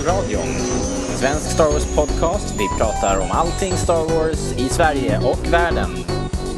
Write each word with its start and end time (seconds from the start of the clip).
Rebellradion. 0.00 0.54
Svensk 1.18 1.50
Star 1.50 1.72
Wars 1.72 1.94
podcast. 1.94 2.54
Vi 2.58 2.68
pratar 2.78 3.18
om 3.18 3.30
allting 3.30 3.72
Star 3.72 4.04
Wars 4.04 4.52
i 4.58 4.68
Sverige 4.68 5.18
och 5.18 5.52
världen. 5.52 5.90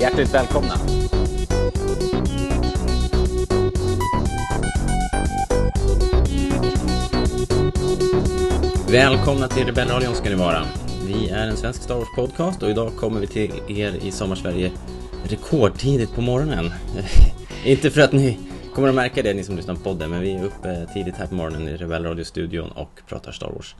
Hjärtligt 0.00 0.34
välkomna. 0.34 0.74
Välkomna 8.88 9.48
till 9.48 9.66
Rebellradion 9.66 10.14
ska 10.14 10.30
ni 10.30 10.34
vara. 10.34 10.62
Vi 11.06 11.28
är 11.28 11.48
en 11.48 11.56
svensk 11.56 11.82
Star 11.82 11.94
Wars 11.94 12.08
podcast 12.16 12.62
och 12.62 12.70
idag 12.70 12.96
kommer 12.96 13.20
vi 13.20 13.26
till 13.26 13.52
er 13.68 13.92
i 14.02 14.10
Sommarsverige 14.10 14.72
rekordtidigt 15.24 16.14
på 16.14 16.20
morgonen. 16.20 16.70
Inte 17.64 17.90
för 17.90 18.00
att 18.00 18.12
ni 18.12 18.38
kommer 18.74 18.88
att 18.88 18.94
märka 18.94 19.22
det 19.22 19.34
ni 19.34 19.44
som 19.44 19.56
lyssnar 19.56 19.74
på 19.74 19.80
podden 19.80 20.10
men 20.10 20.20
vi 20.20 20.34
är 20.34 20.44
uppe 20.44 20.86
tidigt 20.94 21.16
här 21.16 21.26
på 21.26 21.34
morgonen 21.34 21.68
i 21.68 21.76
Rebellradio-studion 21.76 22.70
och 22.70 23.00
pratar 23.06 23.32
Star 23.32 23.50
Wars. 23.50 23.74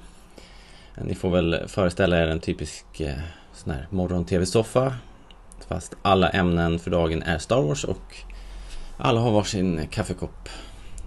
Eh, 0.96 1.04
ni 1.04 1.14
får 1.14 1.30
väl 1.30 1.68
föreställa 1.68 2.22
er 2.22 2.26
en 2.26 2.40
typisk 2.40 3.00
eh, 3.00 3.14
sån 3.52 3.72
här 3.72 3.86
morgon-tv-soffa 3.90 4.94
fast 5.68 5.94
alla 6.02 6.28
ämnen 6.30 6.78
för 6.78 6.90
dagen 6.90 7.22
är 7.22 7.38
Star 7.38 7.62
Wars 7.62 7.84
och 7.84 8.16
alla 8.96 9.20
har 9.20 9.30
varsin 9.30 9.86
kaffekopp, 9.90 10.48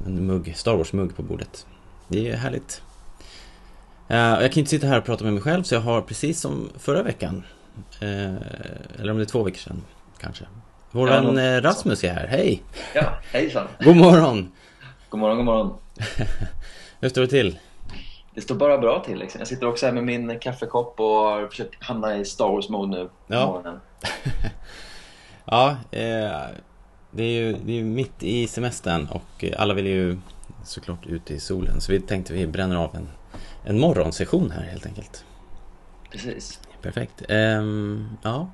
en 0.06 0.26
mugg, 0.26 0.54
Star 0.56 0.76
Wars-mugg 0.76 1.16
på 1.16 1.24
bordet. 1.24 1.66
Det 2.08 2.32
är 2.32 2.38
härligt. 2.38 2.82
Eh, 4.08 4.18
jag 4.18 4.52
kan 4.52 4.60
inte 4.60 4.70
sitta 4.70 4.88
här 4.88 4.98
och 4.98 5.06
prata 5.06 5.24
med 5.24 5.34
mig 5.34 5.42
själv 5.42 5.64
så 5.64 5.76
jag 5.76 5.82
har 5.82 6.02
precis 6.02 6.40
som 6.40 6.70
förra 6.78 7.04
veckan, 7.04 7.44
eller 8.00 9.12
om 9.12 9.18
det 9.18 9.24
är 9.24 9.26
två 9.26 9.44
veckor 9.44 9.60
sedan 9.60 9.82
kanske. 10.18 10.46
Vår 10.96 11.10
Ja, 11.10 11.40
eh, 11.42 11.62
Rasmus 11.62 12.04
är 12.04 12.14
här, 12.14 12.28
hej! 12.28 12.64
Ja, 12.94 13.04
hejsan. 13.34 13.68
God 13.80 13.96
morgon! 13.96 14.52
God 15.10 15.20
morgon, 15.20 15.38
god 15.38 15.46
morgon. 15.46 15.74
Hur 17.00 17.10
står 17.10 17.22
det 17.22 17.28
till? 17.28 17.60
Det 18.34 18.42
står 18.42 18.56
bara 18.56 18.78
bra 18.78 19.04
till. 19.06 19.18
Liksom. 19.20 19.40
Jag 19.40 19.48
sitter 19.48 19.68
också 19.68 19.86
här 19.86 19.94
med 19.94 20.04
min 20.04 20.40
kaffekopp 20.40 21.00
och 21.00 21.06
har 21.06 21.48
försökt 21.48 21.84
hamna 21.84 22.18
i 22.18 22.26
Star 22.26 22.48
Wars-mode 22.48 22.98
nu 22.98 23.06
på 23.08 23.34
Ja. 23.34 23.46
morgonen. 23.48 23.80
Ja, 25.46 25.70
eh, 25.92 26.42
det 27.12 27.24
är 27.24 27.32
ju 27.32 27.56
det 27.66 27.80
är 27.80 27.84
mitt 27.84 28.24
i 28.24 28.48
semestern 28.48 29.08
och 29.08 29.44
eh, 29.44 29.62
alla 29.62 29.74
vill 29.74 29.88
ju 29.88 30.18
såklart 30.64 31.06
ut 31.06 31.32
i 31.32 31.40
solen 31.40 31.82
så 31.82 31.92
vi 31.92 32.00
tänkte 32.00 32.34
vi 32.34 32.48
bränner 32.48 32.76
av 32.76 32.96
en, 32.96 33.08
en 33.64 33.80
morgonsession 33.80 34.52
här 34.52 34.64
helt 34.64 34.86
enkelt. 34.86 35.26
Precis. 36.12 36.60
Perfekt. 36.82 37.22
Ehm, 37.30 38.10
ja. 38.24 38.48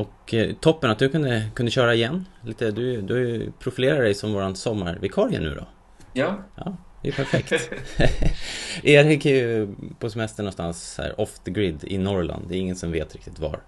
Och 0.00 0.34
eh, 0.34 0.54
toppen 0.60 0.90
att 0.90 0.98
du 0.98 1.08
kunde, 1.08 1.44
kunde 1.54 1.70
köra 1.72 1.94
igen. 1.94 2.24
Lite, 2.44 2.70
du, 2.70 3.00
du 3.02 3.52
profilerar 3.58 4.02
dig 4.02 4.14
som 4.14 4.32
våran 4.32 4.56
sommarvikarie 4.56 5.40
nu 5.40 5.54
då. 5.54 5.66
Ja, 6.12 6.38
Ja, 6.56 6.76
det 7.02 7.08
är 7.08 7.12
perfekt. 7.12 7.52
Erik 8.82 9.26
är 9.26 9.34
ju 9.34 9.74
på 9.98 10.10
semester 10.10 10.42
någonstans 10.42 10.94
här 10.98 11.20
off 11.20 11.38
the 11.38 11.50
grid 11.50 11.84
i 11.84 11.98
Norrland. 11.98 12.44
Det 12.48 12.54
är 12.56 12.58
ingen 12.58 12.76
som 12.76 12.92
vet 12.92 13.14
riktigt 13.14 13.38
var. 13.38 13.60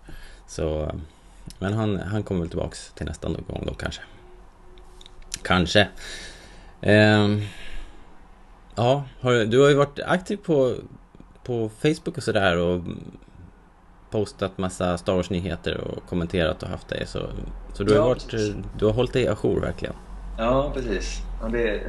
Så, 0.46 0.94
men 1.58 1.72
han, 1.72 1.96
han 1.98 2.22
kommer 2.22 2.40
väl 2.40 2.48
tillbaks 2.48 2.92
till 2.92 3.06
nästa 3.06 3.28
gång 3.28 3.64
då 3.66 3.74
kanske. 3.74 4.02
Kanske. 5.42 5.88
Ehm, 6.82 7.42
ja, 8.74 9.04
har, 9.20 9.32
du- 9.44 9.60
har 9.60 9.68
ju 9.68 9.74
varit 9.74 10.00
aktiv 10.06 10.36
på, 10.36 10.74
på 11.44 11.70
Facebook 11.82 12.16
och 12.16 12.22
sådär 12.22 12.56
och 12.56 12.82
postat 14.10 14.58
massa 14.58 14.98
Star 14.98 15.12
Wars-nyheter 15.14 15.80
och 15.80 16.08
kommenterat 16.08 16.62
och 16.62 16.68
haft 16.68 16.88
det. 16.88 17.06
Så, 17.06 17.20
så 17.72 17.84
du, 17.84 17.92
har 17.92 17.98
Ja, 18.00 18.06
varit, 18.06 18.34
du 18.78 18.84
har 18.86 18.92
hållit 18.92 19.12
dig 19.12 19.28
ajour 19.28 19.60
verkligen. 19.60 19.94
ja 20.38 20.70
precis. 20.74 21.18
Ja, 21.42 21.48
det, 21.48 21.80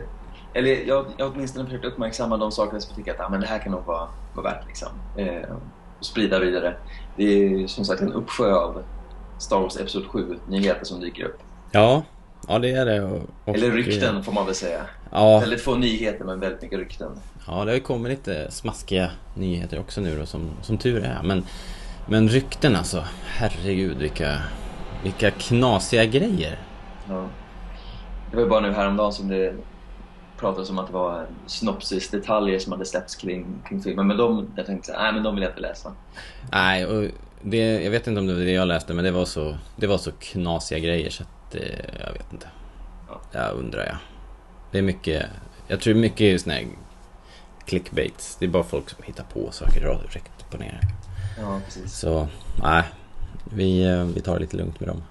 eller 0.54 0.72
jag, 0.88 1.06
jag 1.18 1.26
har 1.26 1.34
åtminstone 1.36 1.66
försökt 1.66 1.86
uppmärksamma 1.86 2.38
de 2.38 2.52
saker 2.52 2.80
som 2.80 2.90
jag 2.90 2.98
tycker 2.98 3.14
att 3.14 3.20
ah, 3.26 3.30
men 3.30 3.42
det 3.42 3.48
här 3.48 3.60
kan 3.60 3.72
nog 3.72 3.86
vara, 3.86 4.08
vara 4.36 4.52
värt 4.52 4.68
liksom. 4.68 4.90
Eh, 5.18 5.52
och 6.00 6.06
sprida 6.06 6.40
vidare. 6.40 6.76
Det 7.16 7.24
är 7.24 7.68
som 7.68 7.86
sagt 7.86 8.02
en 8.02 8.14
uppsjö 8.14 8.54
av 8.56 8.84
Star 9.38 9.60
Wars 9.60 9.78
Episod 9.78 10.04
7-nyheter 10.06 10.86
som 10.86 11.00
dyker 11.00 11.24
upp. 11.26 11.40
Ja, 11.72 12.04
ja 12.48 12.60
det 12.60 12.72
är 12.72 12.86
det. 12.86 13.02
Och, 13.04 13.22
och, 13.46 13.56
Eller 13.56 13.72
rykten 13.72 14.24
får 14.24 14.32
man 14.32 14.46
väl 14.46 14.56
säga. 14.56 14.82
Ja, 15.12 15.40
Väldigt 15.40 15.62
få 15.62 15.76
nyheter 15.76 16.26
men 16.26 16.40
väldigt 16.40 16.62
mycket 16.62 16.80
rykten. 16.80 17.12
ja, 17.48 17.54
det 17.54 17.72
har 17.72 17.76
ju 17.76 17.80
kommit 17.80 18.10
lite 18.10 18.52
smaskiga 18.52 19.10
nyheter 19.36 19.80
också 19.80 20.02
nu 20.02 20.20
då, 20.20 20.26
som, 20.26 20.50
som 20.62 20.78
tur 20.78 21.04
är. 21.04 21.24
Men, 21.24 21.46
men 22.06 22.30
rykten 22.30 22.76
alltså, 22.76 23.04
herregud 23.26 23.98
vilka, 23.98 24.42
vilka 25.04 25.32
knasiga 25.32 26.06
grejer. 26.06 26.60
Ja. 27.10 27.28
Det 28.30 28.36
var 28.36 28.44
ju 28.44 28.50
bara 28.50 28.60
nu 28.60 28.72
häromdagen 28.72 29.14
som 29.14 29.28
det 29.28 29.54
pratades 30.38 30.70
om 30.70 30.80
att 30.80 30.88
det 30.88 30.94
var 30.94 31.26
synopsis-detaljer 31.46 32.60
som 32.60 32.72
hade 32.72 32.86
släppts 32.86 33.16
kring, 33.16 33.46
kring 33.68 33.82
filmen. 33.82 34.08
Men 34.08 34.18
de, 34.18 34.52
jag 34.56 34.66
tänkte 34.66 34.98
nej 34.98 35.14
men 35.14 35.24
de 35.24 35.36
vill 35.36 35.44
jag 35.44 35.52
inte 35.52 35.62
läsa. 35.62 35.94
Nej, 36.52 36.86
och 36.86 37.10
det, 37.42 37.84
jag 37.84 37.92
vet 37.92 38.08
inte 38.08 38.20
om 38.20 38.28
det 38.28 38.34
var 38.34 38.42
det 38.42 38.52
jag 38.52 38.68
läste, 38.68 38.94
men 38.94 39.06
det 39.06 39.12
var 39.12 39.26
så, 39.26 39.58
det 39.76 39.88
var 39.88 39.98
så 39.98 40.12
knasiga 40.12 40.80
grejer 40.80 41.10
så 41.10 41.24
att, 41.24 41.56
eh, 41.56 41.62
jag 42.06 42.14
vet 42.14 42.34
inte. 42.34 42.48
Ja. 43.10 43.22
Jag 43.32 43.56
undrar 43.56 43.86
jag. 43.86 43.98
Det 44.72 44.78
är 44.78 44.82
mycket, 44.82 45.26
jag 45.68 45.80
tror 45.80 45.94
mycket 45.94 46.22
är 46.22 46.38
sån 46.38 46.52
här 46.52 46.66
clickbaits. 47.66 48.36
Det 48.40 48.46
är 48.46 48.50
bara 48.50 48.64
folk 48.64 48.90
som 48.90 49.04
hittar 49.04 49.24
på 49.24 49.52
saker 49.52 49.82
rätt 50.10 50.52
på 50.52 50.58
ner. 50.58 50.80
Ja, 51.42 51.60
precis. 51.66 52.00
Så, 52.00 52.28
nej. 52.64 52.84
Vi, 53.54 53.84
eh, 53.84 54.04
vi 54.04 54.22
tar 54.22 54.34
det 54.34 54.40
lite 54.40 54.58
lugnt 54.58 54.80
med 54.80 54.90
dem. 54.90 55.04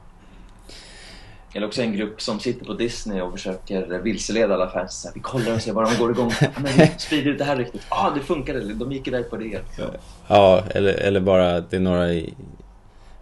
Eller 1.52 1.66
också 1.66 1.82
en 1.82 1.92
grupp 1.92 2.22
som 2.22 2.40
sitter 2.40 2.64
på 2.64 2.74
Disney 2.74 3.20
och 3.20 3.32
försöker 3.32 3.98
vilseleda 3.98 4.54
alla 4.54 4.70
fans. 4.70 5.00
Så 5.00 5.08
här, 5.08 5.14
vi 5.14 5.20
kollar 5.20 5.54
och 5.54 5.62
ser 5.62 5.72
var 5.72 5.84
de 5.84 5.98
går 5.98 6.10
igång. 6.10 6.30
Ja, 6.40 6.48
men 6.54 6.72
vi 6.72 6.90
sprider 6.98 7.30
ut 7.30 7.38
det 7.38 7.44
här 7.44 7.56
ryktet. 7.56 7.80
Ja, 7.90 8.06
ah, 8.06 8.10
det 8.14 8.20
funkade. 8.20 8.74
De 8.74 8.92
gick 8.92 9.08
iväg 9.08 9.30
på 9.30 9.36
det. 9.36 9.62
Ja. 9.78 9.84
Ja, 10.28 10.62
eller, 10.70 10.92
eller 10.92 11.20
bara 11.20 11.60
det 11.60 11.76
är 11.76 11.80
några 11.80 12.12
i, 12.12 12.34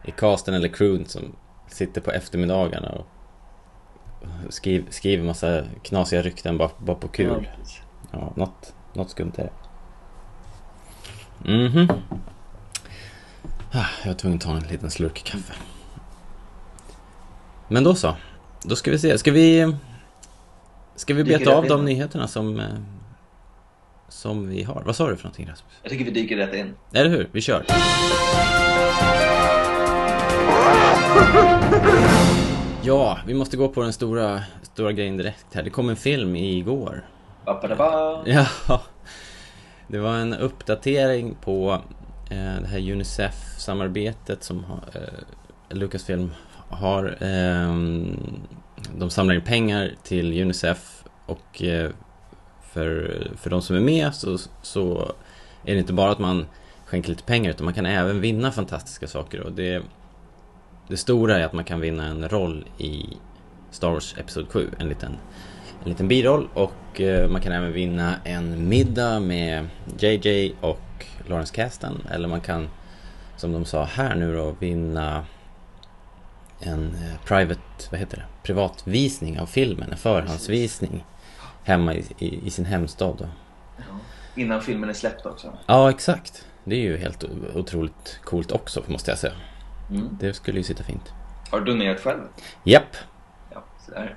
i 0.04 0.10
casten 0.10 0.54
eller 0.54 0.68
crewen 0.68 1.06
som 1.06 1.22
sitter 1.68 2.00
på 2.00 2.10
eftermiddagarna 2.10 2.88
och 2.88 3.06
skriver, 4.48 4.90
skriver 4.90 5.24
massa 5.24 5.64
knasiga 5.82 6.22
rykten 6.22 6.58
bara, 6.58 6.70
bara 6.78 6.96
på 6.96 7.08
kul. 7.08 7.48
Ja. 8.12 8.18
Ja, 8.18 8.32
något, 8.36 8.74
något 8.92 9.10
skumt 9.10 9.32
är 9.36 9.42
det. 9.42 9.52
Mhm. 11.52 11.90
Ah, 11.90 11.94
jag 13.72 14.06
var 14.06 14.14
tvungen 14.14 14.38
att 14.38 14.44
ta 14.44 14.56
en 14.56 14.62
liten 14.62 14.90
slurk 14.90 15.24
kaffe. 15.24 15.52
Men 17.68 17.84
då 17.84 17.94
så. 17.94 18.14
Då 18.62 18.76
ska 18.76 18.90
vi 18.90 18.98
se. 18.98 19.18
Ska 19.18 19.32
vi... 19.32 19.74
Ska 20.96 21.14
vi 21.14 21.24
beta 21.24 21.54
av 21.56 21.66
de 21.66 21.78
in. 21.80 21.84
nyheterna 21.84 22.28
som... 22.28 22.60
eh, 22.60 22.66
Som 24.08 24.48
vi 24.48 24.62
har. 24.62 24.82
Vad 24.86 24.96
sa 24.96 25.08
du 25.08 25.16
för 25.16 25.24
någonting 25.24 25.46
Rasmus? 25.48 25.72
Jag 25.82 25.90
tycker 25.90 26.04
vi 26.04 26.10
dyker 26.10 26.36
rätt 26.36 26.54
in. 26.54 26.74
Eller 26.92 27.10
hur? 27.10 27.28
Vi 27.32 27.40
kör. 27.40 27.64
Ja, 32.82 33.18
vi 33.26 33.34
måste 33.34 33.56
gå 33.56 33.68
på 33.68 33.82
den 33.82 33.92
stora, 33.92 34.42
stora 34.62 34.92
grejen 34.92 35.16
direkt 35.16 35.46
här. 35.54 35.62
Det 35.62 35.70
kom 35.70 35.88
en 35.88 35.96
film 35.96 36.36
igår. 36.36 37.04
Ba-ba-da-ba. 37.44 38.22
Ja, 38.26 38.46
det 39.88 39.98
var 39.98 40.14
en 40.16 40.34
uppdatering 40.34 41.34
på 41.40 41.82
Eh, 42.30 42.60
det 42.60 42.66
här 42.66 42.92
Unicef-samarbetet 42.92 44.42
som 44.42 44.64
eh, 44.94 45.76
Lucasfilm 45.76 46.30
har. 46.68 47.16
Ehm, 47.20 48.16
de 48.96 49.10
samlar 49.10 49.34
in 49.34 49.40
pengar 49.40 49.92
till 50.02 50.42
Unicef 50.42 51.04
och 51.26 51.62
eh, 51.62 51.90
för, 52.62 53.22
för 53.36 53.50
de 53.50 53.62
som 53.62 53.76
är 53.76 53.80
med 53.80 54.14
så, 54.14 54.38
så 54.62 55.12
är 55.64 55.74
det 55.74 55.78
inte 55.78 55.92
bara 55.92 56.10
att 56.10 56.18
man 56.18 56.46
skänker 56.86 57.08
lite 57.08 57.22
pengar 57.22 57.50
utan 57.50 57.64
man 57.64 57.74
kan 57.74 57.86
även 57.86 58.20
vinna 58.20 58.52
fantastiska 58.52 59.06
saker. 59.06 59.40
Och 59.40 59.52
det, 59.52 59.82
det 60.88 60.96
stora 60.96 61.38
är 61.38 61.44
att 61.44 61.52
man 61.52 61.64
kan 61.64 61.80
vinna 61.80 62.06
en 62.06 62.28
roll 62.28 62.64
i 62.78 63.06
Star 63.70 63.90
Wars 63.90 64.14
Episod 64.18 64.48
7, 64.48 64.70
en 64.78 64.88
liten, 64.88 65.16
en 65.84 65.88
liten 65.88 66.08
biroll 66.08 66.48
och 66.54 67.00
eh, 67.00 67.28
man 67.30 67.40
kan 67.40 67.52
även 67.52 67.72
vinna 67.72 68.14
en 68.24 68.68
middag 68.68 69.20
med 69.20 69.68
JJ 69.98 70.54
och 70.60 70.80
Lawrence 71.28 71.54
Kasdan 71.54 72.06
eller 72.10 72.28
man 72.28 72.40
kan, 72.40 72.68
som 73.36 73.52
de 73.52 73.64
sa 73.64 73.84
här 73.84 74.14
nu 74.14 74.36
då, 74.36 74.54
vinna 74.58 75.24
en 76.60 76.94
eh, 76.94 77.26
private, 77.26 77.60
vad 77.90 78.00
heter 78.00 78.16
det, 78.16 78.24
privatvisning 78.42 79.40
av 79.40 79.46
filmen, 79.46 79.90
en 79.92 79.98
förhandsvisning 79.98 81.04
hemma 81.64 81.94
i, 81.94 82.04
i, 82.18 82.46
i 82.46 82.50
sin 82.50 82.64
hemstad 82.64 83.16
då. 83.18 83.28
Ja. 83.76 83.82
Innan 84.34 84.62
filmen 84.62 84.88
är 84.88 84.94
släppt 84.94 85.26
också. 85.26 85.52
Ja, 85.66 85.90
exakt. 85.90 86.44
Det 86.64 86.74
är 86.74 86.80
ju 86.80 86.96
helt 86.96 87.24
otroligt 87.54 88.20
coolt 88.24 88.52
också, 88.52 88.82
måste 88.86 89.10
jag 89.10 89.18
säga. 89.18 89.34
Mm. 89.90 90.08
Det 90.20 90.34
skulle 90.34 90.58
ju 90.58 90.64
sitta 90.64 90.84
fint. 90.84 91.12
Har 91.50 91.60
du 91.60 91.72
donerat 91.72 92.00
själv? 92.00 92.20
Japp. 92.64 92.96
Ja, 93.50 93.64
sådär. 93.86 94.16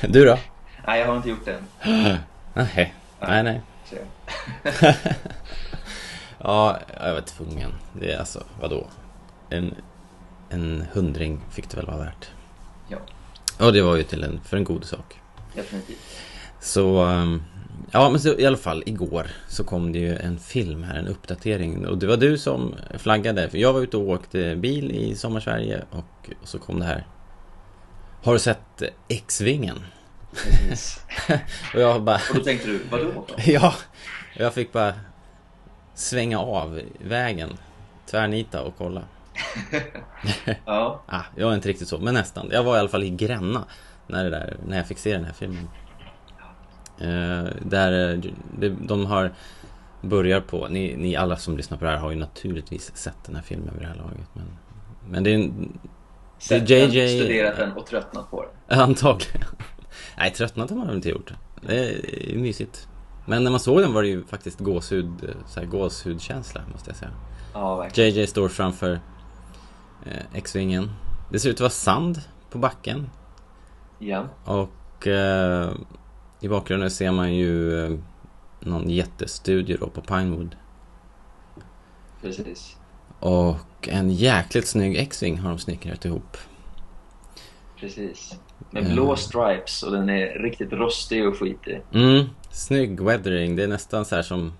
Du 0.00 0.24
då? 0.24 0.38
Nej, 0.86 1.00
jag 1.00 1.06
har 1.06 1.16
inte 1.16 1.28
gjort 1.28 1.44
det 1.44 1.52
än. 1.52 2.16
Nej. 2.54 2.94
Nej, 3.20 3.42
nej. 3.42 3.60
Ja, 6.44 6.78
jag 7.00 7.14
var 7.14 7.20
tvungen. 7.20 7.72
Det 8.00 8.12
är 8.12 8.18
alltså, 8.18 8.44
vadå? 8.60 8.86
En, 9.50 9.74
en 10.50 10.84
hundring 10.92 11.40
fick 11.50 11.70
det 11.70 11.76
väl 11.76 11.86
vara 11.86 11.98
värt. 11.98 12.30
Ja, 12.88 12.98
Och 13.66 13.72
det 13.72 13.82
var 13.82 13.96
ju 13.96 14.02
till 14.02 14.24
en, 14.24 14.40
för 14.44 14.56
en 14.56 14.64
god 14.64 14.84
sak. 14.84 15.20
definitivt. 15.54 15.98
Så, 16.60 17.04
ehm, 17.04 17.42
Ja, 17.94 18.10
men 18.10 18.20
så, 18.20 18.38
i 18.38 18.46
alla 18.46 18.56
fall 18.56 18.82
igår 18.86 19.26
så 19.48 19.64
kom 19.64 19.92
det 19.92 19.98
ju 19.98 20.16
en 20.16 20.38
film 20.38 20.82
här, 20.82 20.98
en 20.98 21.08
uppdatering. 21.08 21.86
Och 21.86 21.98
det 21.98 22.06
var 22.06 22.16
du 22.16 22.38
som 22.38 22.74
flaggade. 22.98 23.50
För 23.50 23.58
jag 23.58 23.72
var 23.72 23.80
ute 23.80 23.96
och 23.96 24.08
åkte 24.08 24.56
bil 24.56 24.90
i 24.90 25.14
Sommarsverige 25.14 25.84
och, 25.90 26.30
och 26.42 26.48
så 26.48 26.58
kom 26.58 26.78
det 26.78 26.84
här. 26.86 27.06
Har 28.22 28.32
du 28.32 28.38
sett 28.38 28.82
X-vingen? 29.08 29.78
och 31.74 31.80
jag 31.80 32.02
bara... 32.02 32.20
Och 32.30 32.34
då 32.34 32.44
tänkte 32.44 32.68
du, 32.68 32.80
vadå? 32.90 33.26
ja, 33.46 33.74
jag 34.36 34.54
fick 34.54 34.72
bara 34.72 34.94
svänga 35.94 36.38
av 36.38 36.80
vägen, 36.98 37.50
tvärnita 38.06 38.62
och 38.62 38.74
kolla. 38.78 39.02
ja. 40.64 41.02
ah, 41.06 41.22
jag 41.36 41.46
var 41.46 41.54
inte 41.54 41.68
riktigt 41.68 41.88
så, 41.88 41.98
men 41.98 42.14
nästan. 42.14 42.48
Jag 42.52 42.62
var 42.62 42.76
i 42.76 42.78
alla 42.78 42.88
fall 42.88 43.02
i 43.02 43.10
Gränna 43.10 43.64
när, 44.06 44.24
det 44.24 44.30
där, 44.30 44.56
när 44.66 44.76
jag 44.76 44.86
fick 44.86 44.98
se 44.98 45.12
den 45.12 45.24
här 45.24 45.32
filmen. 45.32 45.68
Eh, 46.98 47.52
där 47.62 48.14
eh, 48.14 48.70
de 48.70 49.06
har 49.06 49.32
börjar 50.02 50.40
på, 50.40 50.68
ni, 50.68 50.96
ni, 50.96 51.16
alla 51.16 51.36
som 51.36 51.56
lyssnar 51.56 51.78
på 51.78 51.84
det 51.84 51.90
här 51.90 51.98
har 51.98 52.10
ju 52.10 52.16
naturligtvis 52.16 52.96
sett 52.96 53.24
den 53.26 53.34
här 53.34 53.42
filmen 53.42 53.74
vid 53.74 53.82
det 53.82 53.88
här 53.88 53.94
laget. 53.94 54.28
Men, 54.32 54.46
men 55.08 55.24
det 55.24 55.30
är 55.30 55.34
en... 55.34 55.78
Sett 56.38 56.66
det 56.66 56.80
är 56.80 56.88
JJ, 56.88 57.00
den, 57.00 57.08
studerat 57.08 57.56
den 57.56 57.72
och 57.72 57.86
tröttnat 57.86 58.30
på 58.30 58.44
den. 58.68 58.80
Antagligen. 58.80 59.48
Nej, 60.18 60.32
tröttnat 60.32 60.70
har 60.70 60.76
man 60.76 60.86
väl 60.86 60.96
inte 60.96 61.08
gjort. 61.08 61.32
Det 61.60 61.88
är 62.32 62.38
mysigt. 62.38 62.88
Men 63.26 63.44
när 63.44 63.50
man 63.50 63.60
såg 63.60 63.80
den 63.80 63.92
var 63.92 64.02
det 64.02 64.08
ju 64.08 64.24
faktiskt 64.24 64.58
gåshud, 64.58 65.34
så 65.46 65.60
här, 65.60 65.66
gåshudkänsla 65.66 66.62
måste 66.72 66.90
jag 66.90 66.96
säga. 66.96 67.10
Ja, 67.52 67.76
verkligen. 67.76 68.14
JJ 68.14 68.26
står 68.26 68.48
framför 68.48 69.00
eh, 70.06 70.22
X-vingen. 70.32 70.90
Det 71.30 71.38
ser 71.38 71.50
ut 71.50 71.56
att 71.56 71.60
vara 71.60 71.70
sand 71.70 72.20
på 72.50 72.58
backen. 72.58 73.10
Ja. 73.98 74.26
Och 74.44 75.06
eh, 75.06 75.72
i 76.40 76.48
bakgrunden 76.48 76.90
ser 76.90 77.12
man 77.12 77.34
ju 77.34 77.84
eh, 77.84 77.98
någon 78.60 78.90
jättestudio 78.90 79.76
då 79.80 79.88
på 79.88 80.00
Pinewood. 80.00 80.56
Precis. 82.22 82.76
Och 83.20 83.88
en 83.88 84.10
jäkligt 84.10 84.66
snygg 84.66 84.96
X-Wing 84.96 85.38
har 85.38 85.48
de 85.48 85.58
snickrat 85.58 86.04
ihop. 86.04 86.36
Precis. 87.76 88.36
Med 88.72 88.92
blå 88.92 89.04
mm. 89.04 89.16
stripes 89.16 89.82
och 89.82 89.92
den 89.92 90.10
är 90.10 90.38
riktigt 90.38 90.72
rostig 90.72 91.28
och 91.28 91.38
skitig. 91.38 91.82
Mm, 91.94 92.24
snygg 92.50 93.00
weathering. 93.00 93.56
Det 93.56 93.62
är 93.62 93.68
nästan 93.68 94.04
så 94.04 94.14
här 94.16 94.22
som 94.22 94.52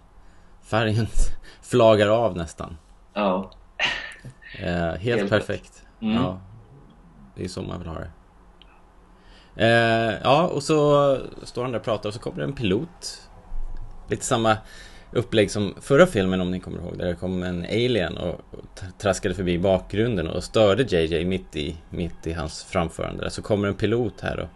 färgen 0.63 1.07
flagar 1.63 2.09
av 2.09 2.37
nästan. 2.37 2.77
Ja. 3.15 3.51
Eh, 4.59 4.69
helt, 4.71 5.03
helt 5.03 5.31
perfekt. 5.31 5.85
Mm. 6.01 6.15
Ja. 6.15 6.41
Det 7.37 7.45
är 7.45 7.49
så 7.49 7.63
man 7.63 7.79
vill 7.79 7.89
ha 7.89 7.99
det. 7.99 8.11
Eh, 9.57 10.21
ja, 10.23 10.47
och 10.47 10.63
så 10.63 11.19
står 11.43 11.63
han 11.63 11.73
där 11.73 11.79
och 11.79 11.85
pratar 11.85 12.09
och 12.09 12.15
så 12.15 12.21
kommer 12.21 12.39
det 12.39 12.45
en 12.45 12.53
pilot. 12.53 13.29
Lite 14.09 14.25
samma 14.25 14.57
upplägg 15.13 15.51
som 15.51 15.75
förra 15.81 16.07
filmen 16.07 16.41
om 16.41 16.51
ni 16.51 16.61
kommer 16.61 16.79
ihåg. 16.79 16.99
Där 16.99 17.07
det 17.07 17.15
kom 17.15 17.43
en 17.43 17.65
alien 17.65 18.17
och, 18.17 18.41
traskade 18.99 19.35
förbi 19.35 19.59
bakgrunden 19.59 20.29
och 20.29 20.45
störde 20.45 20.83
JJ 20.83 21.25
mitt 21.25 21.57
i, 21.57 21.77
mitt 21.91 22.27
i 22.27 22.33
hans 22.33 22.65
framförande. 22.65 23.31
Så 23.31 23.43
kommer 23.43 23.69
en 23.69 23.75
pilot 23.75 24.21
här 24.21 24.41
och 24.41 24.49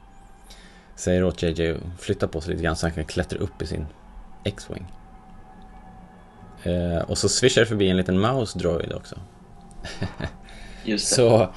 säger 0.94 1.24
åt 1.24 1.42
JJ 1.42 1.70
att 1.70 1.78
flytta 1.98 2.28
på 2.28 2.40
sig 2.40 2.50
lite 2.50 2.64
grann 2.64 2.76
så 2.76 2.86
han 2.86 2.94
kan 2.94 3.04
klättra 3.04 3.38
upp 3.38 3.62
i 3.62 3.66
sin 3.66 3.86
X-Wing. 4.44 4.86
Eh, 6.62 6.98
och 6.98 7.18
så 7.18 7.28
swishar 7.28 7.60
det 7.60 7.66
förbi 7.66 7.90
en 7.90 7.96
liten 7.96 8.20
mouse 8.20 8.58
droid 8.58 8.92
också. 8.92 9.16
Just. 10.84 11.14
Så, 11.14 11.54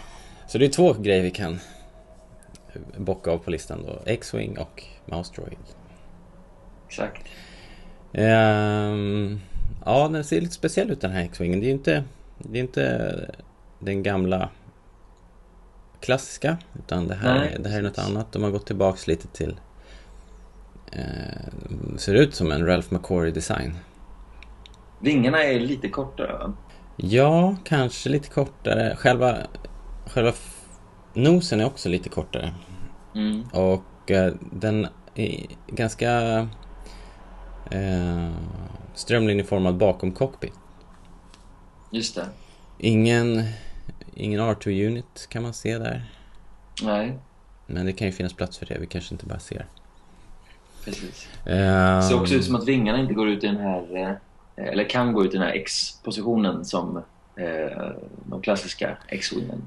så 0.48 0.58
det 0.58 0.66
är 0.66 0.70
två 0.70 0.94
grejer 0.94 1.24
vi 1.24 1.32
kan 1.32 1.60
bocka 2.98 3.32
av 3.32 3.38
på 3.38 3.52
listan 3.52 3.86
då. 3.86 4.02
X-Wing 4.06 4.58
och 4.58 4.84
Mouse 5.06 5.34
Droid. 5.36 5.58
Exakt. 6.88 7.28
Um, 8.14 9.40
ja, 9.86 10.08
den 10.08 10.24
ser 10.24 10.42
lite 10.42 10.54
speciell 10.54 10.92
ut 10.92 11.02
den 11.02 11.12
här 11.12 11.22
X-Wingen. 11.22 11.60
Det 11.60 11.68
är 11.68 11.72
inte, 11.72 12.04
det 12.38 12.60
är 12.60 12.62
inte 12.62 13.16
den 13.80 14.04
gamla 14.04 14.50
klassiska. 16.00 16.58
Utan 16.80 17.08
det 17.08 17.16
här, 17.16 17.40
Nej, 17.40 17.58
det 17.60 17.70
här 17.70 17.78
är 17.78 17.82
något 17.82 18.00
annat. 18.00 18.32
De 18.32 18.44
har 18.44 18.52
gått 18.52 18.66
tillbaks 18.66 19.08
lite 19.08 19.28
till 19.28 19.60
eh, 20.92 21.98
Ser 21.98 22.14
ut 22.14 22.36
som 22.36 22.52
en 22.52 22.66
Ralph 22.66 22.94
McQuarrie 22.94 23.32
design. 23.32 23.76
Vingarna 25.00 25.44
är 25.44 25.60
lite 25.60 25.90
kortare 25.90 26.34
va? 26.34 26.54
Ja, 26.98 27.56
kanske 27.64 28.10
lite 28.10 28.30
kortare. 28.30 28.96
Själva, 28.96 29.38
själva 30.06 30.32
nosen 31.14 31.60
är 31.60 31.66
också 31.66 31.90
lite 31.90 32.10
kortare. 32.10 32.54
Mm. 33.16 33.44
Och 33.54 34.12
eh, 34.12 34.34
den 34.52 34.88
är 35.16 35.46
ganska 35.68 36.48
eh, 37.72 38.30
strömlinjeformad 38.96 39.78
bakom 39.78 40.12
cockpit. 40.12 40.54
Just 41.92 42.16
det. 42.16 42.26
Ingen, 42.78 43.44
ingen 44.16 44.42
R2-unit 44.42 45.28
kan 45.30 45.44
man 45.44 45.54
se 45.54 45.78
där. 45.78 46.12
Nej. 46.84 47.20
Men 47.68 47.86
det 47.86 47.94
kan 47.94 48.08
ju 48.08 48.14
finnas 48.14 48.34
plats 48.34 48.58
för 48.58 48.66
det, 48.66 48.78
vi 48.80 48.88
kanske 48.88 49.14
inte 49.16 49.26
bara 49.26 49.40
ser. 49.40 49.66
Precis. 50.86 51.28
Um, 51.46 51.54
det 51.56 52.02
ser 52.02 52.22
också 52.22 52.34
ut 52.36 52.46
som 52.46 52.56
att 52.56 52.68
vingarna 52.68 53.00
inte 53.00 53.14
går 53.14 53.30
ut 53.30 53.44
i 53.44 53.48
den 53.48 53.58
här, 53.58 53.98
eh, 54.56 54.66
eller 54.68 54.90
kan 54.90 55.14
gå 55.14 55.26
ut 55.26 55.34
i 55.34 55.38
den 55.38 55.48
här 55.48 55.54
X-positionen 55.54 56.66
som 56.66 56.98
eh, 57.36 57.92
de 58.26 58.42
klassiska 58.42 58.98
X-wingen. 59.08 59.62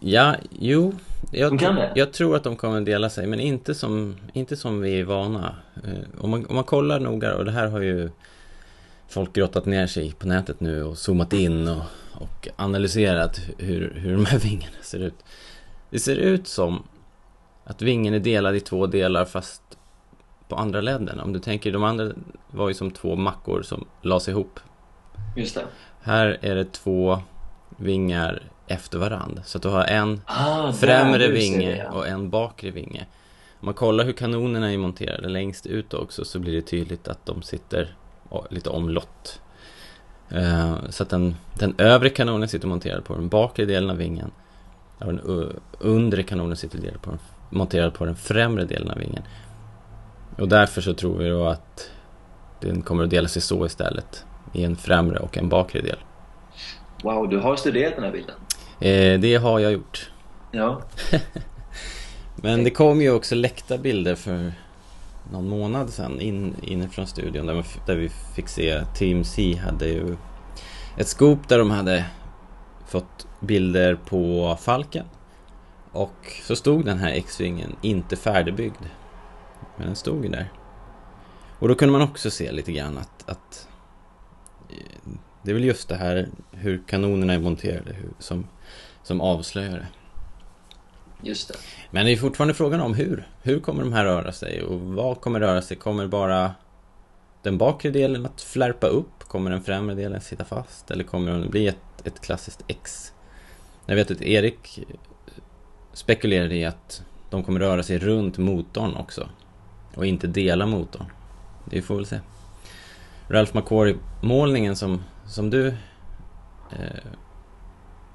Ja, 0.00 0.36
jo. 0.50 0.92
Jag, 1.30 1.90
jag 1.94 2.12
tror 2.12 2.36
att 2.36 2.44
de 2.44 2.56
kommer 2.56 2.80
dela 2.80 3.10
sig, 3.10 3.26
men 3.26 3.40
inte 3.40 3.74
som, 3.74 4.16
inte 4.32 4.56
som 4.56 4.80
vi 4.80 5.00
är 5.00 5.04
vana. 5.04 5.54
Eh, 5.84 6.20
om 6.20 6.30
man, 6.30 6.46
om 6.46 6.54
man 6.54 6.64
kollar 6.64 7.00
noga, 7.00 7.34
och 7.34 7.44
det 7.44 7.52
här 7.52 7.68
har 7.68 7.80
ju 7.80 8.10
folk 9.08 9.32
grottat 9.32 9.66
ner 9.66 9.86
sig 9.86 10.12
på 10.12 10.26
nätet 10.26 10.60
nu 10.60 10.82
och 10.82 10.98
zoomat 10.98 11.32
in 11.32 11.68
och, 11.68 11.82
och 12.12 12.48
analyserat 12.56 13.40
hur, 13.58 13.94
hur 13.96 14.12
de 14.12 14.24
här 14.24 14.38
vingarna 14.48 14.76
ser 14.82 14.98
ut. 14.98 15.24
Det 15.90 15.98
ser 15.98 16.16
ut 16.16 16.48
som 16.48 16.82
att 17.64 17.82
vingen 17.82 18.14
är 18.14 18.20
delad 18.20 18.56
i 18.56 18.60
två 18.60 18.86
delar 18.86 19.24
fast 19.24 19.62
på 20.48 20.56
andra 20.56 20.80
ledden. 20.80 21.20
Om 21.20 21.32
du 21.32 21.38
tänker, 21.38 21.72
de 21.72 21.84
andra 21.84 22.12
var 22.50 22.68
ju 22.68 22.74
som 22.74 22.90
två 22.90 23.16
mackor 23.16 23.62
som 23.62 23.86
lades 24.02 24.28
ihop. 24.28 24.60
Just 25.36 25.54
det. 25.54 25.64
Här 26.02 26.38
är 26.40 26.54
det 26.54 26.72
två 26.72 27.18
vingar 27.76 28.42
efter 28.66 28.98
varandra. 28.98 29.42
Så 29.44 29.58
att 29.58 29.62
du 29.62 29.68
har 29.68 29.84
en 29.84 30.20
ah, 30.26 30.72
främre 30.72 31.28
vinge 31.28 31.74
det, 31.74 31.88
och 31.88 32.08
en 32.08 32.30
bakre 32.30 32.70
vinge. 32.70 33.06
Om 33.60 33.66
man 33.66 33.74
kollar 33.74 34.04
hur 34.04 34.12
kanonerna 34.12 34.72
är 34.72 34.78
monterade 34.78 35.28
längst 35.28 35.66
ut 35.66 35.94
också 35.94 36.24
så 36.24 36.38
blir 36.38 36.52
det 36.52 36.62
tydligt 36.62 37.08
att 37.08 37.26
de 37.26 37.42
sitter 37.42 37.96
lite 38.50 38.70
omlott. 38.70 39.40
Uh, 40.32 40.76
så 40.88 41.02
att 41.02 41.08
den, 41.08 41.34
den 41.58 41.74
övre 41.78 42.10
kanonen 42.10 42.48
sitter 42.48 42.68
monterad 42.68 43.04
på 43.04 43.14
den 43.14 43.28
bakre 43.28 43.64
delen 43.64 43.90
av 43.90 43.96
vingen. 43.96 44.30
Och 44.98 45.06
den 45.06 45.52
undre 45.78 46.22
kanonen 46.22 46.56
sitter 46.56 46.98
på 47.02 47.10
den, 47.10 47.18
monterad 47.50 47.94
på 47.94 48.04
den 48.04 48.16
främre 48.16 48.64
delen 48.64 48.90
av 48.90 48.98
vingen. 48.98 49.22
Och 50.38 50.48
därför 50.48 50.80
så 50.80 50.94
tror 50.94 51.18
vi 51.18 51.28
då 51.28 51.46
att 51.46 51.90
den 52.60 52.82
kommer 52.82 53.04
att 53.04 53.10
dela 53.10 53.28
sig 53.28 53.42
så 53.42 53.66
istället. 53.66 54.24
I 54.52 54.64
en 54.64 54.76
främre 54.76 55.18
och 55.18 55.38
en 55.38 55.48
bakre 55.48 55.80
del. 55.80 55.98
Wow, 57.04 57.28
du 57.28 57.38
har 57.38 57.56
studerat 57.56 57.94
den 57.94 58.04
här 58.04 58.12
bilden. 58.12 58.34
Eh, 58.80 59.20
det 59.20 59.36
har 59.36 59.60
jag 59.60 59.72
gjort. 59.72 60.10
Ja. 60.50 60.82
Men 62.36 62.64
det 62.64 62.70
kom 62.70 63.00
ju 63.00 63.10
också 63.10 63.34
läckta 63.34 63.78
bilder 63.78 64.14
för 64.14 64.52
någon 65.32 65.48
månad 65.48 65.90
sedan 65.90 66.20
in, 66.20 66.56
inifrån 66.62 67.06
studion 67.06 67.46
där, 67.46 67.54
man, 67.54 67.64
där 67.86 67.96
vi 67.96 68.08
fick 68.08 68.48
se 68.48 68.84
Team 68.94 69.24
C 69.24 69.60
hade 69.64 69.86
ju 69.86 70.16
ett 70.96 71.08
scoop 71.08 71.48
där 71.48 71.58
de 71.58 71.70
hade 71.70 72.04
fått 72.86 73.26
bilder 73.40 73.94
på 73.94 74.56
Falken. 74.60 75.06
Och 75.92 76.32
så 76.42 76.56
stod 76.56 76.84
den 76.84 76.98
här 76.98 77.12
X-vingen 77.12 77.76
inte 77.82 78.16
färdigbyggd. 78.16 78.84
Men 79.76 79.86
den 79.86 79.96
stod 79.96 80.24
ju 80.24 80.30
där. 80.30 80.52
Och 81.58 81.68
då 81.68 81.74
kunde 81.74 81.92
man 81.92 82.02
också 82.02 82.30
se 82.30 82.52
lite 82.52 82.72
grann 82.72 82.98
att, 82.98 83.30
att 83.30 83.68
eh, 84.68 85.10
det 85.44 85.50
är 85.50 85.54
väl 85.54 85.64
just 85.64 85.88
det 85.88 85.96
här 85.96 86.28
hur 86.52 86.82
kanonerna 86.86 87.34
är 87.34 87.38
monterade 87.38 87.92
hur, 87.92 88.10
som, 88.18 88.46
som 89.02 89.20
avslöjar 89.20 89.72
det. 89.72 89.86
Just 91.22 91.48
det. 91.48 91.54
Men 91.90 92.06
det 92.06 92.12
är 92.12 92.16
fortfarande 92.16 92.54
frågan 92.54 92.80
om 92.80 92.94
hur. 92.94 93.28
Hur 93.42 93.60
kommer 93.60 93.82
de 93.82 93.92
här 93.92 94.04
röra 94.04 94.32
sig 94.32 94.62
och 94.62 94.80
vad 94.80 95.20
kommer 95.20 95.40
röra 95.40 95.62
sig? 95.62 95.76
Kommer 95.76 96.06
bara 96.06 96.54
den 97.42 97.58
bakre 97.58 97.90
delen 97.90 98.26
att 98.26 98.40
flärpa 98.40 98.86
upp? 98.86 99.24
Kommer 99.28 99.50
den 99.50 99.62
främre 99.62 99.94
delen 99.94 100.20
sitta 100.20 100.44
fast? 100.44 100.90
Eller 100.90 101.04
kommer 101.04 101.38
det 101.38 101.48
bli 101.48 101.66
ett, 101.66 102.06
ett 102.06 102.20
klassiskt 102.20 102.64
X? 102.68 103.12
Jag 103.86 103.96
vet 103.96 104.10
att 104.10 104.22
Erik 104.22 104.80
spekulerade 105.92 106.54
i 106.54 106.64
att 106.64 107.02
de 107.30 107.44
kommer 107.44 107.60
röra 107.60 107.82
sig 107.82 107.98
runt 107.98 108.38
motorn 108.38 108.96
också. 108.96 109.28
Och 109.94 110.06
inte 110.06 110.26
dela 110.26 110.66
motorn. 110.66 111.06
Det 111.64 111.82
får 111.82 111.94
vi 111.94 111.98
väl 111.98 112.06
se. 112.06 112.20
Ralph 113.28 113.56
McQuarrie-målningen 113.56 114.76
som 114.76 115.02
som 115.34 115.50
du 115.50 115.66
eh, 116.70 117.04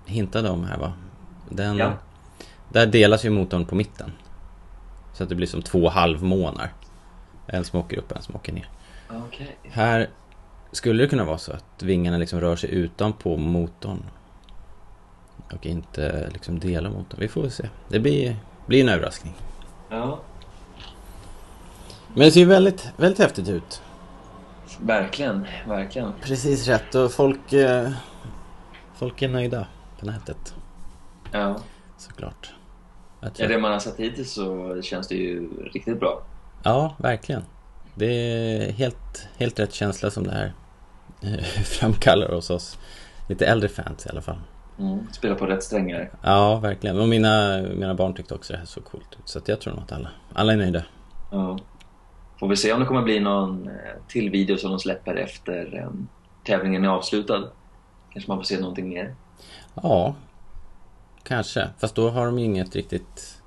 hintade 0.05 0.49
om 0.49 0.63
här 0.63 0.77
va? 0.77 0.93
Den, 1.49 1.77
ja. 1.77 1.93
Där 2.69 2.87
delas 2.87 3.25
ju 3.25 3.29
motorn 3.29 3.65
på 3.65 3.75
mitten. 3.75 4.11
Så 5.13 5.23
att 5.23 5.29
det 5.29 5.35
blir 5.35 5.47
som 5.47 5.61
två 5.61 5.89
halvmånar. 5.89 6.73
En 7.47 7.65
som 7.65 7.79
åker 7.79 7.97
upp 7.97 8.11
och 8.11 8.17
en 8.17 8.23
som 8.23 8.35
åker 8.35 8.53
ner. 8.53 8.69
Okay. 9.27 9.47
Här 9.63 10.09
skulle 10.71 11.03
det 11.03 11.09
kunna 11.09 11.23
vara 11.23 11.37
så 11.37 11.51
att 11.51 11.83
vingarna 11.83 12.17
liksom 12.17 12.41
rör 12.41 12.55
sig 12.55 12.71
utanpå 12.71 13.37
motorn. 13.37 14.03
Och 15.53 15.65
inte 15.65 16.29
liksom 16.33 16.59
delar 16.59 16.89
motorn. 16.89 17.19
Vi 17.19 17.27
får 17.27 17.41
väl 17.41 17.51
se. 17.51 17.69
Det 17.87 17.99
blir, 17.99 18.35
blir 18.65 18.81
en 18.81 18.89
överraskning. 18.89 19.33
Ja. 19.89 20.19
Men 22.07 22.19
det 22.19 22.31
ser 22.31 22.39
ju 22.39 22.45
väldigt, 22.45 22.89
väldigt 22.97 23.19
häftigt 23.19 23.49
ut. 23.49 23.81
Verkligen, 24.81 25.47
verkligen. 25.67 26.13
Precis 26.21 26.67
rätt 26.67 26.95
och 26.95 27.11
folk, 27.11 27.53
eh, 27.53 27.89
folk 28.95 29.21
är 29.21 29.29
nöjda 29.29 29.67
på 29.99 30.05
nätet. 30.05 30.55
Ja. 31.31 31.57
Såklart. 31.97 32.53
Ja, 33.21 33.47
det 33.47 33.57
man 33.57 33.71
har 33.71 33.79
sett 33.79 33.99
hittills 33.99 34.31
så 34.31 34.81
känns 34.81 35.07
det 35.07 35.15
ju 35.15 35.49
riktigt 35.73 35.99
bra. 35.99 36.21
Ja, 36.63 36.95
verkligen. 36.97 37.43
Det 37.95 38.05
är 38.05 38.71
helt, 38.71 39.27
helt 39.37 39.59
rätt 39.59 39.73
känsla 39.73 40.11
som 40.11 40.23
det 40.23 40.31
här 40.31 40.53
eh, 41.21 41.43
framkallar 41.63 42.31
hos 42.31 42.49
oss. 42.49 42.79
Lite 43.27 43.45
äldre 43.45 43.69
fans 43.69 44.05
i 44.05 44.09
alla 44.09 44.21
fall. 44.21 44.39
Mm, 44.79 45.07
spelar 45.11 45.35
på 45.35 45.45
rätt 45.45 45.63
strängar. 45.63 46.11
Ja, 46.21 46.55
verkligen. 46.55 46.99
Och 46.99 47.07
mina, 47.07 47.61
mina 47.75 47.93
barn 47.93 48.13
tyckte 48.13 48.35
också 48.35 48.53
det 48.53 48.59
här 48.59 48.65
såg 48.65 48.85
coolt 48.85 49.15
ut. 49.19 49.29
Så 49.29 49.39
jag 49.45 49.61
tror 49.61 49.73
nog 49.73 49.83
att 49.83 49.91
alla, 49.91 50.09
alla 50.33 50.53
är 50.53 50.57
nöjda. 50.57 50.83
Ja. 51.31 51.59
Får 52.39 52.47
vi 52.47 52.55
se 52.55 52.73
om 52.73 52.79
det 52.79 52.85
kommer 52.85 53.01
bli 53.01 53.19
någon 53.19 53.67
eh, 53.67 53.73
till 54.07 54.29
video 54.29 54.57
som 54.57 54.69
de 54.69 54.79
släpper 54.79 55.15
efter 55.15 55.83
um, 55.87 56.07
tävlingen 56.43 56.85
är 56.85 56.89
avslutad. 56.89 57.43
Kanske 58.13 58.31
man 58.31 58.37
får 58.37 58.43
se 58.43 58.59
någonting 58.59 58.89
mer. 58.89 59.15
Ja, 59.73 60.15
kanske. 61.23 61.69
Fast 61.77 61.95
då 61.95 62.09
har 62.09 62.25
de 62.25 62.39
ju 62.39 62.45
inget 62.45 62.75
riktigt 62.75 63.41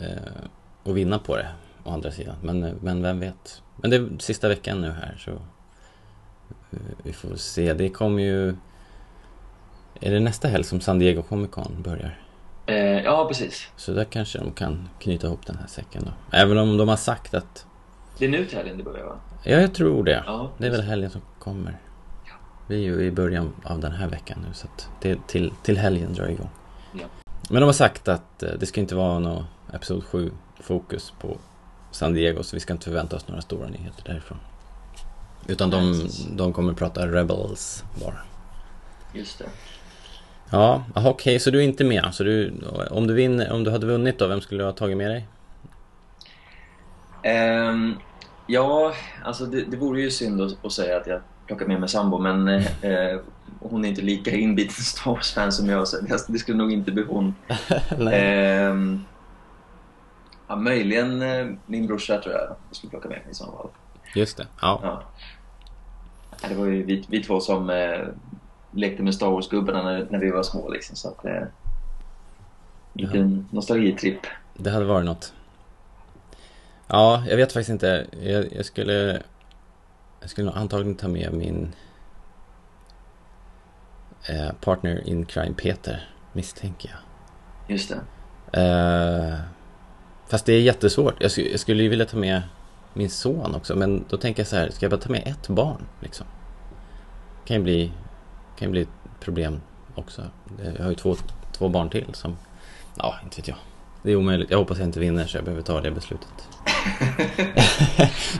eh, 0.00 0.42
att 0.84 0.94
vinna 0.94 1.18
på 1.18 1.36
det. 1.36 1.48
Å 1.84 1.90
andra 1.90 2.10
sidan. 2.10 2.36
Men, 2.42 2.60
men 2.60 3.02
vem 3.02 3.20
vet. 3.20 3.62
Men 3.76 3.90
det 3.90 3.96
är 3.96 4.08
sista 4.18 4.48
veckan 4.48 4.80
nu 4.80 4.90
här 4.90 5.16
så 5.18 5.30
eh, 5.30 6.78
vi 7.02 7.12
får 7.12 7.36
se. 7.36 7.74
Det 7.74 7.88
kommer 7.88 8.22
ju... 8.22 8.56
Är 10.00 10.10
det 10.10 10.20
nästa 10.20 10.48
helg 10.48 10.64
som 10.64 10.80
San 10.80 10.98
Diego 10.98 11.22
Comic 11.22 11.50
Con 11.50 11.82
börjar? 11.82 12.18
Eh, 12.66 12.76
ja, 12.76 13.26
precis. 13.28 13.68
Så 13.76 13.92
där 13.92 14.04
kanske 14.04 14.38
de 14.38 14.52
kan 14.52 14.88
knyta 15.00 15.26
ihop 15.26 15.46
den 15.46 15.56
här 15.56 15.66
säcken 15.66 16.02
då. 16.04 16.36
Även 16.38 16.58
om 16.58 16.76
de 16.76 16.88
har 16.88 16.96
sagt 16.96 17.34
att... 17.34 17.66
Det 18.18 18.24
är 18.24 18.28
nu 18.28 18.44
till 18.44 18.56
helgen 18.58 18.78
det 18.78 18.84
börjar 18.84 19.04
va? 19.04 19.16
Ja, 19.42 19.60
jag 19.60 19.74
tror 19.74 20.04
det. 20.04 20.22
Ja, 20.26 20.50
det 20.58 20.66
är 20.66 20.70
väl 20.70 20.82
helgen 20.82 21.10
som 21.10 21.20
kommer. 21.38 21.78
Vi 22.66 22.76
är 22.76 22.80
ju 22.80 23.04
i 23.04 23.10
början 23.10 23.52
av 23.64 23.80
den 23.80 23.92
här 23.92 24.08
veckan 24.08 24.38
nu 24.48 24.54
så 24.54 24.66
att 24.66 24.88
det 25.02 25.26
till, 25.26 25.52
till 25.62 25.78
helgen 25.78 26.14
drar 26.14 26.26
igång. 26.26 26.50
Ja. 26.92 27.06
Men 27.50 27.60
de 27.60 27.66
har 27.66 27.72
sagt 27.72 28.08
att 28.08 28.42
eh, 28.42 28.50
det 28.60 28.66
ska 28.66 28.80
inte 28.80 28.94
vara 28.94 29.18
något 29.18 29.44
Episod 29.72 30.04
7 30.04 30.30
fokus 30.60 31.12
på 31.20 31.36
San 31.90 32.14
Diego 32.14 32.42
så 32.42 32.56
vi 32.56 32.60
ska 32.60 32.72
inte 32.72 32.84
förvänta 32.84 33.16
oss 33.16 33.28
några 33.28 33.42
stora 33.42 33.68
nyheter 33.68 34.02
därifrån. 34.06 34.38
Utan 35.46 35.70
de, 35.70 36.08
de 36.36 36.52
kommer 36.52 36.72
prata 36.72 37.06
Rebels 37.06 37.84
bara. 38.04 38.18
Just 39.14 39.38
det. 39.38 39.44
Ja, 40.50 40.84
okej, 40.94 41.10
okay, 41.10 41.38
så 41.38 41.50
du 41.50 41.58
är 41.58 41.62
inte 41.62 41.84
med. 41.84 42.08
Så 42.12 42.24
du, 42.24 42.52
om, 42.90 43.06
du 43.06 43.14
vinner, 43.14 43.52
om 43.52 43.64
du 43.64 43.70
hade 43.70 43.86
vunnit 43.86 44.18
då, 44.18 44.26
vem 44.26 44.40
skulle 44.40 44.62
du 44.62 44.64
ha 44.64 44.72
tagit 44.72 44.96
med 44.96 45.10
dig? 45.10 45.26
Um, 47.24 47.98
ja, 48.46 48.94
alltså 49.24 49.46
det, 49.46 49.64
det 49.64 49.76
vore 49.76 50.00
ju 50.00 50.10
synd 50.10 50.40
att, 50.40 50.64
att, 50.64 50.72
säga 50.72 50.96
att 50.96 51.06
jag 51.06 51.20
plockar 51.46 51.66
med 51.66 51.80
mig 51.80 51.88
sambo, 51.88 52.18
men 52.18 52.48
eh, 52.48 53.20
hon 53.60 53.84
är 53.84 53.88
inte 53.88 54.02
lika 54.02 54.30
inbiten 54.30 54.74
Star 54.84 55.10
Wars-fan 55.10 55.52
som 55.52 55.68
jag, 55.68 55.88
så 55.88 55.96
det 56.28 56.38
skulle 56.38 56.58
nog 56.58 56.72
inte 56.72 56.92
bli 56.92 57.04
hon. 57.04 57.34
eh, 58.12 58.74
ja, 60.48 60.56
möjligen 60.56 61.22
eh, 61.22 61.46
min 61.66 61.86
brorsa 61.86 62.18
tror 62.18 62.34
jag 62.34 62.42
jag 62.42 62.56
skulle 62.76 62.90
plocka 62.90 63.08
med 63.08 63.18
mig 63.18 63.30
i 63.30 63.34
så 63.34 63.44
fall. 63.44 63.68
Just 64.14 64.36
det, 64.36 64.46
ja. 64.60 64.80
ja. 64.82 65.02
Det 66.48 66.54
var 66.54 66.66
ju 66.66 66.82
vi, 66.82 67.04
vi 67.08 67.22
två 67.22 67.40
som 67.40 67.70
eh, 67.70 68.00
lekte 68.70 69.02
med 69.02 69.14
Star 69.14 69.30
Wars-gubbarna 69.30 69.82
när, 69.82 70.06
när 70.10 70.18
vi 70.18 70.30
var 70.30 70.42
små 70.42 70.68
liksom, 70.68 70.96
så 70.96 71.08
att... 71.08 71.24
Eh, 71.24 71.42
liten 72.96 73.48
nostalgitripp. 73.50 74.20
Det 74.54 74.70
hade 74.70 74.84
varit 74.84 75.04
något. 75.04 75.32
Ja, 76.86 77.24
jag 77.28 77.36
vet 77.36 77.52
faktiskt 77.52 77.70
inte. 77.70 78.06
Jag, 78.20 78.52
jag 78.52 78.64
skulle... 78.64 79.22
Jag 80.20 80.30
skulle 80.30 80.46
nog 80.46 80.56
antagligen 80.56 80.94
ta 80.94 81.08
med 81.08 81.32
min 81.32 81.74
eh, 84.28 84.52
partner 84.60 85.08
in 85.08 85.26
crime, 85.26 85.54
Peter, 85.54 86.08
misstänker 86.32 86.90
jag. 86.90 86.98
Just 87.76 87.92
det. 88.52 88.60
Eh, 88.60 89.38
fast 90.28 90.46
det 90.46 90.52
är 90.52 90.60
jättesvårt. 90.60 91.14
Jag, 91.18 91.30
jag 91.52 91.60
skulle 91.60 91.82
ju 91.82 91.88
vilja 91.88 92.06
ta 92.06 92.16
med 92.16 92.42
min 92.92 93.10
son 93.10 93.54
också, 93.54 93.76
men 93.76 94.04
då 94.08 94.16
tänker 94.16 94.40
jag 94.40 94.48
så 94.48 94.56
här, 94.56 94.70
ska 94.70 94.84
jag 94.84 94.90
bara 94.90 95.00
ta 95.00 95.10
med 95.10 95.22
ett 95.26 95.48
barn? 95.48 95.86
Liksom? 96.00 96.26
kan 97.44 97.56
ju 97.56 97.62
bli, 97.62 97.92
kan 98.58 98.68
ju 98.68 98.70
bli 98.70 98.82
ett 98.82 99.20
problem 99.20 99.60
också. 99.94 100.22
Jag 100.76 100.82
har 100.82 100.90
ju 100.90 100.96
två, 100.96 101.16
två 101.52 101.68
barn 101.68 101.90
till 101.90 102.06
som, 102.12 102.36
ja, 102.96 103.14
inte 103.24 103.36
vet 103.36 103.48
jag. 103.48 103.56
Det 104.04 104.12
är 104.12 104.16
omöjligt. 104.16 104.50
Jag 104.50 104.58
hoppas 104.58 104.78
jag 104.78 104.86
inte 104.86 105.00
vinner 105.00 105.26
så 105.26 105.36
jag 105.36 105.44
behöver 105.44 105.62
ta 105.62 105.80
det 105.80 105.90
beslutet. 105.90 106.48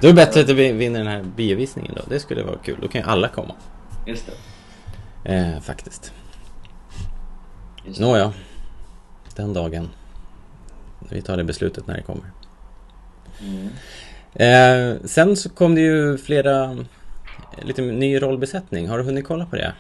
då 0.00 0.06
är 0.06 0.12
det 0.12 0.12
bättre 0.12 0.40
att 0.40 0.48
vi 0.48 0.72
vinner 0.72 0.98
den 0.98 1.08
här 1.08 1.22
biovisningen 1.22 1.92
då. 1.96 2.02
Det 2.08 2.20
skulle 2.20 2.42
vara 2.42 2.58
kul. 2.58 2.78
Då 2.82 2.88
kan 2.88 3.00
ju 3.00 3.06
alla 3.06 3.28
komma. 3.28 3.54
Just 4.06 4.26
det. 4.26 5.34
Eh, 5.34 5.60
faktiskt. 5.60 6.12
Nåja. 7.98 8.32
Den 9.36 9.52
dagen. 9.52 9.90
Vi 11.08 11.22
tar 11.22 11.36
det 11.36 11.44
beslutet 11.44 11.86
när 11.86 11.96
det 11.96 12.02
kommer. 12.02 12.30
Mm. 13.40 13.68
Eh, 14.34 14.96
sen 15.04 15.36
så 15.36 15.50
kom 15.50 15.74
det 15.74 15.80
ju 15.80 16.18
flera, 16.18 16.76
lite 17.62 17.82
ny 17.82 18.22
rollbesättning. 18.22 18.88
Har 18.88 18.98
du 18.98 19.04
hunnit 19.04 19.26
kolla 19.26 19.46
på 19.46 19.56
det? 19.56 19.72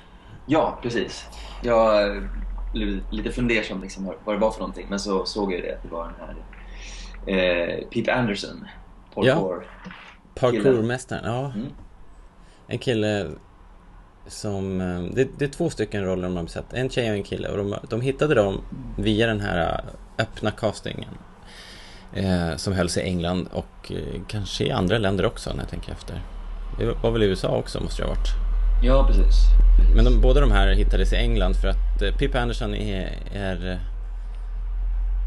Ja, 0.46 0.78
precis. 0.82 1.24
Jag 1.62 2.22
blev 2.74 3.00
lite 3.10 3.30
fundersam 3.30 3.82
liksom, 3.82 4.12
vad 4.24 4.34
det 4.34 4.38
var 4.40 4.50
för 4.50 4.60
någonting. 4.60 4.86
Men 4.90 4.98
så 5.00 5.24
såg 5.24 5.52
jag 5.52 5.62
det 5.62 5.72
att 5.72 5.82
det 5.82 5.88
var 5.88 6.04
den 6.04 6.14
här 6.20 6.36
eh, 7.26 7.84
Pete 7.88 8.14
Anderson, 8.14 8.64
parkour. 9.14 9.66
Ja. 9.84 9.90
Parkourmästaren, 10.34 11.24
ja. 11.24 11.52
Mm. 11.54 11.66
En 12.66 12.78
kille 12.78 13.30
som... 14.26 14.80
eh, 14.80 15.02
Det, 15.14 15.28
det, 15.38 15.44
är 15.44 15.48
två 15.48 15.70
stycken 15.70 16.04
roller 16.04 16.22
de 16.22 16.36
har 16.36 16.42
besatt. 16.42 16.72
En 16.72 16.90
tjej 16.90 17.10
och 17.10 17.16
en 17.16 17.22
kille. 17.22 17.48
Och 17.48 17.56
de, 17.56 17.76
de 17.88 18.00
hittade 18.00 18.34
dem 18.34 18.60
via 18.98 19.26
den 19.26 19.40
här 19.40 19.82
eh, 20.18 20.24
öppna 20.24 20.50
castingen. 20.50 21.14
Eh, 22.12 22.56
som 22.56 22.72
hölls 22.72 22.96
i 22.96 23.00
England 23.00 23.48
och 23.52 23.92
eh, 23.92 24.20
kanske 24.28 24.64
i 24.64 24.70
andra 24.70 24.98
länder 24.98 25.26
också 25.26 25.50
när 25.52 25.58
jag 25.58 25.68
tänker 25.68 25.92
efter. 25.92 26.22
Det 26.78 26.84
var 27.02 27.10
väl 27.10 27.22
i 27.22 27.26
USA 27.26 27.56
också 27.56 27.80
måste 27.80 28.02
det 28.02 28.06
ha 28.06 28.14
varit. 28.14 28.43
Ja, 28.86 29.06
precis. 29.06 29.44
Men 29.94 30.04
de, 30.04 30.20
båda 30.20 30.40
de 30.40 30.50
här 30.50 30.68
hittades 30.68 31.12
i 31.12 31.16
England 31.16 31.56
för 31.56 31.68
att 31.68 32.02
eh, 32.02 32.16
Pip 32.16 32.34
Anderson 32.34 32.74
är, 32.74 33.18
är, 33.32 33.70
eh, 33.70 33.78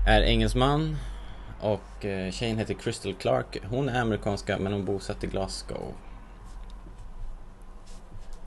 är 0.08 0.22
engelsman 0.22 0.98
och 1.60 2.06
eh, 2.06 2.32
tjejen 2.32 2.58
heter 2.58 2.74
Crystal 2.74 3.14
Clark. 3.14 3.58
Hon 3.70 3.90
är 3.90 4.02
amerikanska 4.02 4.58
men 4.60 4.74
hon 4.74 4.86
bosatt 4.86 5.24
i 5.24 5.28
Glasgow. 5.28 5.94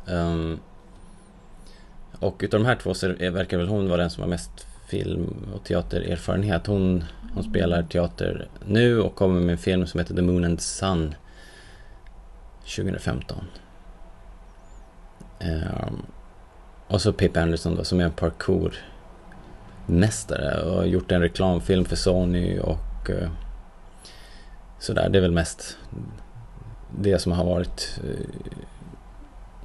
Um, 0.07 0.61
och 2.19 2.41
utav 2.45 2.61
de 2.61 2.67
här 2.67 2.77
två 2.77 2.95
så 2.95 3.09
verkar 3.09 3.59
väl 3.59 3.69
hon 3.69 3.89
vara 3.89 4.01
den 4.01 4.11
som 4.11 4.23
har 4.23 4.31
mest 4.31 4.67
film 4.87 5.47
och 5.55 5.65
teatererfarenhet. 5.65 6.67
Hon, 6.67 7.05
hon 7.35 7.45
spelar 7.45 7.83
teater 7.83 8.49
nu 8.67 9.01
och 9.01 9.15
kommer 9.15 9.41
med 9.41 9.53
en 9.53 9.59
film 9.59 9.87
som 9.87 10.01
heter 10.01 10.15
The 10.15 10.23
Moon 10.23 10.45
and 10.45 10.59
the 10.59 10.65
Sun 10.65 11.15
2015. 12.77 13.45
Um, 15.45 16.03
och 16.87 17.01
så 17.01 17.13
Pip 17.13 17.37
Anderson 17.37 17.77
då 17.77 17.85
som 17.85 18.01
är 18.01 18.05
en 18.05 18.11
parkourmästare 18.11 20.63
och 20.63 20.77
har 20.77 20.85
gjort 20.85 21.13
en 21.13 21.21
reklamfilm 21.21 21.85
för 21.85 21.97
Sony 21.97 22.59
och 22.59 23.11
uh, 23.11 23.29
sådär. 24.79 25.09
Det 25.09 25.19
är 25.19 25.23
väl 25.23 25.33
mest 25.33 25.79
det 26.99 27.19
som 27.19 27.33
har 27.33 27.45
varit 27.45 28.01
uh, 28.05 28.27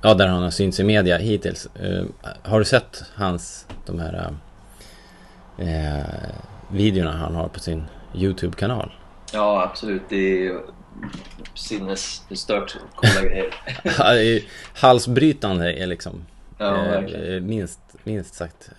ja, 0.01 0.13
där 0.13 0.27
han 0.27 0.43
har 0.43 0.51
synts 0.51 0.79
i 0.79 0.83
media 0.83 1.17
hittills. 1.17 1.67
Uh, 1.83 2.05
har 2.43 2.59
du 2.59 2.65
sett 2.65 3.03
hans, 3.15 3.67
de 3.85 3.99
här 3.99 4.33
uh, 5.59 6.05
videorna 6.71 7.11
han 7.11 7.35
har 7.35 7.47
på 7.47 7.59
sin 7.59 7.83
YouTube-kanal? 8.13 8.91
Ja, 9.33 9.63
absolut. 9.63 10.01
Det 10.09 10.47
är 10.47 10.61
sinnesstört 11.53 12.77
coola 12.95 13.29
grejer. 13.29 13.53
Halsbrytande 14.73 15.73
är 15.73 15.87
liksom 15.87 16.25
ja, 16.57 16.95
eh, 16.95 17.41
minst, 17.41 17.79
minst 18.03 18.35
sagt. 18.35 18.69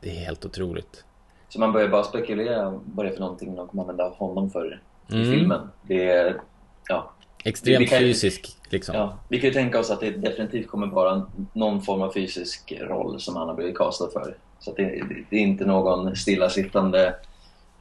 Det 0.00 0.10
är 0.10 0.24
helt 0.24 0.44
otroligt. 0.44 1.04
Så 1.48 1.60
man 1.60 1.72
börjar 1.72 1.88
bara 1.88 2.04
spekulera 2.04 2.80
vad 2.84 3.06
det 3.06 3.10
är 3.10 3.12
för 3.12 3.20
någonting 3.20 3.54
de 3.56 3.68
kommer 3.68 3.82
använda 3.82 4.08
honom 4.08 4.50
för 4.50 4.80
i 5.08 5.14
mm. 5.14 5.30
filmen. 5.30 5.68
Det 5.82 6.10
är, 6.10 6.40
ja. 6.88 7.12
Extremt 7.44 7.88
kan, 7.88 7.98
fysisk 7.98 8.56
liksom. 8.68 8.94
Ja, 8.94 9.18
vi 9.28 9.40
kan 9.40 9.48
ju 9.48 9.54
tänka 9.54 9.78
oss 9.78 9.90
att 9.90 10.00
det 10.00 10.10
definitivt 10.10 10.68
kommer 10.68 10.86
vara 10.86 11.26
någon 11.52 11.82
form 11.82 12.02
av 12.02 12.12
fysisk 12.12 12.72
roll 12.80 13.20
som 13.20 13.36
han 13.36 13.48
har 13.48 13.54
blivit 13.54 13.78
castad 13.78 14.10
för. 14.12 14.36
Så 14.58 14.74
det, 14.74 14.82
det, 14.82 15.24
det, 15.30 15.36
är 15.36 15.40
inte 15.40 15.64
någon 15.64 16.16
stillasittande... 16.16 17.14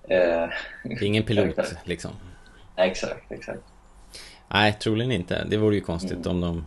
Eh, 0.03 0.49
ingen 1.01 1.23
pilot 1.23 1.57
liksom. 1.83 2.11
Exakt, 2.79 3.31
exakt. 3.31 3.59
Nej, 4.47 4.73
troligen 4.73 5.11
inte. 5.11 5.45
Det 5.49 5.57
vore 5.57 5.75
ju 5.75 5.81
konstigt 5.81 6.25
Mm. 6.25 6.29
om 6.31 6.41
de... 6.41 6.65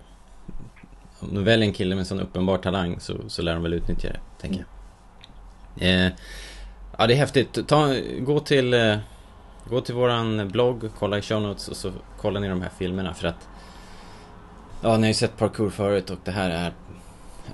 Om 1.21 1.35
de 1.35 1.45
väljer 1.45 1.67
en 1.69 1.75
kille 1.75 1.95
med 1.95 2.07
sån 2.07 2.21
uppenbar 2.21 2.59
talang 2.59 3.01
så, 3.01 3.29
så 3.29 3.43
lär 3.43 3.55
de 3.55 3.63
väl 3.63 3.73
utnyttja 3.73 4.09
det, 4.09 4.21
tänker 4.41 4.65
jag. 5.77 6.07
Eh, 6.07 6.13
ja, 6.99 7.07
det 7.07 7.15
är 7.15 7.19
häftigt. 7.19 7.69
Ta, 7.69 7.95
gå 8.21 8.41
till... 8.41 8.75
Eh, 8.75 8.97
gå 9.71 9.81
till 9.81 9.95
våran 9.95 10.49
blogg, 10.49 10.91
kolla 10.99 11.19
i 11.19 11.23
show 11.23 11.43
notes 11.43 11.69
och 11.69 11.77
så 11.77 11.93
kollar 12.21 12.41
ni 12.41 12.49
de 12.49 12.63
här 12.63 12.71
filmerna 12.79 13.15
för 13.15 13.29
att... 13.29 13.49
Ja, 14.83 14.97
ni 14.97 15.03
har 15.03 15.09
ju 15.09 15.15
sett 15.15 15.37
parkour 15.37 15.71
förut 15.71 16.11
och 16.11 16.19
det 16.25 16.31
här 16.31 16.51
är 16.51 16.73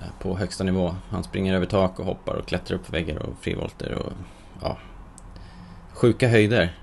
är 0.01 0.11
på 0.23 0.39
högsta 0.39 0.65
nivå. 0.65 0.95
Han 1.11 1.25
springer 1.25 1.55
över 1.55 1.67
tak 1.67 1.99
och 1.99 2.05
hoppar 2.05 2.35
och 2.35 2.47
klättrar 2.47 2.77
upp 2.77 2.87
på 2.87 2.93
väggar 2.93 3.19
och 3.19 3.35
frivolter 3.41 3.93
och... 3.95 4.13
Ja. 4.63 4.77
Sjuka 5.93 6.29
höjder. 6.29 6.79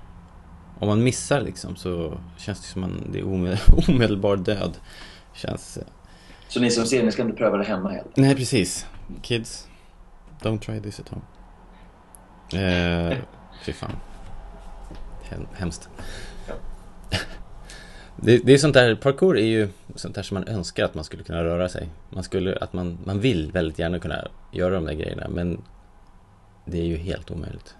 Om 0.78 0.88
man 0.88 1.04
missar 1.04 1.40
liksom 1.40 1.76
så 1.76 2.18
känns 2.38 2.60
det 2.60 2.66
som 2.66 2.84
att 2.84 2.90
det 3.12 3.18
är 3.18 3.22
omedel- 3.22 3.88
omedelbar 3.88 4.36
död. 4.36 4.78
Känns... 5.34 5.78
Så 6.48 6.60
ni 6.60 6.70
som 6.70 6.86
ser, 6.86 7.02
ni 7.04 7.12
ska 7.12 7.22
inte 7.22 7.36
pröva 7.36 7.56
det 7.56 7.64
hemma 7.64 7.88
heller? 7.88 8.10
Nej, 8.14 8.36
precis. 8.36 8.86
Kids, 9.22 9.68
don't 10.42 10.58
try 10.58 10.80
this 10.80 11.00
at 11.00 11.08
home. 11.08 11.22
Eh, 12.62 13.16
fy 13.64 13.72
fan. 13.72 13.96
Hem, 15.22 15.46
hemskt. 15.54 15.88
Ja. 16.48 16.54
Det, 18.18 18.38
det 18.38 18.54
är 18.54 18.58
sånt 18.58 18.74
där, 18.74 18.94
parkour 18.94 19.38
är 19.38 19.44
ju 19.44 19.68
sånt 19.94 20.14
där 20.14 20.22
som 20.22 20.34
man 20.34 20.48
önskar 20.48 20.84
att 20.84 20.94
man 20.94 21.04
skulle 21.04 21.22
kunna 21.22 21.44
röra 21.44 21.68
sig. 21.68 21.88
Man 22.10 22.24
skulle, 22.24 22.56
att 22.56 22.72
man, 22.72 22.98
man 23.04 23.20
vill 23.20 23.52
väldigt 23.52 23.78
gärna 23.78 23.98
kunna 23.98 24.28
göra 24.52 24.74
de 24.74 24.84
där 24.84 24.92
grejerna 24.92 25.28
men 25.28 25.62
det 26.64 26.78
är 26.78 26.84
ju 26.84 26.96
helt 26.96 27.30
omöjligt. 27.30 27.74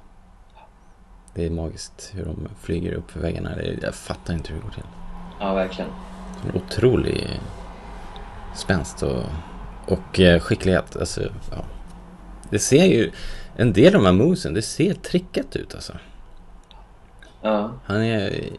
Det 1.36 1.46
är 1.46 1.50
magiskt 1.50 2.12
hur 2.14 2.24
de 2.24 2.48
flyger 2.60 2.92
upp 2.92 3.10
för 3.10 3.20
väggarna. 3.20 3.50
Jag 3.82 3.94
fattar 3.94 4.34
inte 4.34 4.52
hur 4.52 4.56
det 4.56 4.64
går 4.64 4.70
till. 4.70 4.82
Ja, 5.40 5.54
verkligen. 5.54 5.90
En 6.44 6.62
otrolig 6.62 7.40
spänst 8.54 9.02
och, 9.02 9.22
och 9.86 10.20
eh, 10.20 10.40
skicklighet. 10.40 10.96
Alltså, 10.96 11.22
ja. 11.50 11.64
Det 12.50 12.58
ser 12.58 12.84
ju, 12.84 13.10
en 13.56 13.72
del 13.72 13.86
av 13.86 14.02
de 14.02 14.06
här 14.06 14.12
movesen, 14.12 14.54
det 14.54 14.62
ser 14.62 14.94
trickat 14.94 15.56
ut 15.56 15.74
alltså. 15.74 15.92
Ja. 17.42 17.70
Han 17.84 18.02
är... 18.02 18.50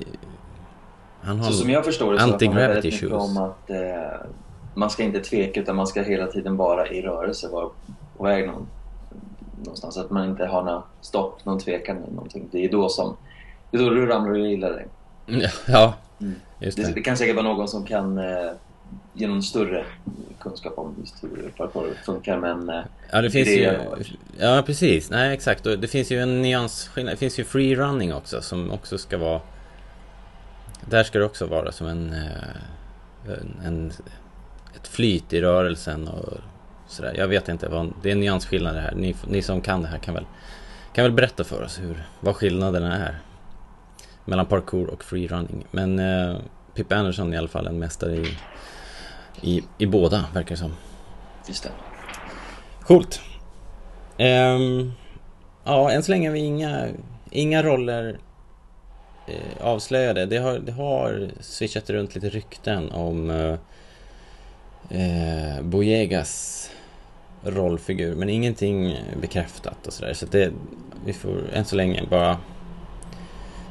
Han 1.22 1.40
har... 1.40 1.46
Så 1.46 1.54
som 1.54 1.70
jag 1.70 1.86
förstår 1.86 2.14
det 2.14 2.20
så 2.20 2.22
handlar 2.22 2.40
det 2.40 2.68
väldigt 2.68 2.84
mycket 2.84 3.00
shoes. 3.00 3.30
om 3.30 3.38
att 3.38 3.70
eh, 3.70 4.28
man 4.74 4.90
ska 4.90 5.04
inte 5.04 5.20
tveka 5.20 5.60
utan 5.60 5.76
man 5.76 5.88
ska 5.88 6.02
hela 6.02 6.28
tiden 6.28 6.58
vara 6.58 6.88
i 6.88 7.02
rörelse, 7.02 7.48
vara 7.48 7.70
på 8.18 8.24
väg 8.24 8.48
någon, 8.48 8.68
någonstans. 9.58 9.98
Att 9.98 10.10
man 10.12 10.30
inte 10.30 10.46
har 10.46 10.64
några 10.64 10.84
stopp, 11.02 11.46
någon 11.46 11.60
tvekan 11.60 11.98
eller 11.98 12.14
någonting. 12.14 12.48
Det 12.52 12.66
är 12.66 12.72
då 12.72 12.90
som 12.90 13.18
det 13.72 13.78
är 13.78 13.82
då 13.82 13.90
du 13.90 14.06
ramlar 14.06 14.32
och 14.32 14.40
gillar 14.40 14.70
dig. 14.72 14.88
Ja, 15.68 15.94
Mm. 16.20 16.36
just 16.60 16.78
Det, 16.78 16.84
det. 16.84 16.94
det 16.94 17.02
kan 17.02 17.18
säkert 17.18 17.36
vara 17.36 17.46
någon 17.46 17.68
som 17.68 17.86
kan 17.86 18.18
eh, 18.18 18.52
ge 19.14 19.28
någon 19.28 19.44
större 19.44 19.86
kunskap 20.40 20.74
om 20.78 20.96
just 21.00 21.24
hur 21.24 21.54
parkour 21.58 21.94
funkar 22.06 22.38
men 22.38 22.70
eh, 22.70 22.82
Ja, 23.12 23.22
det 23.22 23.32
finns 23.32 23.48
det 23.48 23.54
ju... 23.54 23.78
Ja, 24.40 24.64
precis. 24.66 25.10
Nej, 25.10 25.34
exakt. 25.34 25.66
Och 25.66 25.80
det 25.80 25.88
finns 25.88 26.12
ju 26.12 26.20
en 26.22 26.42
nyansskillnad. 26.42 27.14
Det 27.14 27.18
finns 27.18 27.40
ju 27.40 27.44
free 27.44 27.76
running 27.76 28.14
också 28.14 28.42
som 28.42 28.72
också 28.72 28.98
ska 28.98 29.18
vara... 29.18 29.42
Där 30.90 31.04
ska 31.04 31.20
det 31.20 31.26
också 31.26 31.46
vara 31.46 31.72
som 31.72 31.88
en... 31.88 32.14
eh, 32.14 33.32
en, 33.34 33.62
en 33.66 33.92
ett 34.76 34.88
flyt 34.88 35.34
i 35.34 35.42
rörelsen 35.42 36.08
och 36.08 36.34
sådär. 36.88 37.14
Jag 37.18 37.28
vet 37.28 37.50
inte 37.50 37.70
vad... 37.70 37.94
Det 38.02 38.10
är 38.10 38.12
en 38.12 38.20
nyansskillnad 38.20 38.76
det 38.76 38.82
här. 38.82 38.96
Ni, 38.96 39.16
ni 39.28 39.42
som 39.42 39.62
kan 39.62 39.82
det 39.82 39.88
här 39.88 39.98
kan 39.98 40.14
väl, 40.14 40.26
kan 40.94 41.04
väl 41.04 41.12
berätta 41.12 41.44
för 41.44 41.64
oss 41.64 41.80
hur, 41.82 42.04
vad 42.20 42.36
skillnaderna 42.36 42.96
är. 42.96 43.20
Mellan 44.26 44.46
parkour 44.46 44.88
och 44.90 45.04
free 45.04 45.28
running. 45.28 45.66
Men 45.72 46.00
eh, 46.00 46.38
Pip 46.74 46.92
Anderson 46.92 47.30
är 47.30 47.36
i 47.36 47.38
alla 47.38 47.48
fall 47.48 47.68
en 47.68 47.80
mästare 47.80 48.16
i, 48.16 48.38
i, 49.42 49.64
i 49.78 49.86
båda, 49.86 50.26
verkar 50.34 50.50
det 50.50 50.58
som. 50.58 50.74
just 51.48 51.64
det. 51.64 51.72
Coolt. 52.82 53.22
Ehm, 54.18 54.92
ja, 55.64 55.92
än 55.92 56.04
så 56.04 56.12
länge 56.12 56.30
har 56.30 56.34
vi 56.34 56.40
inga, 56.40 56.88
inga 57.32 57.64
roller 57.64 58.20
eh, 59.28 59.68
avslöjade. 59.68 60.26
Det 60.26 60.38
har, 60.38 60.60
det 60.60 60.72
har 60.72 61.30
switchat 61.40 61.90
runt 61.90 62.16
lite 62.16 62.30
rykten 62.30 62.92
om 62.92 63.30
eh, 63.30 63.56
eh, 64.90 65.62
Boyegas 65.64 66.64
rollfigur, 67.44 68.16
men 68.16 68.30
ingenting 68.30 68.96
bekräftat 69.22 69.88
och 69.88 69.94
sådär. 69.94 70.14
Så 70.14 70.26
det, 70.26 70.52
vi 71.06 71.14
får 71.14 71.50
än 71.54 71.66
så 71.66 71.76
länge 71.76 72.04
bara 72.10 72.38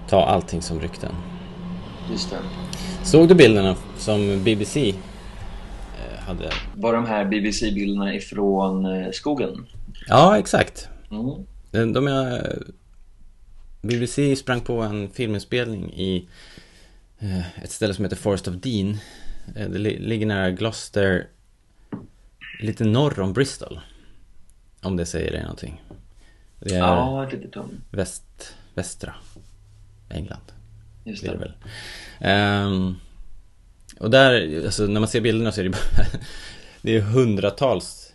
ta 0.09 0.25
allting 0.25 0.63
som 0.63 0.81
rykten. 0.81 1.15
Just 2.11 2.31
det. 2.31 2.39
Såg 3.05 3.29
du 3.29 3.35
bilderna 3.35 3.77
som 3.99 4.45
BBC 4.45 4.89
eh, 4.89 4.95
hade? 6.21 6.51
Var 6.75 6.93
de 6.93 7.07
här 7.07 7.25
BBC-bilderna 7.25 8.15
ifrån 8.15 8.87
eh, 8.87 9.11
skogen? 9.11 9.67
Ja, 10.09 10.39
exakt. 10.39 10.89
Mm. 11.11 11.47
De, 11.71 11.93
de 11.93 12.07
är, 12.07 12.59
BBC 13.83 14.37
sprang 14.37 14.61
på 14.61 14.81
en 14.81 15.11
filminspelning 15.11 15.93
i 15.93 16.29
eh, 17.19 17.63
ett 17.63 17.71
ställe 17.71 17.95
som 17.95 18.05
heter 18.05 18.17
Forest 18.17 18.49
of 18.49 18.55
Dean. 18.55 18.99
Eh, 19.55 19.69
det 19.71 19.79
li, 19.79 19.99
ligger 19.99 20.27
nära 20.27 20.51
Gloucester, 20.51 21.27
lite 22.61 22.85
norr 22.85 23.21
om 23.21 23.33
Bristol. 23.33 23.81
Om 24.83 24.97
det 24.97 25.07
säger 25.07 25.33
dig 25.33 25.43
någonting. 25.43 25.83
Det 26.61 26.75
är 26.75 26.79
Ja, 26.79 27.29
litet 27.33 27.53
tum. 27.53 27.81
väst, 27.91 28.55
västra 28.75 29.15
England. 30.09 30.53
Just 31.05 31.23
det 31.25 31.31
det. 31.31 31.37
väl. 31.39 31.53
Ehm, 32.21 32.95
och 34.01 34.11
där, 34.11 34.63
alltså 34.65 34.87
när 34.87 35.01
man 35.01 35.09
ser 35.09 35.21
bilderna 35.21 35.53
så 35.53 35.61
är 35.61 35.65
det 35.65 35.71
bara 35.71 36.07
Det 36.83 36.97
är 36.97 37.01
hundratals 37.01 38.13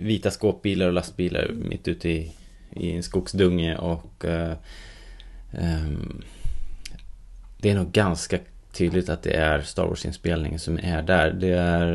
vita 0.00 0.30
skåpbilar 0.30 0.86
och 0.86 0.92
lastbilar 0.92 1.48
mitt 1.52 1.88
ute 1.88 2.08
i, 2.08 2.32
i 2.76 2.92
en 2.92 3.02
skogsdunge 3.02 3.76
och 3.76 4.24
eh, 4.24 4.56
ehm, 5.52 6.22
Det 7.58 7.70
är 7.70 7.74
nog 7.74 7.92
ganska 7.92 8.38
tydligt 8.72 9.08
att 9.08 9.22
det 9.22 9.32
är 9.36 9.60
Star 9.60 9.84
Wars-inspelningen 9.86 10.58
som 10.58 10.78
är 10.78 11.02
där. 11.02 11.30
Det 11.30 11.48
är... 11.58 11.86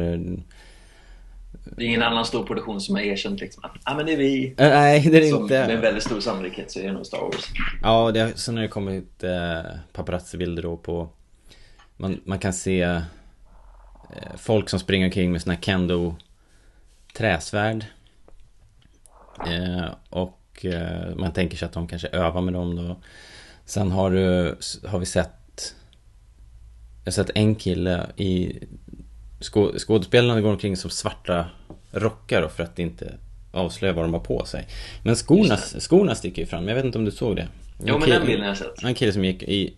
Det 1.78 1.84
är 1.84 1.88
ingen 1.88 2.04
annan 2.04 2.26
stor 2.26 2.44
produktion 2.46 2.82
som 2.82 2.96
har 2.96 3.02
erkänt 3.02 3.40
liksom 3.42 3.64
att 3.66 3.72
ah, 3.84 3.96
men 3.96 4.06
det 4.06 4.14
är 4.14 4.18
vi. 4.18 4.54
Nej, 4.58 5.00
det 5.02 5.18
är 5.18 5.22
det 5.22 5.30
Som 5.30 5.42
inte. 5.44 5.68
med 5.68 5.82
väldigt 5.82 6.04
stor 6.04 6.20
sannolikhet 6.20 6.72
så 6.72 6.80
är 6.80 6.84
det 6.84 6.92
nog 6.94 7.06
Star 7.06 7.18
Wars. 7.20 7.46
Ja, 7.84 8.12
det, 8.12 8.20
har- 8.20 8.32
sen 8.36 8.56
har 8.56 8.62
det 8.62 8.68
kommit 8.70 9.24
eh, 9.24 9.62
paparazzi-bilder 9.94 10.64
då 10.64 10.78
på 10.78 11.10
man, 11.98 12.22
man 12.26 12.40
kan 12.40 12.54
se 12.54 12.82
eh, 12.82 13.02
folk 14.38 14.70
som 14.70 14.80
springer 14.80 15.06
omkring 15.06 15.32
med 15.32 15.42
här 15.46 15.56
kendo 15.62 16.16
träsvärd. 17.18 17.86
Eh, 19.48 19.86
och 20.10 20.66
eh, 20.66 21.16
man 21.16 21.32
tänker 21.32 21.58
sig 21.58 21.66
att 21.66 21.74
de 21.74 21.88
kanske 21.88 22.08
övar 22.08 22.42
med 22.42 22.54
dem 22.54 22.76
då. 22.76 22.96
Sen 23.66 23.92
har, 23.92 24.12
du, 24.12 24.56
har 24.88 25.00
vi 25.00 25.06
sett 25.06 25.32
Jag 27.06 27.12
har 27.12 27.16
sett 27.24 27.32
en 27.36 27.56
kille 27.56 28.06
i 28.18 28.60
skå, 29.40 29.72
Skådespelarna 29.78 30.42
går 30.42 30.50
omkring 30.52 30.78
som 30.78 30.90
svarta 30.90 31.46
rockar 31.92 32.48
för 32.48 32.64
att 32.64 32.80
inte 32.80 33.14
avslöja 33.52 33.94
vad 33.94 34.04
de 34.06 34.14
har 34.14 34.22
på 34.22 34.46
sig. 34.46 34.68
Men 35.04 35.16
skorna, 35.16 35.58
skorna 35.58 36.16
sticker 36.16 36.42
ju 36.42 36.46
fram, 36.46 36.68
jag 36.68 36.76
vet 36.76 36.86
inte 36.86 36.98
om 36.98 37.06
du 37.06 37.12
såg 37.12 37.36
det? 37.36 37.48
Jo, 37.86 37.94
En 37.96 38.00
men 38.00 38.10
den 38.10 38.26
bilden 38.26 38.42
har 38.42 38.48
jag 38.48 38.58
sett. 38.58 38.84
en 38.84 38.94
kille 38.94 39.14
som 39.14 39.26
gick 39.26 39.44
i 39.44 39.74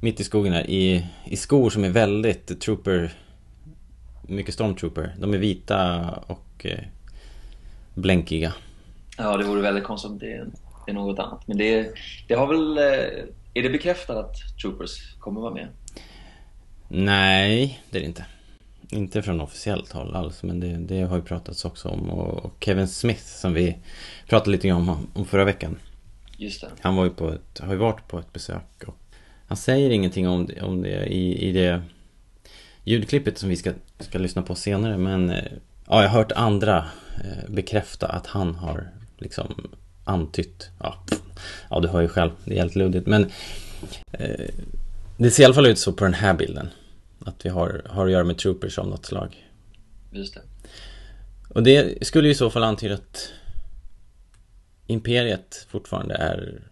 Mitt 0.00 0.20
i 0.20 0.24
skogen 0.24 0.52
här 0.52 0.70
i, 0.70 1.06
i 1.26 1.36
skor 1.36 1.70
som 1.70 1.84
är 1.84 1.90
väldigt 1.90 2.60
trooper 2.60 3.12
Mycket 4.28 4.54
stormtrooper 4.54 5.14
De 5.18 5.34
är 5.34 5.38
vita 5.38 6.10
och 6.26 6.66
eh, 6.66 6.78
Blänkiga 7.94 8.52
Ja, 9.18 9.36
det 9.36 9.44
vore 9.44 9.62
väldigt 9.62 9.84
konstigt 9.84 10.10
om 10.10 10.18
det 10.18 10.32
är, 10.32 10.46
det 10.86 10.92
är 10.92 10.94
något 10.94 11.18
annat. 11.18 11.48
Men 11.48 11.58
det, 11.58 11.90
det 12.28 12.34
har 12.34 12.46
väl... 12.46 12.78
eh, 12.78 13.24
Är 13.54 13.62
det 13.62 13.70
bekräftat 13.70 14.16
att 14.16 14.34
Troopers 14.62 15.14
kommer 15.18 15.40
vara 15.40 15.54
med? 15.54 15.68
Nej, 16.94 17.82
det 17.90 17.98
är 17.98 18.00
det 18.00 18.06
inte. 18.06 18.24
Inte 18.90 19.22
från 19.22 19.40
officiellt 19.40 19.92
håll 19.92 20.16
alls 20.16 20.42
Men 20.42 20.60
det, 20.60 20.76
det 20.76 21.02
har 21.02 21.16
ju 21.16 21.22
pratats 21.22 21.64
också 21.64 21.88
om. 21.88 22.10
Och, 22.10 22.44
och 22.44 22.52
Kevin 22.60 22.88
Smith 22.88 23.24
som 23.24 23.54
vi 23.54 23.76
pratade 24.28 24.50
lite 24.50 24.72
om, 24.72 25.08
om 25.14 25.24
förra 25.24 25.44
veckan. 25.44 25.78
Just 26.36 26.60
det. 26.60 26.68
Han 26.80 26.96
var 26.96 27.04
ju 27.04 27.10
på 27.10 27.32
ett, 27.32 27.60
har 27.60 27.72
ju 27.72 27.78
varit 27.78 28.08
på 28.08 28.18
ett 28.18 28.32
besök 28.32 28.84
och 28.86 28.96
Han 29.46 29.56
säger 29.56 29.90
ingenting 29.90 30.28
om 30.28 30.46
det, 30.46 30.62
om 30.62 30.82
det 30.82 31.06
i, 31.06 31.48
i 31.48 31.52
det 31.52 31.82
ljudklippet 32.84 33.38
som 33.38 33.48
vi 33.48 33.56
ska, 33.56 33.72
ska 33.98 34.18
lyssna 34.18 34.42
på 34.42 34.54
senare 34.54 34.98
men 34.98 35.30
eh, 35.30 35.52
Ja, 35.88 36.02
jag 36.02 36.08
har 36.08 36.18
hört 36.18 36.32
andra 36.32 36.84
eh, 37.24 37.50
bekräfta 37.50 38.06
att 38.06 38.26
han 38.26 38.54
har 38.54 38.88
liksom 39.18 39.70
antytt 40.04 40.70
Ja, 40.80 41.04
ja 41.70 41.80
du 41.80 41.88
hör 41.88 42.00
ju 42.00 42.08
själv, 42.08 42.30
det 42.44 42.54
är 42.54 42.58
helt 42.58 42.76
luddigt 42.76 43.06
men 43.06 43.30
eh, 44.12 44.48
Det 45.16 45.30
ser 45.30 45.42
i 45.42 45.44
alla 45.44 45.54
fall 45.54 45.66
ut 45.66 45.78
så 45.78 45.92
på 45.92 46.04
den 46.04 46.14
här 46.14 46.34
bilden 46.34 46.68
Att 47.26 47.46
vi 47.46 47.48
har, 47.48 47.82
har 47.88 48.06
att 48.06 48.12
göra 48.12 48.24
med 48.24 48.38
troopers 48.38 48.78
av 48.78 48.88
något 48.88 49.06
slag 49.06 49.50
Just 50.10 50.34
det. 50.34 50.40
och 51.48 51.62
det 51.62 52.06
skulle 52.06 52.28
ju 52.28 52.32
i 52.32 52.36
så 52.36 52.50
fall 52.50 52.64
antyda 52.64 52.94
att 52.94 53.32
Imperiet 54.86 55.66
fortfarande 55.68 56.14
är 56.14 56.62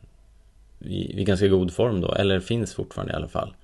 i, 0.78 1.20
i 1.20 1.24
ganska 1.24 1.48
god 1.48 1.72
form 1.72 2.00
då, 2.00 2.14
eller 2.14 2.40
finns 2.40 2.74
fortfarande 2.74 3.12
i 3.12 3.16
alla 3.16 3.28
fall. 3.28 3.54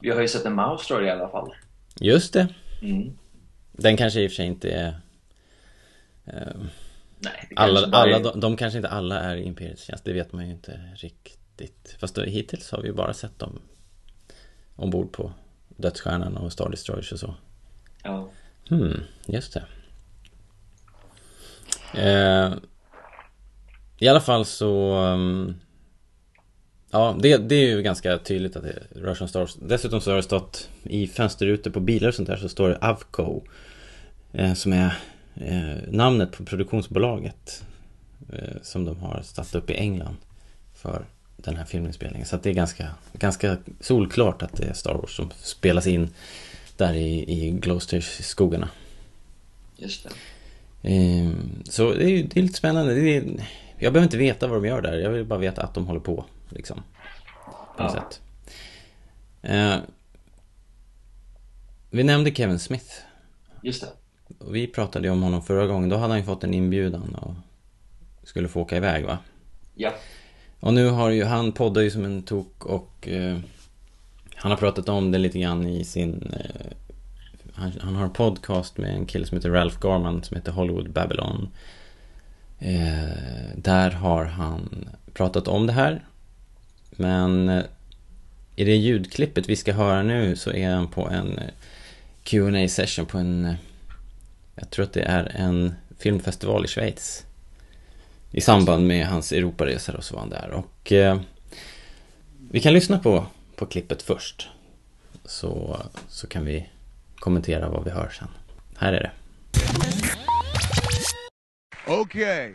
Vi 0.00 0.10
har 0.10 0.20
ju 0.20 0.28
sett 0.28 0.44
en 0.44 0.54
Mouse 0.54 0.84
Story 0.84 1.06
i 1.06 1.10
alla 1.10 1.28
fall. 1.28 1.54
Just 2.00 2.32
det. 2.32 2.48
Mm. 2.82 3.18
Den 3.72 3.96
kanske 3.96 4.20
i 4.20 4.26
och 4.26 4.30
för 4.30 4.36
sig 4.36 4.46
inte 4.46 4.70
är... 4.70 5.00
Eh, 6.26 6.56
Nej, 7.20 7.48
alla, 7.56 7.88
bara 7.88 8.02
alla, 8.02 8.18
de, 8.18 8.40
de 8.40 8.56
kanske 8.56 8.76
inte 8.76 8.88
alla 8.88 9.20
är 9.20 9.36
Imperiets 9.36 9.84
tjänst, 9.84 10.04
det 10.04 10.12
vet 10.12 10.32
man 10.32 10.46
ju 10.46 10.52
inte 10.52 10.80
riktigt. 10.96 11.96
Fast 11.98 12.14
då, 12.14 12.22
hittills 12.22 12.70
har 12.70 12.82
vi 12.82 12.88
ju 12.88 12.94
bara 12.94 13.14
sett 13.14 13.38
dem 13.38 13.60
ombord 14.76 15.12
på 15.12 15.32
Dödsstjärnan 15.78 16.36
och 16.36 16.52
Star 16.52 16.70
Destroyers 16.70 17.12
och 17.12 17.18
så. 17.18 17.34
Ja. 18.02 18.28
Hmm, 18.68 19.00
just 19.26 19.54
det. 19.54 19.64
Eh, 21.94 22.52
I 23.98 24.08
alla 24.08 24.20
fall 24.20 24.44
så... 24.44 24.94
um, 24.94 25.54
ja, 26.90 27.16
det, 27.20 27.36
det 27.36 27.54
är 27.54 27.68
ju 27.68 27.82
ganska 27.82 28.18
tydligt 28.18 28.56
att 28.56 28.62
det 28.62 28.82
rör 28.90 29.14
sig 29.14 29.24
om 29.24 29.28
Star 29.28 29.40
Wars. 29.40 29.54
Dessutom 29.54 30.00
så 30.00 30.10
har 30.10 30.16
det 30.16 30.22
stått 30.22 30.68
i 30.82 31.06
fönsterrutor 31.06 31.70
på 31.70 31.80
bilar 31.80 32.08
och 32.08 32.14
sånt 32.14 32.28
där 32.28 32.36
så 32.36 32.48
står 32.48 32.68
det 32.68 32.78
Avco. 32.80 33.42
Eh, 34.32 34.54
som 34.54 34.72
är 34.72 34.98
eh, 35.34 35.76
namnet 35.90 36.32
på 36.32 36.44
produktionsbolaget. 36.44 37.64
Eh, 38.32 38.62
som 38.62 38.84
de 38.84 38.96
har 38.96 39.22
satt 39.22 39.54
upp 39.54 39.70
i 39.70 39.74
England. 39.74 40.16
För 40.74 41.06
den 41.42 41.56
här 41.56 41.64
filminspelningen. 41.64 42.26
Så 42.26 42.36
att 42.36 42.42
det 42.42 42.50
är 42.50 42.54
ganska, 42.54 42.90
ganska 43.12 43.56
solklart 43.80 44.42
att 44.42 44.56
det 44.56 44.64
är 44.64 44.72
Star 44.72 44.94
Wars 44.94 45.16
som 45.16 45.30
spelas 45.36 45.86
in 45.86 46.08
där 46.76 46.94
i, 46.94 47.32
i 47.46 47.50
Gloucester-skogarna. 47.50 48.68
Just 49.76 50.04
det. 50.04 50.10
Ehm, 50.88 51.62
Så 51.64 51.92
det 51.94 52.10
är, 52.10 52.22
det 52.24 52.36
är 52.40 52.42
lite 52.42 52.58
spännande. 52.58 52.94
Det 52.94 53.16
är, 53.16 53.24
jag 53.78 53.92
behöver 53.92 54.02
inte 54.06 54.16
veta 54.16 54.46
vad 54.46 54.62
de 54.62 54.68
gör 54.68 54.82
där. 54.82 54.98
Jag 54.98 55.10
vill 55.10 55.24
bara 55.24 55.38
veta 55.38 55.62
att 55.62 55.74
de 55.74 55.86
håller 55.86 56.00
på. 56.00 56.24
Liksom. 56.48 56.82
På 57.76 57.82
något 57.82 57.94
Ja. 57.94 58.02
sätt. 58.02 58.20
Eh, 59.42 59.76
vi 61.90 62.04
nämnde 62.04 62.34
Kevin 62.34 62.58
Smith. 62.58 62.92
Just 63.62 63.80
det. 63.82 63.88
Och 64.44 64.54
vi 64.54 64.66
pratade 64.66 65.06
ju 65.06 65.12
om 65.12 65.22
honom 65.22 65.42
förra 65.42 65.66
gången. 65.66 65.88
Då 65.88 65.96
hade 65.96 66.12
han 66.12 66.18
ju 66.20 66.24
fått 66.24 66.44
en 66.44 66.54
inbjudan 66.54 67.14
och 67.14 67.34
skulle 68.28 68.48
få 68.48 68.60
åka 68.60 68.76
iväg 68.76 69.04
va? 69.04 69.18
Ja. 69.74 69.94
Och 70.60 70.74
nu 70.74 70.88
har 70.88 71.10
ju 71.10 71.24
han 71.24 71.52
poddar 71.52 71.82
ju 71.82 71.90
som 71.90 72.04
en 72.04 72.22
tok 72.22 72.64
och 72.64 73.08
eh, 73.08 73.38
han 74.34 74.50
har 74.50 74.58
pratat 74.58 74.88
om 74.88 75.10
det 75.10 75.18
lite 75.18 75.38
grann 75.38 75.66
i 75.66 75.84
sin 75.84 76.32
eh, 76.32 76.72
han, 77.52 77.72
han 77.80 77.94
har 77.94 78.04
en 78.04 78.12
podcast 78.12 78.78
med 78.78 78.94
en 78.94 79.06
kille 79.06 79.26
som 79.26 79.36
heter 79.36 79.50
Ralph 79.50 79.78
Garman 79.80 80.22
som 80.22 80.36
heter 80.36 80.52
Hollywood 80.52 80.90
Babylon. 80.90 81.48
Eh, 82.58 83.56
där 83.56 83.90
har 83.90 84.24
han 84.24 84.88
pratat 85.12 85.48
om 85.48 85.66
det 85.66 85.72
här. 85.72 86.04
Men 86.90 87.48
eh, 87.48 87.64
i 88.56 88.64
det 88.64 88.76
ljudklippet 88.76 89.48
vi 89.48 89.56
ska 89.56 89.72
höra 89.72 90.02
nu 90.02 90.36
så 90.36 90.52
är 90.52 90.70
han 90.70 90.88
på 90.88 91.08
en 91.08 91.38
eh, 91.38 91.50
qa 92.24 92.68
session 92.68 93.06
på 93.06 93.18
en 93.18 93.44
eh, 93.44 93.54
jag 94.54 94.70
tror 94.70 94.84
att 94.84 94.92
det 94.92 95.02
är 95.02 95.32
en 95.34 95.74
filmfestival 95.98 96.64
i 96.64 96.68
Schweiz. 96.68 97.24
I 98.30 98.40
samband 98.40 98.86
med 98.86 99.06
hans 99.06 99.32
Europaresor 99.32 99.96
och 99.96 100.04
så 100.04 100.14
var 100.14 100.20
han 100.20 100.30
där. 100.30 100.50
Och 100.50 100.92
eh, 100.92 101.20
vi 102.50 102.60
kan 102.60 102.72
lyssna 102.72 102.98
på, 102.98 103.26
på 103.56 103.66
klippet 103.66 104.02
först. 104.02 104.48
Så, 105.24 105.82
så 106.08 106.26
kan 106.26 106.44
vi 106.44 106.68
kommentera 107.16 107.68
vad 107.68 107.84
vi 107.84 107.90
hör 107.90 108.08
sen. 108.08 108.28
Här 108.76 108.92
är 108.92 109.00
det. 109.00 109.10
Okay. 111.92 112.54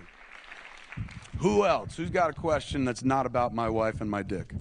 Who 1.32 1.66
else? 1.66 2.02
Who's 2.02 2.12
got 2.12 2.30
a 2.30 2.42
question 2.42 2.88
that's 2.88 3.04
not 3.04 3.26
about 3.26 3.54
my 3.54 3.68
wife 3.68 4.02
and 4.02 4.12
my 4.12 4.24
dick? 4.24 4.54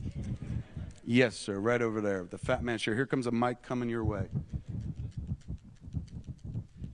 Yes, 1.05 1.37
sir. 1.37 1.61
Right 1.61 1.83
over 1.83 2.01
there. 2.01 2.25
The 2.31 2.39
fat 2.39 2.63
man. 2.63 2.79
Sure. 2.79 2.95
Here 2.95 3.07
comes 3.07 3.27
a 3.27 3.31
mic 3.31 3.63
coming 3.69 3.91
your 3.91 4.05
way. 4.05 4.29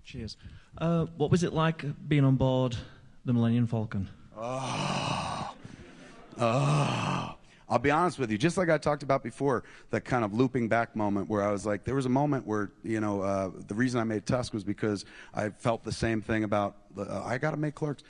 Cheers. 0.04 0.36
Uh, 0.78 1.06
what 1.16 1.30
was 1.30 1.42
it 1.42 1.52
like 1.52 1.84
being 2.08 2.24
on 2.24 2.36
board 2.36 2.76
the 3.28 3.34
Millennium 3.34 3.66
Falcon? 3.66 4.08
Oh, 4.36 5.54
oh. 6.40 7.34
I'll 7.68 7.78
be 7.78 7.90
honest 7.90 8.18
with 8.18 8.30
you, 8.30 8.38
just 8.38 8.56
like 8.56 8.70
I 8.70 8.78
talked 8.78 9.02
about 9.02 9.22
before, 9.22 9.64
that 9.90 10.06
kind 10.06 10.24
of 10.24 10.32
looping 10.32 10.68
back 10.68 10.96
moment 10.96 11.28
where 11.28 11.42
I 11.42 11.52
was 11.52 11.66
like, 11.66 11.84
there 11.84 11.94
was 11.94 12.06
a 12.06 12.08
moment 12.08 12.46
where, 12.46 12.70
you 12.82 13.00
know, 13.00 13.20
uh, 13.20 13.50
the 13.66 13.74
reason 13.74 14.00
I 14.00 14.04
made 14.04 14.24
Tusk 14.24 14.54
was 14.54 14.64
because 14.64 15.04
I 15.34 15.50
felt 15.50 15.84
the 15.84 15.92
same 15.92 16.22
thing 16.22 16.44
about, 16.44 16.76
uh, 16.96 17.22
I 17.22 17.36
got 17.36 17.50
to 17.50 17.58
make 17.58 17.74
clerks. 17.74 18.02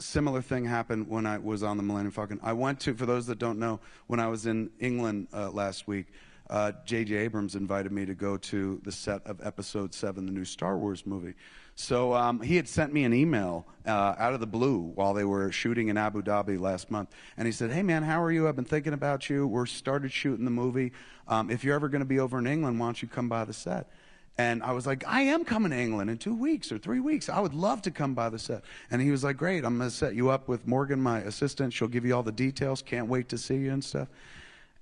Similar 0.00 0.42
thing 0.42 0.64
happened 0.64 1.06
when 1.06 1.26
I 1.26 1.38
was 1.38 1.62
on 1.62 1.76
the 1.76 1.84
Millennium 1.84 2.10
Falcon. 2.10 2.40
I 2.42 2.52
went 2.52 2.80
to, 2.80 2.94
for 2.94 3.06
those 3.06 3.28
that 3.28 3.38
don't 3.38 3.60
know, 3.60 3.78
when 4.08 4.18
I 4.18 4.26
was 4.26 4.46
in 4.46 4.70
England 4.80 5.28
uh, 5.32 5.50
last 5.50 5.86
week, 5.86 6.06
uh, 6.48 6.72
J.J. 6.84 7.14
Abrams 7.14 7.54
invited 7.54 7.92
me 7.92 8.04
to 8.04 8.14
go 8.16 8.36
to 8.36 8.80
the 8.82 8.90
set 8.90 9.24
of 9.24 9.38
Episode 9.46 9.94
7, 9.94 10.26
the 10.26 10.32
new 10.32 10.44
Star 10.44 10.76
Wars 10.76 11.06
movie. 11.06 11.34
So 11.80 12.14
um, 12.14 12.42
he 12.42 12.56
had 12.56 12.68
sent 12.68 12.92
me 12.92 13.04
an 13.04 13.14
email 13.14 13.66
uh, 13.86 14.14
out 14.18 14.34
of 14.34 14.40
the 14.40 14.46
blue 14.46 14.92
while 14.94 15.14
they 15.14 15.24
were 15.24 15.50
shooting 15.50 15.88
in 15.88 15.96
Abu 15.96 16.20
Dhabi 16.20 16.60
last 16.60 16.90
month, 16.90 17.08
and 17.38 17.46
he 17.46 17.52
said, 17.52 17.70
"Hey 17.70 17.82
man, 17.82 18.02
how 18.02 18.22
are 18.22 18.30
you? 18.30 18.46
I've 18.46 18.54
been 18.54 18.66
thinking 18.66 18.92
about 18.92 19.30
you. 19.30 19.46
We're 19.46 19.64
started 19.64 20.12
shooting 20.12 20.44
the 20.44 20.50
movie. 20.50 20.92
Um, 21.26 21.50
if 21.50 21.64
you're 21.64 21.74
ever 21.74 21.88
going 21.88 22.02
to 22.02 22.06
be 22.06 22.20
over 22.20 22.38
in 22.38 22.46
England, 22.46 22.78
why 22.78 22.86
don't 22.86 23.00
you 23.00 23.08
come 23.08 23.30
by 23.30 23.46
the 23.46 23.54
set?" 23.54 23.88
And 24.36 24.62
I 24.62 24.72
was 24.72 24.86
like, 24.86 25.04
I 25.06 25.22
am 25.22 25.44
coming 25.44 25.70
to 25.70 25.76
England 25.76 26.08
in 26.08 26.18
two 26.18 26.34
weeks 26.34 26.70
or 26.70 26.78
three 26.78 27.00
weeks. 27.00 27.28
I 27.28 27.40
would 27.40 27.52
love 27.52 27.82
to 27.82 27.90
come 27.90 28.14
by 28.14 28.30
the 28.30 28.38
set. 28.38 28.62
And 28.90 29.02
he 29.02 29.10
was 29.10 29.22
like, 29.22 29.36
Great, 29.36 29.64
I'm 29.64 29.76
going 29.76 29.90
to 29.90 29.94
set 29.94 30.14
you 30.14 30.30
up 30.30 30.48
with 30.48 30.66
Morgan, 30.66 30.98
my 30.98 31.18
assistant. 31.18 31.74
She'll 31.74 31.88
give 31.88 32.06
you 32.06 32.14
all 32.14 32.22
the 32.22 32.32
details. 32.32 32.80
Can't 32.80 33.08
wait 33.08 33.28
to 33.30 33.38
see 33.38 33.56
you 33.56 33.72
and 33.72 33.84
stuff. 33.84 34.08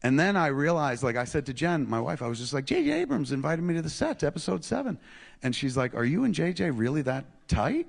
And 0.02 0.18
then 0.18 0.36
I 0.36 0.46
realized, 0.46 1.02
like 1.02 1.16
I 1.16 1.24
said 1.24 1.46
to 1.46 1.52
Jen, 1.52 1.88
my 1.88 2.00
wife, 2.00 2.22
I 2.22 2.28
was 2.28 2.38
just 2.38 2.52
like, 2.52 2.66
J.J. 2.66 2.92
Abrams 2.92 3.32
invited 3.32 3.62
me 3.62 3.74
to 3.74 3.82
the 3.82 3.90
set 3.90 4.20
to 4.20 4.26
episode 4.26 4.64
seven. 4.64 4.98
And 5.42 5.54
she's 5.54 5.76
like, 5.76 5.94
Are 5.94 6.04
you 6.04 6.24
and 6.24 6.34
J.J. 6.34 6.70
really 6.70 7.02
that 7.02 7.24
tight? 7.48 7.88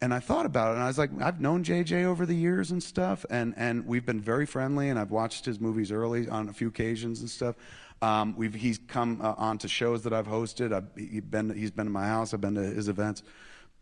And 0.00 0.14
I 0.14 0.20
thought 0.20 0.46
about 0.46 0.70
it, 0.70 0.74
and 0.74 0.84
I 0.84 0.86
was 0.86 0.96
like, 0.96 1.10
I've 1.20 1.40
known 1.40 1.64
JJ 1.64 2.04
over 2.04 2.24
the 2.24 2.34
years 2.34 2.70
and 2.70 2.80
stuff, 2.80 3.26
and, 3.30 3.52
and 3.56 3.84
we've 3.84 4.06
been 4.06 4.20
very 4.20 4.46
friendly, 4.46 4.90
and 4.90 4.98
I've 4.98 5.10
watched 5.10 5.44
his 5.44 5.58
movies 5.58 5.90
early 5.90 6.28
on 6.28 6.48
a 6.48 6.52
few 6.52 6.68
occasions 6.68 7.18
and 7.18 7.28
stuff. 7.28 7.56
Um, 8.00 8.34
we've, 8.36 8.54
he's 8.54 8.78
come 8.78 9.20
uh, 9.20 9.34
on 9.36 9.58
to 9.58 9.68
shows 9.68 10.02
that 10.02 10.12
I've 10.12 10.28
hosted. 10.28 10.72
I've 10.72 10.86
he 10.96 11.18
been, 11.18 11.50
he's 11.52 11.72
been 11.72 11.86
to 11.86 11.90
my 11.90 12.06
house. 12.06 12.32
I've 12.32 12.40
been 12.40 12.54
to 12.54 12.62
his 12.62 12.88
events. 12.88 13.22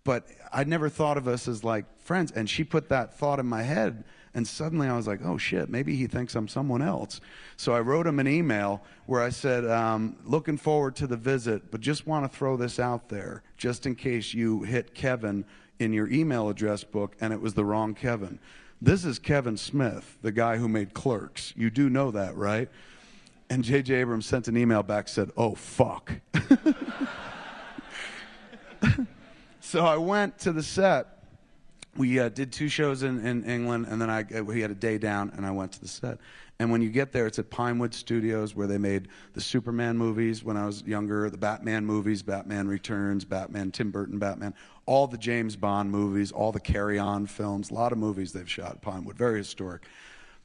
But 0.04 0.26
I'd 0.52 0.68
never 0.68 0.88
thought 0.88 1.18
of 1.18 1.28
us 1.28 1.48
as 1.48 1.64
like 1.64 1.84
friends. 2.00 2.32
And 2.32 2.48
she 2.48 2.64
put 2.64 2.88
that 2.88 3.18
thought 3.18 3.38
in 3.38 3.46
my 3.46 3.62
head. 3.62 4.04
And 4.36 4.46
suddenly 4.46 4.86
I 4.86 4.94
was 4.94 5.06
like, 5.06 5.20
oh 5.24 5.38
shit, 5.38 5.70
maybe 5.70 5.96
he 5.96 6.06
thinks 6.06 6.34
I'm 6.34 6.46
someone 6.46 6.82
else. 6.82 7.22
So 7.56 7.72
I 7.72 7.80
wrote 7.80 8.06
him 8.06 8.20
an 8.20 8.28
email 8.28 8.82
where 9.06 9.22
I 9.22 9.30
said, 9.30 9.64
um, 9.64 10.14
looking 10.26 10.58
forward 10.58 10.94
to 10.96 11.06
the 11.06 11.16
visit, 11.16 11.70
but 11.70 11.80
just 11.80 12.06
want 12.06 12.30
to 12.30 12.36
throw 12.36 12.58
this 12.58 12.78
out 12.78 13.08
there 13.08 13.42
just 13.56 13.86
in 13.86 13.94
case 13.94 14.34
you 14.34 14.62
hit 14.62 14.94
Kevin 14.94 15.46
in 15.78 15.94
your 15.94 16.06
email 16.10 16.50
address 16.50 16.84
book 16.84 17.16
and 17.18 17.32
it 17.32 17.40
was 17.40 17.54
the 17.54 17.64
wrong 17.64 17.94
Kevin. 17.94 18.38
This 18.82 19.06
is 19.06 19.18
Kevin 19.18 19.56
Smith, 19.56 20.18
the 20.20 20.32
guy 20.32 20.58
who 20.58 20.68
made 20.68 20.92
Clerks. 20.92 21.54
You 21.56 21.70
do 21.70 21.88
know 21.88 22.10
that, 22.10 22.36
right? 22.36 22.68
And 23.48 23.64
J.J. 23.64 23.94
Abrams 23.94 24.26
sent 24.26 24.48
an 24.48 24.56
email 24.58 24.82
back 24.82 25.08
said, 25.08 25.30
"Oh 25.34 25.54
fuck." 25.54 26.12
so 29.60 29.86
I 29.86 29.96
went 29.96 30.38
to 30.40 30.52
the 30.52 30.62
set. 30.62 31.15
We 31.96 32.20
uh, 32.20 32.28
did 32.28 32.52
two 32.52 32.68
shows 32.68 33.02
in, 33.02 33.24
in 33.26 33.44
England, 33.44 33.86
and 33.88 34.00
then 34.00 34.10
I 34.10 34.42
we 34.42 34.60
had 34.60 34.70
a 34.70 34.74
day 34.74 34.98
down, 34.98 35.32
and 35.36 35.46
I 35.46 35.50
went 35.50 35.72
to 35.72 35.80
the 35.80 35.88
set. 35.88 36.18
And 36.58 36.70
when 36.70 36.80
you 36.80 36.90
get 36.90 37.12
there, 37.12 37.26
it's 37.26 37.38
at 37.38 37.50
Pinewood 37.50 37.92
Studios, 37.92 38.54
where 38.54 38.66
they 38.66 38.78
made 38.78 39.08
the 39.34 39.40
Superman 39.40 39.96
movies 39.96 40.42
when 40.42 40.56
I 40.56 40.64
was 40.64 40.82
younger, 40.84 41.28
the 41.28 41.36
Batman 41.36 41.84
movies, 41.84 42.22
Batman 42.22 42.66
Returns, 42.66 43.24
Batman, 43.24 43.70
Tim 43.70 43.90
Burton, 43.90 44.18
Batman, 44.18 44.54
all 44.86 45.06
the 45.06 45.18
James 45.18 45.56
Bond 45.56 45.90
movies, 45.90 46.32
all 46.32 46.52
the 46.52 46.60
Carry 46.60 46.98
On 46.98 47.26
films, 47.26 47.70
a 47.70 47.74
lot 47.74 47.92
of 47.92 47.98
movies 47.98 48.32
they've 48.32 48.50
shot 48.50 48.72
at 48.72 48.82
Pinewood, 48.82 49.16
very 49.16 49.38
historic 49.38 49.86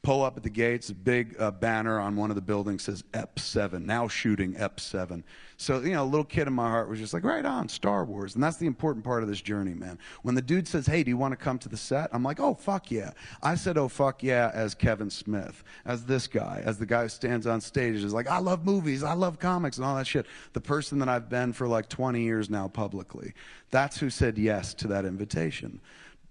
pull 0.02 0.24
up 0.24 0.36
at 0.36 0.42
the 0.42 0.50
gates, 0.50 0.90
a 0.90 0.94
big 0.94 1.36
uh, 1.38 1.50
banner 1.52 2.00
on 2.00 2.16
one 2.16 2.30
of 2.30 2.34
the 2.34 2.42
buildings 2.42 2.82
says 2.82 3.04
EP7, 3.12 3.84
now 3.84 4.08
shooting 4.08 4.54
EP7. 4.54 5.22
So, 5.56 5.80
you 5.80 5.92
know, 5.92 6.02
a 6.02 6.04
little 6.04 6.24
kid 6.24 6.48
in 6.48 6.52
my 6.52 6.68
heart 6.68 6.88
was 6.88 6.98
just 6.98 7.14
like, 7.14 7.22
right 7.22 7.44
on, 7.44 7.68
Star 7.68 8.04
Wars. 8.04 8.34
And 8.34 8.42
that's 8.42 8.56
the 8.56 8.66
important 8.66 9.04
part 9.04 9.22
of 9.22 9.28
this 9.28 9.40
journey, 9.40 9.74
man. 9.74 10.00
When 10.22 10.34
the 10.34 10.42
dude 10.42 10.66
says, 10.66 10.86
hey, 10.86 11.04
do 11.04 11.10
you 11.10 11.16
want 11.16 11.30
to 11.32 11.36
come 11.36 11.56
to 11.60 11.68
the 11.68 11.76
set? 11.76 12.10
I'm 12.12 12.24
like, 12.24 12.40
oh, 12.40 12.54
fuck 12.54 12.90
yeah. 12.90 13.12
I 13.44 13.54
said, 13.54 13.78
oh, 13.78 13.86
fuck 13.86 14.24
yeah, 14.24 14.50
as 14.52 14.74
Kevin 14.74 15.08
Smith, 15.08 15.62
as 15.84 16.04
this 16.04 16.26
guy, 16.26 16.62
as 16.64 16.78
the 16.78 16.86
guy 16.86 17.02
who 17.02 17.08
stands 17.08 17.46
on 17.46 17.60
stage 17.60 17.94
is 17.94 18.12
like, 18.12 18.28
I 18.28 18.38
love 18.38 18.64
movies, 18.64 19.04
I 19.04 19.12
love 19.12 19.38
comics, 19.38 19.76
and 19.76 19.86
all 19.86 19.94
that 19.94 20.06
shit. 20.08 20.26
The 20.52 20.60
person 20.60 20.98
that 20.98 21.08
I've 21.08 21.28
been 21.28 21.52
for 21.52 21.68
like 21.68 21.88
20 21.88 22.20
years 22.20 22.50
now 22.50 22.66
publicly. 22.66 23.34
That's 23.70 23.98
who 23.98 24.10
said 24.10 24.36
yes 24.36 24.74
to 24.74 24.88
that 24.88 25.04
invitation 25.04 25.80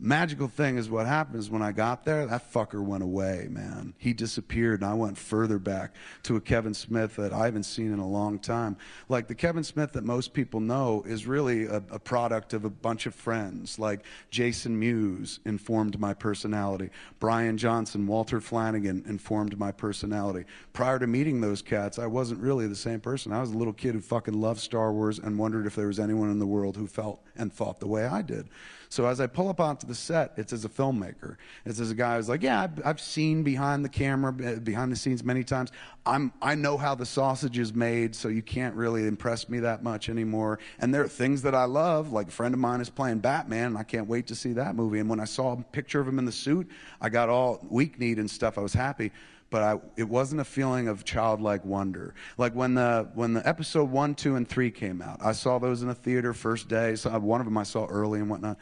Magical 0.03 0.47
thing 0.47 0.79
is 0.79 0.89
what 0.89 1.05
happens 1.05 1.51
when 1.51 1.61
I 1.61 1.71
got 1.71 2.05
there, 2.05 2.25
that 2.25 2.51
fucker 2.51 2.83
went 2.83 3.03
away, 3.03 3.45
man. 3.51 3.93
He 3.99 4.13
disappeared, 4.13 4.81
and 4.81 4.89
I 4.89 4.95
went 4.95 5.15
further 5.15 5.59
back 5.59 5.93
to 6.23 6.35
a 6.35 6.41
Kevin 6.41 6.73
Smith 6.73 7.17
that 7.17 7.31
I 7.31 7.45
haven't 7.45 7.65
seen 7.65 7.93
in 7.93 7.99
a 7.99 8.07
long 8.07 8.39
time. 8.39 8.77
Like 9.09 9.27
the 9.27 9.35
Kevin 9.35 9.63
Smith 9.63 9.93
that 9.93 10.03
most 10.03 10.33
people 10.33 10.59
know 10.59 11.03
is 11.05 11.27
really 11.27 11.65
a, 11.65 11.83
a 11.91 11.99
product 11.99 12.53
of 12.53 12.65
a 12.65 12.69
bunch 12.71 13.05
of 13.05 13.13
friends. 13.13 13.77
Like 13.77 14.03
Jason 14.31 14.79
Mewes 14.79 15.39
informed 15.45 15.99
my 15.99 16.15
personality, 16.15 16.89
Brian 17.19 17.59
Johnson, 17.59 18.07
Walter 18.07 18.41
Flanagan 18.41 19.03
informed 19.07 19.59
my 19.59 19.71
personality. 19.71 20.45
Prior 20.73 20.97
to 20.97 21.05
meeting 21.05 21.41
those 21.41 21.61
cats, 21.61 21.99
I 21.99 22.07
wasn't 22.07 22.41
really 22.41 22.65
the 22.65 22.75
same 22.75 23.01
person. 23.01 23.33
I 23.33 23.39
was 23.39 23.51
a 23.51 23.57
little 23.57 23.71
kid 23.71 23.93
who 23.93 24.01
fucking 24.01 24.33
loved 24.33 24.61
Star 24.61 24.91
Wars 24.91 25.19
and 25.19 25.37
wondered 25.37 25.67
if 25.67 25.75
there 25.75 25.85
was 25.85 25.99
anyone 25.99 26.31
in 26.31 26.39
the 26.39 26.47
world 26.47 26.75
who 26.75 26.87
felt 26.87 27.23
and 27.35 27.53
thought 27.53 27.79
the 27.79 27.87
way 27.87 28.07
I 28.07 28.23
did. 28.23 28.49
So 28.91 29.05
as 29.05 29.21
I 29.21 29.27
pull 29.27 29.47
up 29.47 29.61
onto 29.61 29.87
the 29.87 29.95
set, 29.95 30.33
it's 30.35 30.51
as 30.51 30.65
a 30.65 30.69
filmmaker. 30.69 31.37
It's 31.65 31.79
as 31.79 31.91
a 31.91 31.95
guy 31.95 32.17
who's 32.17 32.27
like, 32.27 32.43
yeah, 32.43 32.63
I've, 32.63 32.85
I've 32.85 32.99
seen 32.99 33.41
behind 33.41 33.85
the 33.85 33.89
camera, 33.89 34.33
behind 34.33 34.91
the 34.91 34.97
scenes 34.97 35.23
many 35.23 35.45
times. 35.45 35.71
I'm, 36.05 36.33
I 36.41 36.55
know 36.55 36.77
how 36.77 36.93
the 36.93 37.05
sausage 37.05 37.57
is 37.57 37.73
made, 37.73 38.13
so 38.13 38.27
you 38.27 38.41
can't 38.41 38.75
really 38.75 39.07
impress 39.07 39.47
me 39.47 39.59
that 39.61 39.81
much 39.81 40.09
anymore. 40.09 40.59
And 40.79 40.93
there 40.93 41.01
are 41.05 41.07
things 41.07 41.41
that 41.43 41.55
I 41.55 41.63
love, 41.63 42.11
like 42.11 42.27
a 42.27 42.31
friend 42.31 42.53
of 42.53 42.59
mine 42.59 42.81
is 42.81 42.89
playing 42.89 43.19
Batman, 43.19 43.67
and 43.67 43.77
I 43.77 43.83
can't 43.83 44.07
wait 44.07 44.27
to 44.27 44.35
see 44.35 44.51
that 44.53 44.75
movie. 44.75 44.99
And 44.99 45.09
when 45.09 45.21
I 45.21 45.25
saw 45.25 45.53
a 45.53 45.63
picture 45.71 46.01
of 46.01 46.07
him 46.09 46.19
in 46.19 46.25
the 46.25 46.31
suit, 46.33 46.69
I 46.99 47.07
got 47.07 47.29
all 47.29 47.65
weak 47.69 47.97
kneed 47.97 48.19
and 48.19 48.29
stuff. 48.29 48.57
I 48.57 48.61
was 48.61 48.73
happy 48.73 49.13
but 49.51 49.61
I, 49.61 49.79
it 49.97 50.09
wasn't 50.09 50.41
a 50.41 50.45
feeling 50.45 50.87
of 50.87 51.05
childlike 51.05 51.63
wonder. 51.63 52.15
Like 52.37 52.55
when 52.55 52.73
the 52.73 53.07
when 53.13 53.33
the 53.33 53.47
episode 53.47 53.91
one, 53.91 54.15
two, 54.15 54.35
and 54.35 54.47
three 54.47 54.71
came 54.71 55.01
out, 55.01 55.19
I 55.21 55.33
saw 55.33 55.59
those 55.59 55.83
in 55.83 55.89
a 55.89 55.93
theater 55.93 56.33
first 56.33 56.67
day. 56.67 56.95
So 56.95 57.11
one 57.19 57.41
of 57.41 57.45
them 57.45 57.57
I 57.57 57.63
saw 57.63 57.85
early 57.85 58.19
and 58.19 58.29
whatnot 58.29 58.57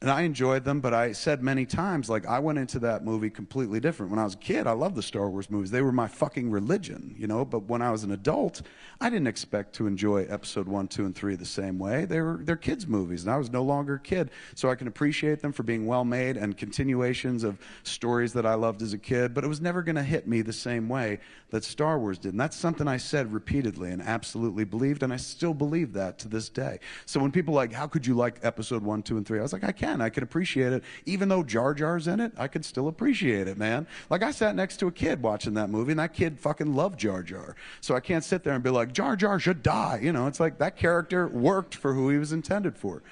and 0.00 0.10
I 0.10 0.22
enjoyed 0.22 0.64
them, 0.64 0.80
but 0.80 0.94
I 0.94 1.12
said 1.12 1.42
many 1.42 1.66
times, 1.66 2.08
like, 2.08 2.24
I 2.26 2.38
went 2.38 2.58
into 2.58 2.78
that 2.80 3.04
movie 3.04 3.30
completely 3.30 3.80
different. 3.80 4.10
When 4.10 4.20
I 4.20 4.24
was 4.24 4.34
a 4.34 4.38
kid, 4.38 4.68
I 4.68 4.72
loved 4.72 4.94
the 4.94 5.02
Star 5.02 5.28
Wars 5.28 5.50
movies. 5.50 5.72
They 5.72 5.82
were 5.82 5.90
my 5.90 6.06
fucking 6.06 6.50
religion, 6.50 7.16
you 7.18 7.26
know? 7.26 7.44
But 7.44 7.64
when 7.64 7.82
I 7.82 7.90
was 7.90 8.04
an 8.04 8.12
adult, 8.12 8.62
I 9.00 9.10
didn't 9.10 9.26
expect 9.26 9.74
to 9.74 9.88
enjoy 9.88 10.26
episode 10.26 10.68
one, 10.68 10.86
two, 10.86 11.04
and 11.04 11.14
three 11.14 11.34
the 11.34 11.44
same 11.44 11.80
way. 11.80 12.04
They 12.04 12.20
were, 12.20 12.38
they're 12.42 12.56
kids' 12.56 12.86
movies, 12.86 13.24
and 13.24 13.32
I 13.32 13.38
was 13.38 13.50
no 13.50 13.62
longer 13.62 13.94
a 13.94 14.00
kid. 14.00 14.30
So 14.54 14.70
I 14.70 14.76
can 14.76 14.86
appreciate 14.86 15.40
them 15.40 15.52
for 15.52 15.64
being 15.64 15.84
well 15.84 16.04
made 16.04 16.36
and 16.36 16.56
continuations 16.56 17.42
of 17.42 17.58
stories 17.82 18.32
that 18.34 18.46
I 18.46 18.54
loved 18.54 18.82
as 18.82 18.92
a 18.92 18.98
kid, 18.98 19.34
but 19.34 19.42
it 19.42 19.48
was 19.48 19.60
never 19.60 19.82
going 19.82 19.96
to 19.96 20.02
hit 20.04 20.28
me 20.28 20.42
the 20.42 20.52
same 20.52 20.88
way 20.88 21.18
that 21.50 21.64
Star 21.64 21.98
Wars 21.98 22.18
did. 22.18 22.34
And 22.34 22.40
that's 22.40 22.56
something 22.56 22.86
I 22.86 22.98
said 22.98 23.32
repeatedly 23.32 23.90
and 23.90 24.00
absolutely 24.02 24.64
believed, 24.64 25.02
and 25.02 25.12
I 25.12 25.16
still 25.16 25.54
believe 25.54 25.92
that 25.94 26.18
to 26.20 26.28
this 26.28 26.48
day. 26.48 26.78
So 27.04 27.18
when 27.18 27.32
people 27.32 27.54
like, 27.54 27.72
how 27.72 27.88
could 27.88 28.06
you 28.06 28.14
like 28.14 28.38
episode 28.42 28.84
one, 28.84 29.02
two, 29.02 29.16
and 29.16 29.26
three? 29.26 29.38
I 29.38 29.42
was 29.42 29.52
like, 29.52 29.64
I 29.64 29.72
can't 29.72 29.87
can. 29.88 30.00
I 30.00 30.08
could 30.08 30.22
appreciate 30.22 30.72
it. 30.72 30.84
Even 31.06 31.28
though 31.28 31.42
Jar 31.42 31.74
Jar's 31.74 32.06
in 32.06 32.20
it, 32.20 32.32
I 32.36 32.48
could 32.48 32.64
still 32.64 32.88
appreciate 32.88 33.48
it, 33.48 33.56
man. 33.56 33.86
Like 34.10 34.22
I 34.22 34.30
sat 34.30 34.54
next 34.54 34.78
to 34.78 34.86
a 34.86 34.92
kid 34.92 35.22
watching 35.22 35.54
that 35.54 35.70
movie, 35.70 35.92
and 35.92 35.98
that 36.00 36.14
kid 36.14 36.38
fucking 36.38 36.74
loved 36.74 36.98
Jar 36.98 37.22
Jar. 37.22 37.56
So 37.80 37.94
I 37.94 38.00
can't 38.00 38.24
sit 38.24 38.44
there 38.44 38.54
and 38.54 38.62
be 38.62 38.70
like, 38.70 38.92
Jar 38.92 39.16
Jar 39.16 39.38
should 39.38 39.62
die. 39.62 40.00
You 40.02 40.12
know, 40.12 40.26
it's 40.26 40.40
like 40.40 40.58
that 40.58 40.76
character 40.76 41.28
worked 41.28 41.74
for 41.74 41.94
who 41.94 42.10
he 42.10 42.18
was 42.18 42.32
intended 42.32 42.76
for. 42.76 43.02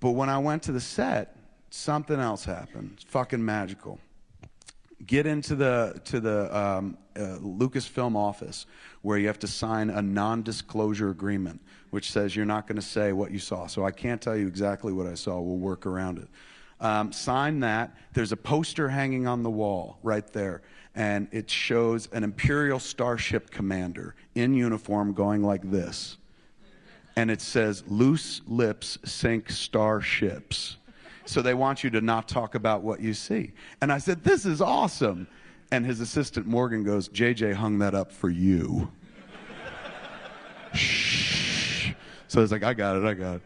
But 0.00 0.10
when 0.10 0.28
I 0.28 0.38
went 0.38 0.62
to 0.64 0.72
the 0.72 0.80
set, 0.80 1.36
something 1.70 2.18
else 2.18 2.44
happened. 2.44 2.92
It's 2.94 3.04
fucking 3.04 3.44
magical 3.44 3.98
get 5.06 5.26
into 5.26 5.54
the 5.54 6.00
to 6.04 6.18
the 6.18 6.56
um, 6.56 6.98
uh, 7.16 7.38
Lucasfilm 7.40 8.16
office 8.16 8.66
where 9.02 9.16
you 9.16 9.28
have 9.28 9.38
to 9.38 9.46
sign 9.46 9.90
a 9.90 10.02
non-disclosure 10.02 11.10
agreement, 11.10 11.60
which 11.90 12.10
says 12.10 12.34
you're 12.36 12.44
not 12.44 12.66
going 12.66 12.76
to 12.76 12.86
say 12.86 13.12
what 13.12 13.30
you 13.30 13.38
saw. 13.38 13.66
So 13.66 13.84
I 13.84 13.90
can't 13.90 14.20
tell 14.20 14.36
you 14.36 14.46
exactly 14.46 14.92
what 14.92 15.06
I 15.06 15.14
saw. 15.14 15.40
We'll 15.40 15.56
work 15.56 15.86
around 15.86 16.18
it. 16.18 16.28
Um, 16.80 17.12
sign 17.12 17.60
that. 17.60 17.96
There's 18.12 18.32
a 18.32 18.36
poster 18.36 18.88
hanging 18.88 19.26
on 19.26 19.42
the 19.42 19.50
wall 19.50 19.98
right 20.02 20.26
there, 20.32 20.62
and 20.94 21.26
it 21.32 21.50
shows 21.50 22.08
an 22.12 22.22
Imperial 22.24 22.78
Starship 22.78 23.50
commander 23.50 24.14
in 24.34 24.54
uniform 24.54 25.12
going 25.12 25.42
like 25.42 25.68
this, 25.70 26.18
and 27.16 27.30
it 27.30 27.40
says 27.40 27.82
"Loose 27.88 28.42
lips 28.46 28.98
sink 29.04 29.50
starships." 29.50 30.76
So 31.28 31.42
they 31.42 31.52
want 31.52 31.84
you 31.84 31.90
to 31.90 32.00
not 32.00 32.26
talk 32.26 32.54
about 32.54 32.82
what 32.82 33.00
you 33.00 33.12
see. 33.12 33.52
And 33.82 33.92
I 33.92 33.98
said, 33.98 34.24
This 34.24 34.46
is 34.46 34.62
awesome. 34.62 35.28
And 35.70 35.84
his 35.84 36.00
assistant 36.00 36.46
Morgan 36.46 36.82
goes, 36.82 37.10
JJ 37.10 37.52
hung 37.52 37.78
that 37.80 37.94
up 37.94 38.10
for 38.10 38.30
you. 38.30 38.90
Shh. 40.72 41.47
So 42.28 42.42
it's 42.42 42.52
like, 42.52 42.62
I 42.62 42.74
got 42.74 42.96
it, 42.96 43.04
I 43.04 43.14
got 43.14 43.36
it. 43.36 43.42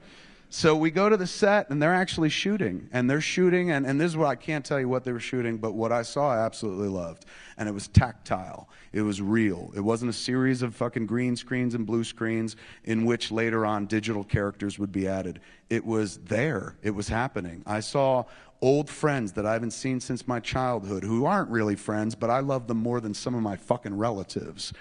So 0.55 0.77
we 0.77 0.91
go 0.91 1.09
to 1.09 1.17
the 1.17 1.27
set 1.27 1.71
and 1.71 1.81
they're 1.81 1.95
actually 1.95 2.29
shooting. 2.29 2.91
And 2.93 3.09
they're 3.09 3.23
shooting, 3.23 3.71
and, 3.71 3.87
and 3.87 3.99
this 3.99 4.11
is 4.11 4.19
what 4.19 4.27
I 4.27 4.35
can't 4.35 4.63
tell 4.63 4.79
you 4.79 4.87
what 4.87 5.03
they 5.03 5.13
were 5.13 5.19
shooting, 5.19 5.57
but 5.57 5.73
what 5.73 5.93
I 5.93 6.03
saw 6.03 6.31
I 6.31 6.45
absolutely 6.45 6.89
loved. 6.89 7.25
And 7.57 7.71
it 7.71 7.73
was 7.73 7.89
tactile. 7.89 8.69
It 8.93 9.01
was 9.01 9.23
real. 9.23 9.73
It 9.75 9.81
wasn't 9.81 10.11
a 10.11 10.13
series 10.13 10.61
of 10.61 10.75
fucking 10.75 11.07
green 11.07 11.37
screens 11.37 11.75
and 11.75 11.87
blue 11.87 12.05
screens 12.05 12.57
in 12.85 13.07
which 13.07 13.33
later 13.33 13.65
on 13.65 13.87
digital 13.87 14.25
characters 14.25 14.79
would 14.79 14.93
be 14.93 15.09
added. 15.09 15.41
It 15.71 15.87
was 15.87 16.19
there. 16.19 16.77
It 16.83 16.91
was 16.91 17.09
happening. 17.09 17.63
I 17.65 17.81
saw 17.81 18.25
old 18.61 18.91
friends 18.91 19.33
that 19.33 19.47
I 19.47 19.55
haven't 19.55 19.71
seen 19.71 20.01
since 20.01 20.29
my 20.29 20.39
childhood 20.39 21.03
who 21.03 21.25
aren't 21.25 21.49
really 21.49 21.77
friends, 21.77 22.15
but 22.15 22.29
I 22.29 22.41
love 22.41 22.67
them 22.67 22.77
more 22.77 23.01
than 23.01 23.15
some 23.15 23.35
of 23.35 23.41
my 23.41 23.57
fucking 23.57 23.97
relatives. 23.97 24.75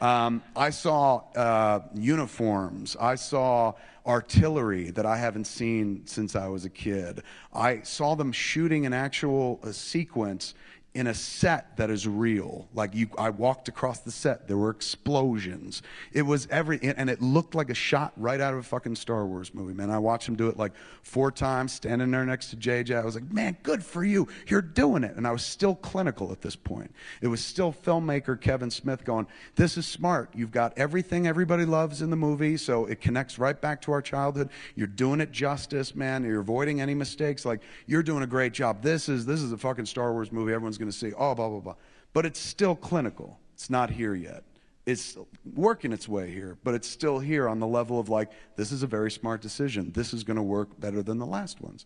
Um, 0.00 0.42
I 0.54 0.70
saw 0.70 1.22
uh, 1.34 1.80
uniforms. 1.94 2.96
I 3.00 3.16
saw 3.16 3.74
artillery 4.06 4.90
that 4.92 5.04
I 5.04 5.16
haven't 5.16 5.46
seen 5.46 6.06
since 6.06 6.36
I 6.36 6.48
was 6.48 6.64
a 6.64 6.70
kid. 6.70 7.22
I 7.52 7.80
saw 7.82 8.14
them 8.14 8.32
shooting 8.32 8.86
an 8.86 8.92
actual 8.92 9.60
uh, 9.62 9.72
sequence 9.72 10.54
in 10.94 11.06
a 11.06 11.14
set 11.14 11.76
that 11.76 11.90
is 11.90 12.08
real. 12.08 12.66
Like 12.74 12.94
you, 12.94 13.08
I 13.18 13.30
walked 13.30 13.68
across 13.68 14.00
the 14.00 14.10
set. 14.10 14.48
There 14.48 14.56
were 14.56 14.70
explosions. 14.70 15.82
It 16.12 16.22
was 16.22 16.48
every, 16.50 16.80
and 16.82 17.10
it 17.10 17.20
looked 17.20 17.54
like 17.54 17.70
a 17.70 17.74
shot 17.74 18.12
right 18.16 18.40
out 18.40 18.54
of 18.54 18.60
a 18.60 18.62
fucking 18.62 18.96
Star 18.96 19.26
Wars 19.26 19.54
movie, 19.54 19.74
man. 19.74 19.90
I 19.90 19.98
watched 19.98 20.26
him 20.26 20.34
do 20.34 20.48
it 20.48 20.56
like 20.56 20.72
four 21.02 21.30
times, 21.30 21.72
standing 21.72 22.10
there 22.10 22.24
next 22.24 22.50
to 22.50 22.56
JJ. 22.56 23.00
I 23.00 23.04
was 23.04 23.14
like, 23.14 23.30
man, 23.30 23.56
good 23.62 23.84
for 23.84 24.02
you. 24.02 24.28
You're 24.46 24.62
doing 24.62 25.04
it. 25.04 25.14
And 25.16 25.26
I 25.26 25.30
was 25.30 25.42
still 25.42 25.74
clinical 25.74 26.32
at 26.32 26.40
this 26.40 26.56
point. 26.56 26.92
It 27.20 27.28
was 27.28 27.44
still 27.44 27.72
filmmaker 27.72 28.40
Kevin 28.40 28.70
Smith 28.70 29.04
going, 29.04 29.26
this 29.56 29.76
is 29.76 29.86
smart. 29.86 30.30
You've 30.34 30.52
got 30.52 30.76
everything 30.78 31.26
everybody 31.26 31.66
loves 31.66 32.00
in 32.00 32.08
the 32.08 32.16
movie, 32.16 32.56
so 32.56 32.86
it 32.86 33.00
connects 33.00 33.38
right 33.38 33.60
back 33.60 33.82
to 33.82 33.92
our 33.92 34.02
childhood. 34.02 34.48
You're 34.74 34.86
doing 34.86 35.20
it 35.20 35.32
justice, 35.32 35.94
man. 35.94 36.24
You're 36.24 36.40
avoiding 36.40 36.80
any 36.80 36.94
mistakes. 36.94 37.44
Like 37.44 37.60
you're 37.86 38.02
doing 38.02 38.22
a 38.22 38.26
great 38.26 38.52
job. 38.52 38.82
This 38.82 39.08
is 39.08 39.26
this 39.26 39.42
is 39.42 39.52
a 39.52 39.58
fucking 39.58 39.86
Star 39.86 40.12
Wars 40.12 40.32
movie. 40.32 40.52
Everyone's 40.52 40.77
going 40.78 40.90
to 40.90 40.96
say, 40.96 41.12
oh, 41.16 41.34
blah, 41.34 41.48
blah, 41.48 41.60
blah. 41.60 41.74
But 42.12 42.26
it's 42.26 42.40
still 42.40 42.74
clinical. 42.74 43.38
It's 43.54 43.70
not 43.70 43.90
here 43.90 44.14
yet. 44.14 44.44
It's 44.86 45.18
working 45.54 45.92
its 45.92 46.08
way 46.08 46.30
here, 46.30 46.56
but 46.64 46.74
it's 46.74 46.88
still 46.88 47.18
here 47.18 47.46
on 47.48 47.60
the 47.60 47.66
level 47.66 48.00
of 48.00 48.08
like, 48.08 48.30
this 48.56 48.72
is 48.72 48.82
a 48.82 48.86
very 48.86 49.10
smart 49.10 49.42
decision. 49.42 49.92
This 49.92 50.14
is 50.14 50.24
going 50.24 50.38
to 50.38 50.42
work 50.42 50.80
better 50.80 51.02
than 51.02 51.18
the 51.18 51.26
last 51.26 51.60
ones. 51.60 51.84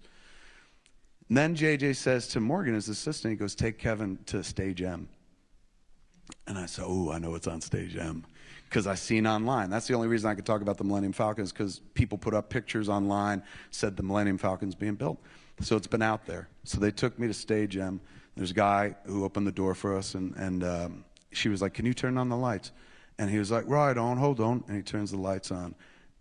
And 1.29 1.37
then 1.37 1.57
JJ 1.57 1.97
says 1.97 2.29
to 2.29 2.41
Morgan, 2.41 2.75
his 2.75 2.89
assistant, 2.89 3.33
he 3.33 3.37
goes, 3.37 3.55
take 3.55 3.79
Kevin 3.79 4.19
to 4.27 4.45
stage 4.45 4.83
M. 4.83 5.09
And 6.47 6.59
I 6.59 6.67
said, 6.67 6.85
oh, 6.87 7.11
I 7.11 7.19
know 7.19 7.35
it's 7.35 7.47
on 7.47 7.61
stage 7.61 7.97
M 7.97 8.25
because 8.69 8.87
I 8.87 8.95
seen 8.95 9.27
online. 9.27 9.69
That's 9.69 9.87
the 9.87 9.95
only 9.95 10.09
reason 10.09 10.31
I 10.31 10.35
could 10.35 10.47
talk 10.47 10.63
about 10.63 10.79
the 10.79 10.85
Millennium 10.85 11.13
Falcon 11.13 11.45
is 11.45 11.53
because 11.53 11.81
people 11.95 12.17
put 12.17 12.35
up 12.35 12.49
pictures 12.49 12.89
online, 12.89 13.43
said 13.71 13.97
the 13.97 14.03
Millennium 14.03 14.39
Falcon's 14.39 14.75
being 14.75 14.95
built. 14.95 15.19
So 15.61 15.77
it's 15.77 15.87
been 15.87 16.03
out 16.03 16.25
there. 16.25 16.49
So 16.65 16.79
they 16.79 16.91
took 16.91 17.19
me 17.19 17.27
to 17.27 17.35
stage 17.35 17.77
M. 17.77 18.01
There's 18.37 18.51
a 18.51 18.55
guy 18.55 18.95
who 19.05 19.25
opened 19.25 19.47
the 19.47 19.53
door 19.53 19.75
for 19.75 19.97
us, 19.97 20.15
and, 20.15 20.35
and 20.37 20.65
um, 20.65 21.05
she 21.33 21.49
was 21.49 21.61
like, 21.61 21.75
Can 21.75 21.87
you 21.87 21.95
turn 21.95 22.17
on 22.17 22.29
the 22.29 22.37
lights? 22.37 22.73
And 23.19 23.31
he 23.31 23.39
was 23.39 23.51
like, 23.51 23.65
Right 23.67 23.97
on, 23.97 24.17
hold 24.17 24.41
on. 24.41 24.65
And 24.67 24.77
he 24.77 24.83
turns 24.83 25.11
the 25.11 25.19
lights 25.19 25.51
on, 25.51 25.75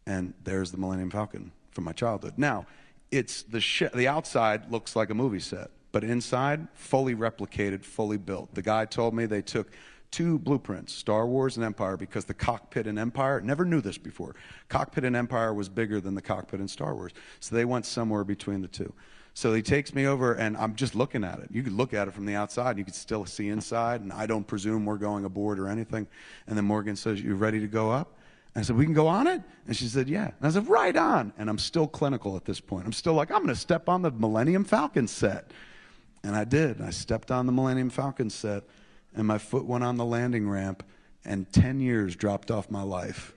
and 0.05 0.33
there's 0.43 0.71
the 0.71 0.77
Millennium 0.77 1.09
Falcon 1.09 1.51
from 1.71 1.85
my 1.85 1.93
childhood. 1.93 2.33
Now, 2.37 2.65
it's 3.11 3.43
the, 3.43 3.61
sh- 3.61 3.83
the 3.93 4.07
outside 4.07 4.71
looks 4.71 4.95
like 4.95 5.09
a 5.09 5.13
movie 5.13 5.39
set, 5.39 5.71
but 5.91 6.03
inside, 6.03 6.67
fully 6.73 7.15
replicated, 7.15 7.83
fully 7.83 8.17
built. 8.17 8.53
The 8.53 8.61
guy 8.61 8.85
told 8.85 9.13
me 9.13 9.25
they 9.25 9.41
took 9.41 9.71
two 10.11 10.37
blueprints, 10.39 10.93
Star 10.93 11.25
Wars 11.25 11.55
and 11.55 11.65
Empire, 11.65 11.97
because 11.97 12.25
the 12.25 12.33
cockpit 12.33 12.87
in 12.87 12.97
Empire, 12.97 13.41
never 13.41 13.65
knew 13.65 13.81
this 13.81 13.97
before, 13.97 14.35
cockpit 14.69 15.05
in 15.05 15.15
Empire 15.15 15.53
was 15.53 15.69
bigger 15.69 16.01
than 16.01 16.15
the 16.15 16.21
cockpit 16.21 16.59
in 16.59 16.67
Star 16.67 16.93
Wars. 16.93 17.13
So 17.39 17.55
they 17.55 17.65
went 17.65 17.85
somewhere 17.85 18.23
between 18.23 18.61
the 18.61 18.67
two. 18.67 18.93
So 19.33 19.53
he 19.53 19.61
takes 19.61 19.93
me 19.93 20.07
over, 20.07 20.33
and 20.33 20.57
I'm 20.57 20.75
just 20.75 20.93
looking 20.93 21.23
at 21.23 21.39
it. 21.39 21.49
You 21.51 21.63
could 21.63 21.73
look 21.73 21.93
at 21.93 22.07
it 22.07 22.13
from 22.13 22.25
the 22.25 22.35
outside, 22.35 22.71
and 22.71 22.79
you 22.79 22.85
could 22.85 22.95
still 22.95 23.25
see 23.25 23.47
inside, 23.47 24.01
and 24.01 24.11
I 24.11 24.25
don't 24.25 24.45
presume 24.45 24.85
we're 24.85 24.97
going 24.97 25.23
aboard 25.23 25.57
or 25.57 25.69
anything. 25.69 26.07
And 26.47 26.57
then 26.57 26.65
Morgan 26.65 26.95
says, 26.95 27.21
You 27.21 27.35
ready 27.35 27.59
to 27.61 27.67
go 27.67 27.91
up? 27.91 28.17
And 28.53 28.61
I 28.61 28.65
said, 28.65 28.75
We 28.75 28.83
can 28.83 28.93
go 28.93 29.07
on 29.07 29.27
it? 29.27 29.41
And 29.67 29.75
she 29.75 29.85
said, 29.85 30.09
Yeah. 30.09 30.25
And 30.25 30.47
I 30.47 30.49
said, 30.49 30.67
Right 30.67 30.95
on. 30.97 31.31
And 31.37 31.49
I'm 31.49 31.57
still 31.57 31.87
clinical 31.87 32.35
at 32.35 32.43
this 32.43 32.59
point. 32.59 32.85
I'm 32.85 32.91
still 32.91 33.13
like, 33.13 33.31
I'm 33.31 33.37
going 33.37 33.47
to 33.47 33.55
step 33.55 33.87
on 33.87 34.01
the 34.01 34.11
Millennium 34.11 34.65
Falcon 34.65 35.07
set. 35.07 35.51
And 36.23 36.35
I 36.35 36.43
did. 36.43 36.81
I 36.81 36.89
stepped 36.89 37.31
on 37.31 37.45
the 37.45 37.51
Millennium 37.53 37.89
Falcon 37.89 38.29
set, 38.29 38.63
and 39.15 39.25
my 39.25 39.37
foot 39.37 39.65
went 39.65 39.83
on 39.83 39.95
the 39.95 40.05
landing 40.05 40.47
ramp, 40.47 40.83
and 41.23 41.51
10 41.53 41.79
years 41.79 42.15
dropped 42.17 42.51
off 42.51 42.69
my 42.69 42.83
life. 42.83 43.33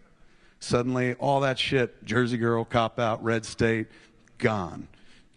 Suddenly, 0.59 1.15
all 1.15 1.41
that 1.41 1.59
shit, 1.59 2.05
Jersey 2.05 2.37
Girl, 2.37 2.65
Cop 2.65 2.99
Out, 2.99 3.23
Red 3.23 3.47
State, 3.47 3.87
gone 4.39 4.89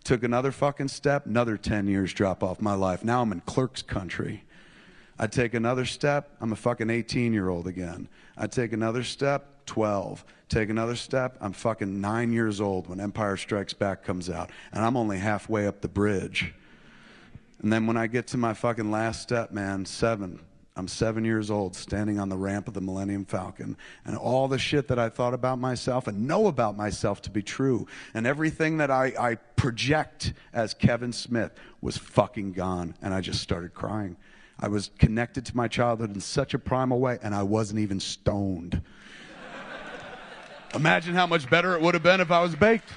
Took 0.04 0.24
another 0.24 0.52
fucking 0.52 0.88
step, 0.88 1.26
another 1.26 1.58
10 1.58 1.88
years 1.88 2.14
drop 2.14 2.44
off 2.44 2.62
my 2.62 2.74
life. 2.74 3.04
Now 3.04 3.22
I'm 3.22 3.32
in 3.32 3.42
clerk's 3.42 3.82
country. 3.82 4.44
I 5.20 5.28
take 5.28 5.54
another 5.54 5.86
step, 5.86 6.30
I'm 6.40 6.54
a 6.54 6.56
fucking 6.56 6.90
18 6.90 7.34
year 7.34 7.50
old 7.50 7.68
again. 7.68 8.08
I 8.38 8.48
take 8.48 8.72
another 8.72 9.04
step, 9.04 9.66
12. 9.66 10.24
Take 10.48 10.70
another 10.70 10.96
step, 10.96 11.38
I'm 11.42 11.54
fucking 11.54 12.00
nine 12.00 12.32
years 12.32 12.62
old 12.62 12.88
when 12.88 13.02
Empire 13.02 13.36
Strikes 13.36 13.74
Back 13.74 14.04
comes 14.04 14.30
out. 14.30 14.52
And 14.72 14.86
I'm 14.86 14.96
only 14.96 15.18
halfway 15.18 15.68
up 15.68 15.82
the 15.82 15.88
bridge. 15.88 16.54
And 17.62 17.74
then 17.74 17.88
when 17.88 17.98
I 17.98 18.08
get 18.08 18.28
to 18.28 18.38
my 18.38 18.54
fucking 18.54 18.92
last 18.92 19.22
step, 19.24 19.52
man, 19.52 19.86
seven, 19.86 20.40
I'm 20.78 20.88
seven 20.88 21.26
years 21.26 21.50
old, 21.50 21.76
standing 21.76 22.20
on 22.20 22.30
the 22.30 22.38
ramp 22.38 22.68
of 22.68 22.76
the 22.76 22.82
Millennium 22.82 23.26
Falcon, 23.26 23.76
and 24.06 24.16
all 24.16 24.48
the 24.48 24.60
shit 24.60 24.88
that 24.90 25.00
I 25.00 25.10
thought 25.10 25.34
about 25.34 25.58
myself 25.58 26.06
and 26.06 26.28
know 26.28 26.46
about 26.46 26.78
myself 26.78 27.20
to 27.24 27.32
be 27.32 27.42
true, 27.42 27.88
and 28.14 28.28
everything 28.28 28.78
that 28.78 28.92
I, 28.92 29.12
I 29.20 29.36
project 29.56 30.34
as 30.54 30.76
Kevin 30.76 31.12
Smith 31.12 31.52
was 31.82 31.98
fucking 31.98 32.54
gone, 32.54 32.94
and 33.02 33.12
I 33.12 33.22
just 33.22 33.42
started 33.42 33.74
crying. 33.74 34.18
I 34.60 34.68
was 34.68 34.92
connected 35.00 35.48
to 35.48 35.58
my 35.58 35.68
childhood 35.68 36.14
in 36.14 36.22
such 36.22 36.54
a 36.54 36.60
primal 36.60 37.00
way, 37.00 37.18
and 37.24 37.34
I 37.34 37.42
wasn't 37.42 37.80
even 37.80 38.00
stoned. 38.00 38.80
Imagine 40.76 41.16
how 41.16 41.26
much 41.26 41.50
better 41.50 41.74
it 41.74 41.82
would 41.82 41.96
have 41.96 42.04
been 42.04 42.22
if 42.22 42.30
I 42.30 42.42
was 42.44 42.54
baked. 42.54 42.90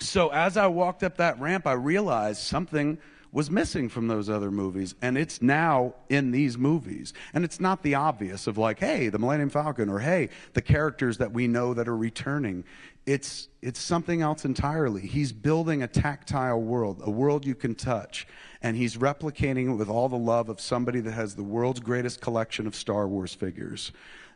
So 0.00 0.30
as 0.30 0.56
I 0.56 0.66
walked 0.66 1.04
up 1.04 1.18
that 1.18 1.38
ramp, 1.38 1.64
I 1.64 1.74
realized 1.74 2.40
something 2.40 2.98
was 3.32 3.50
missing 3.50 3.88
from 3.88 4.08
those 4.08 4.28
other 4.28 4.50
movies, 4.50 4.94
and 5.00 5.16
it's 5.16 5.40
now 5.40 5.94
in 6.10 6.30
these 6.30 6.58
movies. 6.58 7.14
And 7.32 7.44
it's 7.44 7.58
not 7.58 7.82
the 7.82 7.94
obvious 7.94 8.46
of 8.46 8.58
like, 8.58 8.78
hey, 8.78 9.08
the 9.08 9.18
Millennium 9.18 9.48
Falcon, 9.48 9.88
or 9.88 9.98
hey, 9.98 10.28
the 10.52 10.60
characters 10.60 11.16
that 11.18 11.32
we 11.32 11.48
know 11.48 11.72
that 11.72 11.88
are 11.88 11.96
returning. 11.96 12.64
It's 13.06 13.48
it's 13.62 13.80
something 13.80 14.20
else 14.20 14.44
entirely. 14.44 15.00
He's 15.00 15.32
building 15.32 15.82
a 15.82 15.88
tactile 15.88 16.60
world, 16.60 17.00
a 17.02 17.10
world 17.10 17.46
you 17.46 17.54
can 17.54 17.74
touch, 17.74 18.28
and 18.60 18.76
he's 18.76 18.98
replicating 18.98 19.72
it 19.72 19.76
with 19.76 19.88
all 19.88 20.08
the 20.08 20.16
love 20.16 20.48
of 20.50 20.60
somebody 20.60 21.00
that 21.00 21.12
has 21.12 21.34
the 21.34 21.42
world's 21.42 21.80
greatest 21.80 22.20
collection 22.20 22.66
of 22.66 22.76
Star 22.76 23.08
Wars 23.08 23.34
figures. 23.34 23.92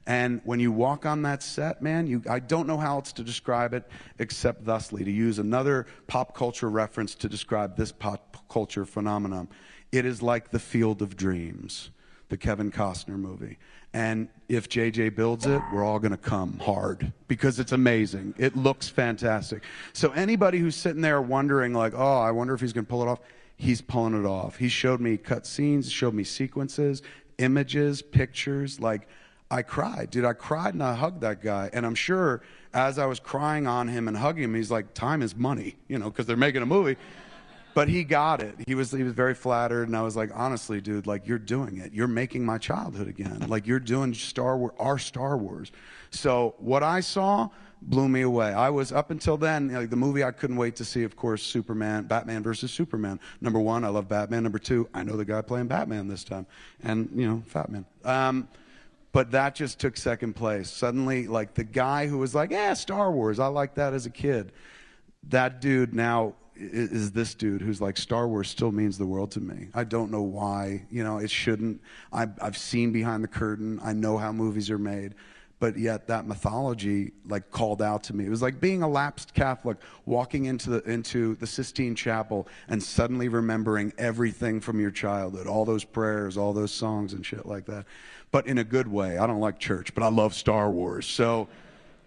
And 0.07 0.41
when 0.45 0.61
you 0.61 0.71
walk 0.71 1.05
on 1.05 1.23
that 1.23 1.43
set, 1.43 1.83
man, 1.83 2.07
you, 2.07 2.23
I 2.31 2.39
don't 2.39 2.69
know 2.69 2.77
how 2.77 2.97
else 2.97 3.13
to 3.15 3.25
describe 3.25 3.75
it 3.75 3.89
except 4.21 4.65
thusly, 4.65 5.03
to 5.03 5.11
use 5.11 5.41
another 5.41 5.87
pop 6.07 6.35
culture 6.35 6.71
reference 6.71 7.15
to 7.17 7.29
describe 7.29 7.77
this 7.77 7.91
pop 7.91 8.37
culture 8.49 8.85
phenomenon. 8.85 9.49
It 9.91 10.05
is 10.05 10.23
like 10.23 10.51
the 10.51 10.61
Field 10.61 11.03
of 11.03 11.17
Dreams, 11.17 11.91
the 12.29 12.37
Kevin 12.37 12.71
Costner 12.71 13.19
movie. 13.19 13.59
And 13.93 14.29
if 14.49 14.69
JJ 14.69 15.17
builds 15.17 15.47
it, 15.47 15.61
we're 15.73 15.85
all 15.85 15.99
going 15.99 16.13
to 16.13 16.19
come 16.19 16.59
hard 16.59 17.13
because 17.27 17.59
it's 17.59 17.73
amazing. 17.73 18.35
It 18.37 18.57
looks 18.57 18.89
fantastic. 18.89 19.63
So 19.93 20.11
anybody 20.13 20.59
who's 20.59 20.77
sitting 20.77 21.01
there 21.01 21.21
wondering, 21.21 21.73
like, 21.73 21.95
oh, 21.97 22.21
I 22.21 22.31
wonder 22.31 22.55
if 22.55 22.61
he's 22.61 22.73
going 22.73 22.85
to 22.85 22.91
pull 22.91 23.03
it 23.03 23.09
off, 23.09 23.21
he's 23.57 23.81
pulling 23.81 24.15
it 24.15 24.27
off. 24.27 24.57
He 24.57 24.69
showed 24.69 25.01
me 25.01 25.17
cut 25.17 25.47
scenes, 25.47 25.91
showed 25.91 26.15
me 26.15 26.25
sequences, 26.25 27.03
images, 27.39 28.03
pictures, 28.03 28.79
like, 28.81 29.09
I 29.51 29.63
cried, 29.63 30.11
dude. 30.11 30.25
I 30.25 30.33
cried 30.33 30.75
and 30.75 30.83
I 30.83 30.95
hugged 30.95 31.21
that 31.21 31.43
guy. 31.43 31.71
And 31.73 31.87
I'm 31.87 31.95
sure 31.95 32.43
as 32.75 32.99
I 32.99 33.07
was 33.07 33.21
crying 33.21 33.67
on 33.67 33.89
him 33.89 34.09
and 34.09 34.17
hugging 34.17 34.45
him, 34.45 34.55
he's 34.55 34.71
like, 34.71 34.93
time 34.93 35.23
is 35.23 35.37
money, 35.37 35.77
you 35.89 35.99
know, 35.99 36.11
because 36.11 36.27
they're 36.27 36.37
making 36.37 36.63
a 36.63 36.67
movie. 36.67 36.97
But 37.73 37.89
he 37.89 38.05
got 38.05 38.43
it. 38.43 38.55
He 38.67 38.75
was, 38.75 38.91
he 38.91 39.03
was 39.03 39.13
very 39.13 39.35
flattered. 39.35 39.87
And 39.87 39.97
I 39.97 40.03
was 40.03 40.17
like, 40.17 40.31
honestly, 40.35 40.81
dude, 40.81 41.07
like, 41.07 41.29
you're 41.29 41.39
doing 41.39 41.77
it. 41.77 41.93
You're 41.93 42.09
making 42.09 42.45
my 42.45 42.57
childhood 42.57 43.07
again. 43.07 43.45
Like, 43.49 43.67
you're 43.67 43.79
doing 43.79 44.15
Star 44.15 44.57
Wars, 44.57 44.73
our 44.79 44.99
Star 44.99 45.37
Wars. 45.37 45.71
So 46.11 46.55
what 46.59 46.83
I 46.83 47.01
saw 47.01 47.51
blew 47.83 48.09
me 48.09 48.23
away. 48.23 48.55
I 48.55 48.71
was, 48.71 48.93
up 48.93 49.11
until 49.11 49.37
then, 49.37 49.69
like, 49.69 49.91
the 49.91 49.97
movie 49.97 50.25
I 50.25 50.31
couldn't 50.31 50.57
wait 50.57 50.75
to 50.77 50.87
see, 50.87 51.03
of 51.03 51.17
course, 51.17 51.43
Superman, 51.43 52.05
Batman 52.05 52.43
versus 52.43 52.73
Superman. 52.73 53.21
Number 53.43 53.61
one, 53.61 53.85
I 53.85 53.89
love 53.89 54.09
Batman. 54.09 54.43
Number 54.43 54.59
two, 54.59 54.89
I 54.95 55.03
know 55.03 55.19
the 55.19 55.27
guy 55.27 55.43
playing 55.43 55.67
Batman 55.67 56.09
this 56.09 56.25
time. 56.25 56.47
And, 56.83 57.11
you 57.15 57.29
know, 57.29 57.43
Fat 57.47 57.69
Man. 57.69 57.85
Um, 58.07 58.49
but 59.17 59.31
that 59.31 59.55
just 59.55 59.79
took 59.79 59.97
second 59.97 60.35
place. 60.35 60.69
Suddenly, 60.69 61.27
like 61.27 61.55
the 61.55 61.65
guy 61.65 62.07
who 62.07 62.19
was 62.19 62.35
like, 62.35 62.51
"Yeah, 62.51 62.75
Star 62.75 63.11
Wars, 63.11 63.39
I 63.39 63.47
like 63.47 63.77
that 63.77 63.95
as 63.95 64.05
a 64.05 64.11
kid," 64.11 64.53
that 65.31 65.63
dude 65.63 65.95
now 65.95 66.35
is 66.55 67.13
this 67.13 67.35
dude 67.35 67.63
who's 67.63 67.81
like, 67.81 67.97
"Star 67.97 68.29
Wars 68.29 68.51
still 68.51 68.73
means 68.73 68.99
the 68.99 69.07
world 69.07 69.31
to 69.31 69.41
me." 69.41 69.69
I 69.73 69.85
don't 69.85 70.11
know 70.11 70.21
why. 70.21 70.85
You 70.91 71.03
know, 71.03 71.17
it 71.17 71.31
shouldn't. 71.31 71.81
I've, 72.13 72.33
I've 72.43 72.59
seen 72.59 72.93
behind 72.93 73.25
the 73.25 73.29
curtain. 73.29 73.81
I 73.83 73.95
know 73.95 74.19
how 74.19 74.33
movies 74.33 74.69
are 74.69 74.77
made 74.79 75.15
but 75.59 75.79
yet 75.79 76.07
that 76.07 76.27
mythology 76.27 77.13
like 77.27 77.51
called 77.51 77.81
out 77.81 78.03
to 78.05 78.15
me. 78.15 78.27
It 78.27 78.31
was 78.31 78.43
like 78.43 78.61
being 78.61 78.83
a 78.83 78.89
lapsed 78.89 79.33
Catholic 79.33 79.79
walking 80.05 80.45
into 80.45 80.71
the 80.71 80.83
into 80.91 81.35
the 81.37 81.47
Sistine 81.47 81.95
Chapel 81.95 82.47
and 82.69 82.83
suddenly 82.83 83.29
remembering 83.29 83.93
everything 83.97 84.61
from 84.61 84.81
your 84.81 84.91
childhood, 84.91 85.47
all 85.47 85.65
those 85.65 85.85
prayers, 85.85 86.37
all 86.37 86.53
those 86.53 86.73
songs 86.73 87.15
and 87.15 87.25
shit 87.25 87.47
like 87.47 87.65
that. 87.67 87.87
But 88.37 88.49
in 88.49 88.59
a 88.59 88.65
good 88.65 88.87
way. 88.87 89.17
I 89.17 89.27
don't 89.27 89.41
like 89.41 89.59
church, 89.59 89.95
but 89.95 90.03
I 90.05 90.09
love 90.09 90.35
Star 90.35 90.71
Wars. 90.71 91.07
So 91.07 91.49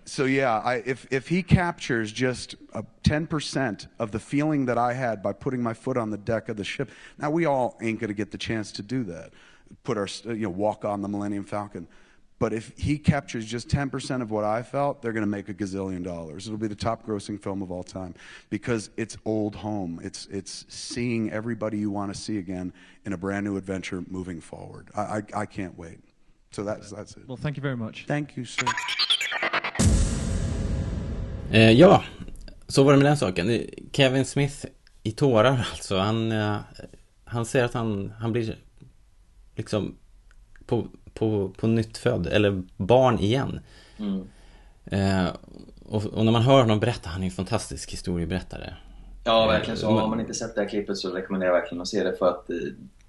so 0.06 0.26
yeah, 0.26 0.60
I, 0.60 0.76
if 0.86 1.08
if 1.10 1.28
he 1.28 1.42
captures 1.42 2.12
just 2.12 2.54
ten 3.02 3.26
percent 3.26 3.88
of 3.98 4.12
the 4.12 4.20
feeling 4.20 4.68
that 4.68 4.78
I 4.78 4.94
had 4.94 5.24
by 5.24 5.34
putting 5.34 5.64
my 5.64 5.74
foot 5.74 5.98
on 5.98 6.12
the 6.12 6.20
deck 6.20 6.48
of 6.48 6.56
the 6.56 6.64
ship, 6.64 6.92
now 7.18 7.32
we 7.32 7.46
all 7.46 7.80
ain't 7.82 8.00
gonna 8.00 8.14
get 8.14 8.30
the 8.30 8.38
chance 8.38 8.72
to 8.74 8.84
do 8.84 9.06
that. 9.06 9.32
Put 9.84 9.98
our 9.98 10.08
you 10.26 10.44
know 10.44 10.50
walk 10.52 10.86
on 10.86 11.02
the 11.02 11.08
Millennium 11.08 11.46
Falcon 11.46 11.88
but 12.40 12.54
if 12.54 12.72
he 12.78 12.98
captures 12.98 13.46
just 13.46 13.68
10% 13.68 14.22
of 14.22 14.32
what 14.32 14.46
I 14.46 14.64
felt, 14.64 15.02
they're 15.02 15.12
going 15.12 15.26
to 15.26 15.30
make 15.30 15.50
a 15.50 15.54
gazillion 15.54 16.04
dollars. 16.04 16.48
It'll 16.48 16.58
be 16.58 16.70
the 16.70 16.74
top 16.76 17.06
grossing 17.06 17.38
film 17.38 17.62
of 17.62 17.70
all 17.70 17.84
time 17.84 18.16
because 18.50 18.92
it's 18.96 19.18
old 19.26 19.56
home. 19.56 20.00
It's, 20.02 20.26
it's 20.28 20.64
seeing 20.70 21.32
everybody 21.32 21.78
you 21.78 21.92
want 21.92 22.14
to 22.14 22.20
see 22.20 22.38
again 22.38 22.72
in 23.04 23.12
a 23.12 23.18
brand 23.18 23.44
new 23.44 23.58
adventure 23.58 24.06
moving 24.08 24.40
forward. 24.40 24.88
I, 24.96 25.02
I, 25.02 25.24
I 25.36 25.46
can't 25.46 25.78
wait. 25.78 26.00
So 26.52 26.64
that's, 26.64 26.92
that's 26.92 27.18
it. 27.18 27.28
Well, 27.28 27.38
thank 27.38 27.58
you 27.58 27.64
very 27.64 27.76
much. 27.76 28.06
Thank 28.08 28.38
you, 28.38 28.46
sir. 28.46 28.68
Eh, 31.52 31.72
ja, 31.72 32.04
så 32.68 32.84
var 32.84 32.92
det 32.92 32.98
med 32.98 33.06
den 33.06 33.18
saken. 33.18 33.62
Kevin 33.92 34.26
Smith 34.26 34.66
i 35.04 35.12
tårar 35.12 35.68
alltså. 35.72 35.98
Han, 35.98 36.32
eh, 36.32 36.58
han 37.26 37.46
säger 37.46 37.66
att 37.66 37.74
han, 37.74 38.14
han 38.20 38.32
blir 38.32 38.58
liksom 39.56 39.96
på 40.66 40.88
på, 41.20 41.52
på 41.58 41.68
nytt 41.68 41.98
född, 41.98 42.28
eller 42.28 42.64
barn 42.78 43.20
igen. 43.20 43.60
Mm. 43.98 44.28
Eh, 44.86 45.30
och, 45.86 46.06
och, 46.06 46.26
när 46.26 46.32
man 46.32 46.42
hör 46.42 46.62
honom 46.62 46.80
berätta, 46.80 47.10
han 47.10 47.22
är 47.22 47.26
en 47.26 47.32
fantastisk 47.32 47.92
historieberättare. 47.92 48.74
Ja, 49.24 49.48
verkligen 49.48 49.78
så. 49.78 49.92
Har 49.92 50.08
man 50.08 50.20
inte 50.20 50.34
sett 50.34 50.56
det 50.56 50.62
här 50.62 50.70
klippet 50.70 50.98
så 50.98 51.10
rekommenderar 51.10 51.52
jag 51.54 51.62
verkligen 51.62 51.82
att 51.82 51.88
se 51.88 52.04
det 52.04 52.16
för 52.18 52.30
att 52.30 52.50
eh, 52.50 52.56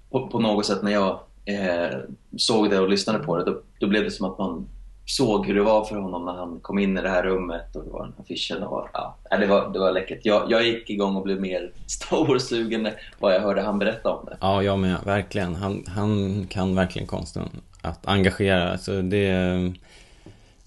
på, 0.09 0.27
på 0.27 0.39
något 0.39 0.65
sätt 0.65 0.83
när 0.83 0.91
jag 0.91 1.19
eh, 1.45 1.97
såg 2.37 2.69
det 2.69 2.79
och 2.79 2.89
lyssnade 2.89 3.19
på 3.19 3.37
det, 3.37 3.43
då, 3.43 3.61
då, 3.79 3.87
blev 3.87 4.03
det 4.03 4.11
som 4.11 4.31
att 4.31 4.37
man 4.37 4.67
såg 5.05 5.45
hur 5.45 5.55
det 5.55 5.63
var 5.63 5.85
för 5.85 5.95
honom 5.95 6.25
när 6.25 6.33
han 6.33 6.59
kom 6.59 6.79
in 6.79 6.97
i 6.97 7.01
det 7.01 7.09
här 7.09 7.23
rummet 7.23 7.75
och 7.75 7.83
det 7.83 7.89
var 7.89 8.03
den 8.03 8.13
här 8.17 8.23
affischen. 8.23 8.63
Och, 8.63 8.89
ja, 8.93 9.17
äh, 9.31 9.39
det, 9.39 9.47
var, 9.47 9.73
det 9.73 9.79
var 9.79 9.91
läckert. 9.91 10.19
Jag, 10.23 10.51
jag 10.51 10.63
gick 10.63 10.89
igång 10.89 11.15
och 11.15 11.23
blev 11.23 11.41
mer 11.41 11.71
Star 11.87 12.25
Wars-sugen 12.25 12.89
vad 13.19 13.35
jag 13.35 13.41
hörde 13.41 13.61
han 13.61 13.79
berätta 13.79 14.09
om 14.09 14.25
det. 14.25 14.37
Ja, 14.41 14.63
jag 14.63 14.79
med. 14.79 14.97
Verkligen. 15.05 15.55
Han, 15.55 15.83
han 15.87 16.47
kan 16.47 16.75
verkligen 16.75 17.07
konsten 17.07 17.49
att 17.81 18.07
engagera. 18.07 18.71
Alltså 18.71 19.01
det, 19.01 19.73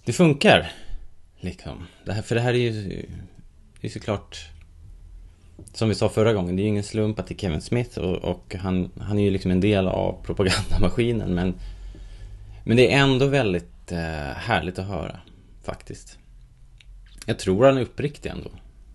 det 0.04 0.12
funkar. 0.12 0.72
Liksom. 1.40 1.86
Det 2.04 2.12
här, 2.12 2.22
för 2.22 2.34
det 2.34 2.40
här 2.40 2.52
är 2.52 2.58
ju 2.58 3.06
det 3.84 3.88
är 3.88 3.92
såklart 3.92 4.48
som 5.72 5.88
vi 5.88 5.94
sa 5.94 6.08
förra 6.08 6.32
gången, 6.32 6.56
det 6.56 6.62
är 6.62 6.64
ju 6.64 6.68
ingen 6.68 6.82
slump 6.82 7.18
att 7.18 7.26
det 7.26 7.34
är 7.34 7.38
Kevin 7.38 7.60
Smith 7.60 7.98
och, 7.98 8.16
och, 8.16 8.54
han, 8.54 8.90
han 9.00 9.18
är 9.18 9.22
ju 9.22 9.30
liksom 9.30 9.50
en 9.50 9.60
del 9.60 9.88
av 9.88 10.22
propagandamaskinen 10.22 11.34
men, 11.34 11.54
men 12.64 12.76
det 12.76 12.92
är 12.92 12.98
ändå 12.98 13.26
väldigt 13.26 13.92
eh, 13.92 13.98
härligt 14.36 14.78
att 14.78 14.86
höra 14.86 15.20
faktiskt. 15.62 16.18
Jag 17.26 17.38
tror 17.38 17.64
han 17.64 17.76
är 17.76 17.82
uppriktig 17.82 18.30
ändå. 18.30 18.50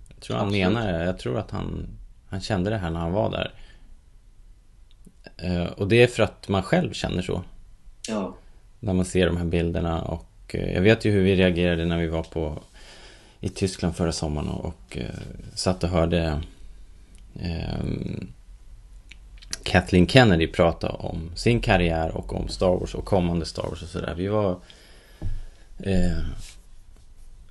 Jag 0.09 0.19
tror 0.19 0.37
han 0.37 0.51
menar 0.51 0.93
det. 0.93 1.05
Jag 1.05 1.19
tror 1.19 1.37
att 1.37 1.51
han, 1.51 1.87
han 2.29 2.41
kände 2.41 2.69
det 2.69 2.77
här 2.77 2.89
när 2.89 2.99
han 2.99 3.11
var 3.11 3.31
där. 3.31 3.53
Eh, 5.37 5.65
och 5.65 5.87
det 5.87 6.03
är 6.03 6.07
för 6.07 6.23
att 6.23 6.49
man 6.49 6.63
själv 6.63 6.93
känner 6.93 7.21
så. 7.21 7.43
Ja. 8.07 8.35
När 8.79 8.93
man 8.93 9.05
ser 9.05 9.25
de 9.25 9.37
här 9.37 9.45
bilderna 9.45 10.01
och 10.01 10.55
eh, 10.55 10.73
jag 10.73 10.81
vet 10.81 11.05
ju 11.05 11.11
hur 11.11 11.23
vi 11.23 11.35
reagerade 11.35 11.85
när 11.85 11.97
vi 11.97 12.07
var 12.07 12.23
på 12.23 12.63
i 13.39 13.49
Tyskland 13.49 13.95
förra 13.95 14.11
sommaren 14.11 14.49
och, 14.49 14.65
och 14.65 14.97
uh, 14.97 15.03
satt 15.55 15.83
och 15.83 15.89
hörde 15.89 16.41
Ehm, 17.35 18.33
Kathleen 19.63 20.07
Kennedy 20.07 20.47
prata 20.47 20.89
om 20.89 21.31
sin 21.35 21.61
karriär 21.61 22.11
och 22.11 22.33
om 22.33 22.47
Star 22.47 22.79
Wars 22.79 22.95
och 22.95 23.05
kommande 23.05 23.45
Star 23.45 23.63
Wars 23.63 23.83
och 23.83 23.89
sådär. 23.89 24.13
Vi 24.17 24.27
var... 24.27 24.59
Eh, 25.79 26.19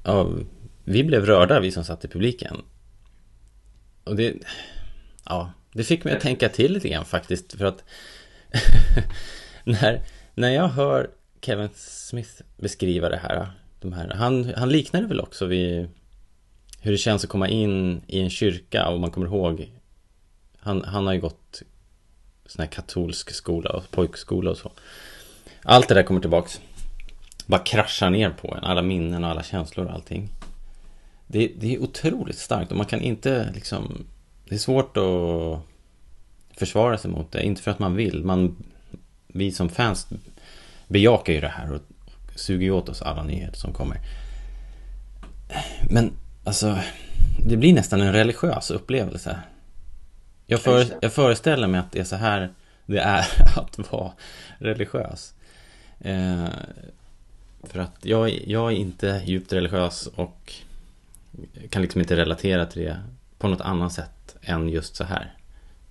ja, 0.05 0.31
vi 0.85 1.05
blev 1.05 1.27
rörda, 1.27 1.61
vi 1.61 1.71
som 1.71 1.85
satt 1.85 2.05
i 2.05 2.09
publiken. 2.09 2.57
Och 4.05 4.17
det... 4.17 4.35
Ja, 5.25 5.53
det 5.73 5.85
fick 5.85 6.05
mig 6.05 6.15
att 6.15 6.21
tänka 6.21 6.49
till 6.49 6.73
lite 6.73 6.89
grann 6.89 7.05
faktiskt. 7.05 7.53
För 7.53 7.65
att 7.65 7.85
när, 9.65 10.03
när 10.35 10.51
jag 10.51 10.69
hör 10.69 11.11
Kevin 11.41 11.69
Smith 11.75 12.43
beskriva 12.57 13.09
det 13.09 13.17
här, 13.17 13.51
de 13.81 13.93
här 13.93 14.09
han, 14.09 14.53
han 14.57 14.69
liknar 14.69 15.01
det 15.01 15.07
väl 15.07 15.21
också 15.21 15.47
vid 15.47 15.89
hur 16.89 16.93
det 16.93 16.99
känns 16.99 17.25
att 17.25 17.31
komma 17.31 17.49
in 17.49 18.03
i 18.07 18.21
en 18.21 18.31
kyrka 18.31 18.89
och 18.89 19.01
man 19.01 19.11
kommer 19.11 19.27
ihåg 19.27 19.73
Han, 20.59 20.85
han 20.85 21.07
har 21.07 21.15
ju 21.15 21.21
gått 21.21 21.63
sån 22.47 22.63
här 22.63 22.71
katolsk 22.71 23.31
skola 23.31 23.71
och 23.71 23.91
pojkskola 23.91 24.51
och 24.51 24.57
så. 24.57 24.73
Allt 25.63 25.89
det 25.89 25.95
där 25.95 26.03
kommer 26.03 26.21
tillbaks. 26.21 26.61
Bara 27.47 27.61
kraschar 27.61 28.11
ner 28.11 28.31
på 28.31 28.55
en, 28.55 28.65
alla 28.65 28.83
minnen 28.83 29.25
och 29.25 29.31
alla 29.31 29.43
känslor 29.43 29.87
och 29.87 29.93
allting. 29.93 30.29
Det, 31.27 31.53
det 31.57 31.75
är 31.75 31.83
otroligt 31.83 32.39
starkt 32.39 32.71
och 32.71 32.77
man 32.77 32.87
kan 32.87 33.01
inte 33.01 33.51
liksom 33.55 34.07
Det 34.49 34.55
är 34.55 34.59
svårt 34.59 34.97
att 34.97 35.61
försvara 36.59 36.99
sig 36.99 37.11
mot 37.11 37.33
det, 37.33 37.43
inte 37.43 37.63
för 37.63 37.71
att 37.71 37.79
man 37.79 37.97
vill 37.97 38.25
man, 38.25 38.57
Vi 39.27 39.53
som 39.53 39.69
fans 39.69 40.09
bejakar 40.87 41.33
ju 41.33 41.41
det 41.41 41.49
här 41.49 41.73
och 41.73 41.83
suger 42.35 42.71
åt 42.71 42.89
oss 42.89 43.03
alla 43.03 43.23
nyheter 43.23 43.59
som 43.59 43.73
kommer. 43.73 44.01
Men 45.91 46.13
alltså 46.49 46.79
Det 47.47 47.57
blir 47.57 47.73
nästan 47.73 48.01
en 48.01 48.13
religiös 48.13 48.71
upplevelse 48.71 49.39
jag, 50.51 50.61
för, 50.61 50.87
jag 51.01 51.13
föreställer 51.13 51.67
mig 51.67 51.81
att 51.81 51.93
det 51.93 52.01
är 52.01 52.05
så 52.05 52.17
här 52.17 52.53
det 52.87 52.99
är 52.99 53.27
att 53.59 53.93
vara 53.93 54.13
religiös. 54.59 55.35
Eh, 56.01 56.49
för 57.63 57.79
att 57.79 57.97
jag, 58.03 58.31
jag 58.47 58.73
är 58.73 58.77
inte 58.77 59.23
djupt 59.25 59.53
religiös 59.53 60.07
och 60.07 60.53
kan 61.71 61.83
liksom 61.83 62.01
inte 62.01 62.17
relatera 62.17 62.67
till 62.67 62.83
det 62.83 62.97
på 63.39 63.49
något 63.49 63.61
annat 63.61 63.93
sätt 63.93 64.37
än 64.43 64.69
just 64.69 64.97
så 64.97 65.05
här. 65.05 65.35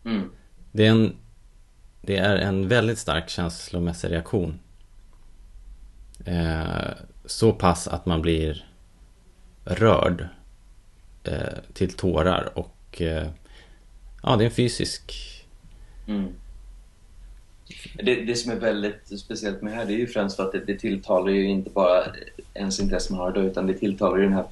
Mm. 0.05 0.29
Det, 0.71 0.85
är 0.85 0.91
en, 0.91 1.15
det 2.01 2.17
är 2.17 2.35
en 2.35 2.67
väldigt 2.67 2.99
stark 2.99 3.29
känslomässig 3.29 4.11
reaktion. 4.11 4.59
Eh, 6.25 6.91
så 7.25 7.53
pass 7.53 7.87
att 7.87 8.05
man 8.05 8.21
blir 8.21 8.65
rörd 9.65 10.27
till 11.73 11.93
tårar 11.93 12.49
och 12.55 13.01
eh, 13.01 13.27
Ja, 14.23 14.35
det 14.35 14.43
är 14.43 14.45
en 14.45 14.51
fysisk... 14.51 15.13
Mm. 16.07 16.27
Det, 18.03 18.15
det 18.15 18.35
som 18.35 18.51
är 18.51 18.55
väldigt 18.55 19.19
speciellt 19.19 19.61
med 19.61 19.73
det 19.73 19.77
här 19.77 19.85
det 19.85 19.93
är 19.93 19.97
ju 19.97 20.07
främst 20.07 20.35
för 20.35 20.43
att 20.45 20.51
det, 20.51 20.65
det 20.65 20.79
tilltalar 20.79 21.31
ju 21.31 21.45
inte 21.49 21.69
bara 21.69 22.03
ens 22.53 22.79
intresse 22.79 23.13
man 23.13 23.21
har 23.21 23.31
då 23.31 23.41
utan 23.41 23.67
det 23.67 23.73
tilltalar 23.73 24.17
ju 24.17 24.23
den 24.23 24.33
här 24.33 24.45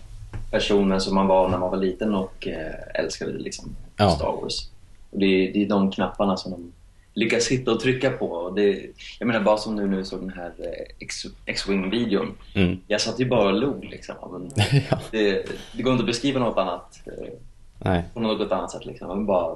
personen 0.51 1.01
som 1.01 1.15
man 1.15 1.27
var 1.27 1.49
när 1.49 1.57
man 1.57 1.71
var 1.71 1.77
liten 1.77 2.15
och 2.15 2.47
eh, 2.47 2.73
älskade 3.03 3.31
liksom 3.37 3.75
Ja. 3.97 4.09
Star 4.11 4.25
Wars. 4.41 4.69
Och 5.11 5.19
det, 5.19 5.25
är- 5.25 5.53
det 5.53 5.63
är 5.63 5.69
de 5.69 5.91
knapparna 5.91 6.37
som 6.37 6.51
de 6.51 6.71
lyckas 7.15 7.47
hitta 7.47 7.71
och 7.71 7.79
trycka 7.79 8.11
på. 8.11 8.25
Och 8.25 8.55
det, 8.55 8.85
jag 9.19 9.27
menar 9.27 9.39
bara 9.41 9.57
som 9.57 9.75
nu 9.75 9.97
vi 9.97 10.05
såg 10.05 10.19
den 10.19 10.29
här 10.29 10.53
eh, 10.59 11.07
X-Wing-videon. 11.45 12.37
Mm. 12.53 12.77
Jag 12.87 13.01
satt 13.01 13.19
ju 13.19 13.25
bara 13.25 13.49
och 13.49 13.59
log 13.59 13.85
liksom. 13.85 14.15
Men 14.31 14.65
ja. 14.89 14.99
det, 15.11 15.45
det 15.73 15.83
går 15.83 15.93
inte 15.93 16.01
att 16.01 16.07
beskriva 16.07 16.39
något 16.39 16.57
annat 16.57 17.01
eh, 17.05 17.33
Nej. 17.77 18.03
på 18.13 18.19
något 18.19 18.51
annat 18.51 18.71
sätt. 18.71 18.85
Liksom. 18.85 19.07
Man, 19.07 19.25
bara, 19.25 19.55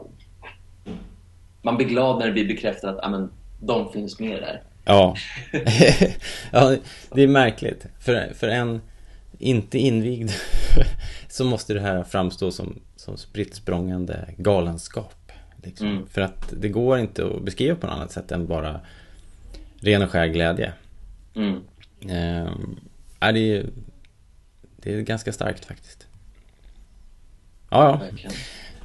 man 1.62 1.78
blir 1.78 1.88
glad 1.88 2.20
när 2.20 2.28
det 2.28 2.34
blir 2.34 2.48
bekräftat 2.48 2.98
att 2.98 3.06
ah, 3.06 3.10
men, 3.10 3.32
de 3.60 3.92
finns 3.92 4.20
med 4.20 4.42
där. 4.42 4.62
Ja. 4.86 5.16
ja, 6.52 6.76
det 7.12 7.24
är 7.24 7.28
märkligt. 7.28 7.86
För, 8.00 8.34
för 8.34 8.48
en 8.48 8.82
inte 9.40 9.78
invigd 9.78 10.32
så 11.30 11.46
måste 11.46 11.74
det 11.74 11.82
här 11.82 12.04
framstå 12.04 12.52
som, 12.52 12.80
som 12.96 13.18
spritt 13.18 13.62
galenskap. 14.38 15.19
Liksom. 15.64 15.88
Mm. 15.88 16.08
För 16.08 16.22
att 16.22 16.54
det 16.58 16.70
går 16.70 17.00
inte 17.00 17.26
att 17.26 17.42
beskriva 17.42 17.76
på 17.76 17.88
något 17.88 17.96
annat 17.96 18.12
sätt 18.12 18.32
än 18.32 18.48
bara 18.48 18.80
ren 19.80 20.02
och 20.02 20.10
skär 20.10 20.28
glädje. 20.28 20.74
Mm. 21.36 21.62
Ehm, 22.10 22.80
är 23.20 23.34
det, 23.34 23.58
är, 23.58 23.66
det 24.76 24.94
är 24.94 25.02
ganska 25.02 25.34
starkt 25.34 25.66
faktiskt. 25.66 26.08
Ja, 27.70 28.02
ja. 28.24 28.30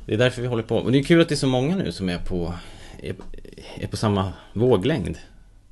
Det 0.07 0.15
är 0.15 0.19
därför 0.19 0.43
vi 0.43 0.49
håller 0.49 0.63
på. 0.63 0.77
Och 0.77 0.93
det 0.93 0.99
är 0.99 1.03
kul 1.03 1.21
att 1.21 1.29
det 1.29 1.35
är 1.35 1.37
så 1.37 1.47
många 1.47 1.77
nu 1.77 1.93
som 1.93 2.09
är 2.09 2.19
på, 2.19 2.55
är, 3.03 3.15
är 3.77 3.87
på 3.87 3.97
samma 3.97 4.33
våglängd. 4.53 5.19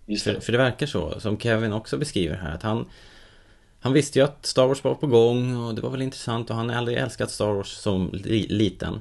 Just 0.06 0.24
För, 0.24 0.32
det. 0.32 0.40
för 0.40 0.52
det 0.52 0.58
verkar 0.58 0.86
så, 0.86 1.20
som 1.20 1.38
Kevin 1.38 1.72
också 1.72 1.98
beskriver 1.98 2.36
här, 2.36 2.54
att 2.54 2.62
han 2.62 2.86
Han 3.80 3.92
visste 3.92 4.18
ju 4.18 4.24
att 4.24 4.46
Star 4.46 4.66
Wars 4.66 4.84
var 4.84 4.94
på 4.94 5.06
gång 5.06 5.56
och 5.56 5.74
det 5.74 5.82
var 5.82 5.90
väl 5.90 6.02
intressant 6.02 6.50
och 6.50 6.56
han 6.56 6.70
aldrig 6.70 6.98
älskat 6.98 7.30
Star 7.30 7.52
Wars 7.52 7.68
som 7.68 8.10
li, 8.12 8.46
liten 8.48 9.00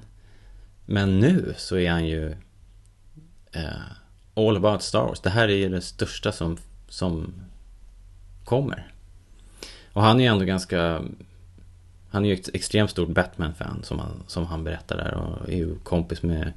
Men 0.92 1.20
nu 1.20 1.54
så 1.58 1.78
är 1.78 1.92
han 1.92 2.06
ju 2.06 2.36
eh, 3.52 3.82
All 4.34 4.58
about 4.58 4.82
Star 4.82 5.08
Wars, 5.08 5.20
det 5.20 5.30
här 5.30 5.48
är 5.48 5.56
ju 5.56 5.70
det 5.70 5.82
största 5.82 6.32
som, 6.32 6.58
som 6.90 7.34
kommer 8.44 8.92
Och 9.94 10.02
han 10.02 10.20
är 10.20 10.24
ju 10.24 10.30
ändå 10.30 10.46
ganska 10.46 11.02
Han 12.10 12.26
är 12.26 12.30
ju 12.30 12.34
ett 12.34 12.50
extremt 12.54 12.92
stort 12.92 13.10
Batman-fan 13.10 13.84
som 13.84 14.00
han, 14.00 14.24
som 14.28 14.46
han 14.46 14.64
berättar 14.64 14.98
där 14.98 15.14
och 15.14 15.50
är 15.50 15.56
ju 15.56 15.80
kompis 15.80 16.24
med 16.24 16.54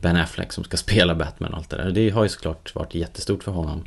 Ben 0.00 0.16
Affleck 0.16 0.52
som 0.52 0.64
ska 0.64 0.76
spela 0.86 1.14
Batman 1.14 1.52
och 1.52 1.58
allt 1.58 1.70
det 1.70 1.76
där. 1.76 1.90
Det 1.90 2.10
har 2.10 2.22
ju 2.22 2.28
såklart 2.28 2.74
varit 2.74 2.94
jättestort 2.94 3.44
för 3.44 3.52
honom. 3.52 3.84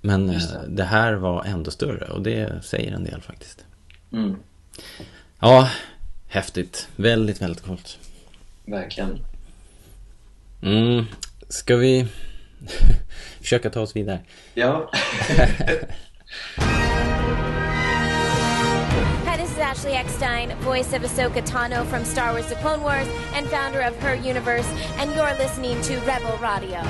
Men 0.00 0.30
eh, 0.30 0.36
det. 0.36 0.66
det 0.68 0.84
här 0.84 1.12
var 1.12 1.44
ändå 1.44 1.70
större 1.70 2.06
och 2.06 2.22
det 2.22 2.64
säger 2.64 2.92
en 2.92 3.04
del 3.04 3.20
faktiskt. 3.20 3.64
Mm. 4.12 4.36
Ja, 5.40 5.70
häftigt. 6.28 6.88
Väldigt, 6.96 7.42
väldigt 7.42 7.64
coolt. 7.64 7.98
Verkligen. 8.70 9.20
Mm, 10.62 11.04
ska 11.48 11.76
vi 11.76 12.06
försöka 13.40 13.70
ta 13.70 13.80
oss 13.80 13.96
vidare? 13.96 14.20
Ja. 14.54 14.90
Ashley 19.70 19.92
Eckstein, 19.92 20.56
voice 20.64 20.92
of 20.92 21.02
Ahsoka 21.02 21.42
Tano 21.42 21.84
from 21.84 22.04
Star 22.04 22.32
Wars 22.32 22.48
The 22.48 22.56
Clone 22.56 22.82
Wars 22.82 23.06
and 23.34 23.46
founder 23.46 23.80
of 23.80 23.94
Her 24.02 24.14
Universe, 24.14 24.68
and 24.98 25.14
you're 25.14 25.34
listening 25.38 25.80
to 25.82 25.94
Rebel 26.00 26.36
Radio. 26.38 26.80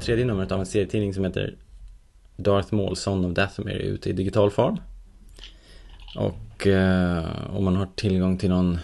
Tredje 0.00 0.24
numret 0.24 0.52
av 0.52 0.60
en 0.60 0.66
serietidning 0.66 1.14
som 1.14 1.24
heter 1.24 1.54
Darth 2.36 2.74
Maul, 2.74 2.96
Son 2.96 3.24
of 3.24 3.32
Dathomir 3.32 3.74
är 3.74 3.80
ute 3.80 4.10
i 4.10 4.12
digital 4.12 4.50
form. 4.50 4.80
Och 6.16 6.66
eh, 6.66 7.24
om 7.56 7.64
man 7.64 7.76
har 7.76 7.88
tillgång 7.94 8.38
till 8.38 8.50
någon 8.50 8.78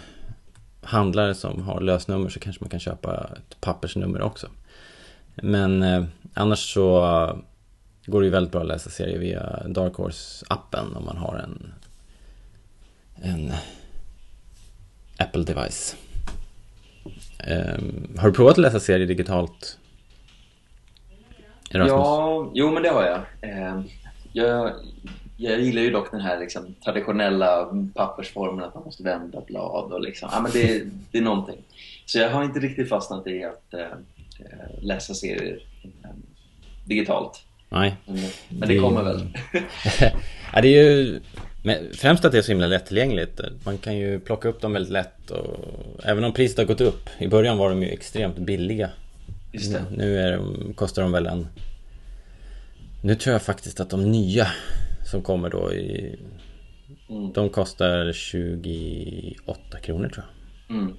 handlare 0.81 1.35
som 1.35 1.61
har 1.61 1.81
lösnummer 1.81 2.29
så 2.29 2.39
kanske 2.39 2.63
man 2.63 2.69
kan 2.69 2.79
köpa 2.79 3.29
ett 3.37 3.61
pappersnummer 3.61 4.21
också. 4.21 4.47
Men 5.35 5.83
eh, 5.83 6.03
annars 6.33 6.73
så 6.73 7.01
går 8.05 8.21
det 8.21 8.25
ju 8.25 8.31
väldigt 8.31 8.51
bra 8.51 8.61
att 8.61 8.67
läsa 8.67 8.89
serier 8.89 9.19
via 9.19 9.67
Dark 9.67 9.93
Horse-appen 9.93 10.97
om 10.97 11.05
man 11.05 11.17
har 11.17 11.35
en, 11.35 11.73
en 13.15 13.53
Apple-device. 15.17 15.95
Eh, 17.39 17.77
har 18.17 18.27
du 18.27 18.33
provat 18.33 18.51
att 18.51 18.57
läsa 18.57 18.79
serier 18.79 19.07
digitalt? 19.07 19.77
Erasmus? 21.75 21.91
ja, 21.91 22.51
jo 22.53 22.71
men 22.71 22.83
det 22.83 22.89
har 22.89 23.03
jag. 23.03 23.49
Eh, 23.49 23.81
jag. 24.33 24.71
Jag 25.37 25.59
gillar 25.59 25.81
ju 25.81 25.91
dock 25.91 26.11
den 26.11 26.21
här 26.21 26.39
liksom, 26.39 26.75
traditionella 26.85 27.65
pappersformen 27.93 28.65
att 28.65 28.75
man 28.75 28.83
måste 28.83 29.03
vända 29.03 29.41
blad 29.41 29.93
och 29.93 30.01
liksom, 30.01 30.29
ja 30.31 30.41
men 30.41 30.51
det, 30.51 30.83
det 31.11 31.17
är 31.17 31.21
någonting. 31.21 31.57
Så 32.05 32.17
jag 32.17 32.29
har 32.29 32.43
inte 32.43 32.59
riktigt 32.59 32.89
fastnat 32.89 33.27
i 33.27 33.43
att 33.43 33.73
eh, 33.73 33.87
läsa 34.81 35.13
serier 35.13 35.59
eh, 35.83 36.09
digitalt. 36.85 37.43
Nej. 37.69 37.95
Men, 38.05 38.19
men 38.49 38.69
det 38.69 38.79
kommer 38.79 39.03
väl. 39.03 39.37
ja, 40.53 40.61
det 40.61 40.67
är 40.67 40.83
ju 40.83 41.19
men 41.63 41.93
främst 41.93 42.25
att 42.25 42.31
det 42.31 42.37
är 42.37 42.41
så 42.41 42.51
himla 42.51 42.67
lättillgängligt. 42.67 43.41
Man 43.65 43.77
kan 43.77 43.97
ju 43.97 44.19
plocka 44.19 44.47
upp 44.49 44.61
dem 44.61 44.73
väldigt 44.73 44.91
lätt 44.91 45.31
och 45.31 45.59
även 46.03 46.23
om 46.23 46.33
priset 46.33 46.57
har 46.57 46.65
gått 46.65 46.81
upp. 46.81 47.09
I 47.17 47.27
början 47.27 47.57
var 47.57 47.69
de 47.69 47.81
ju 47.81 47.89
extremt 47.89 48.37
billiga. 48.37 48.89
Just 49.53 49.71
det. 49.71 49.85
Nu 49.91 50.19
är 50.19 50.37
de, 50.37 50.73
kostar 50.73 51.01
de 51.01 51.11
väl 51.11 51.25
en... 51.25 51.47
Nu 53.03 53.15
tror 53.15 53.33
jag 53.33 53.41
faktiskt 53.41 53.79
att 53.79 53.89
de 53.89 54.11
nya 54.11 54.47
som 55.11 55.21
kommer 55.21 55.49
då 55.49 55.73
i... 55.73 56.19
Mm. 57.09 57.33
De 57.33 57.49
kostar 57.49 58.13
28 58.13 59.79
kronor 59.81 60.09
tror 60.09 60.25
jag. 60.67 60.77
Mm. 60.77 60.93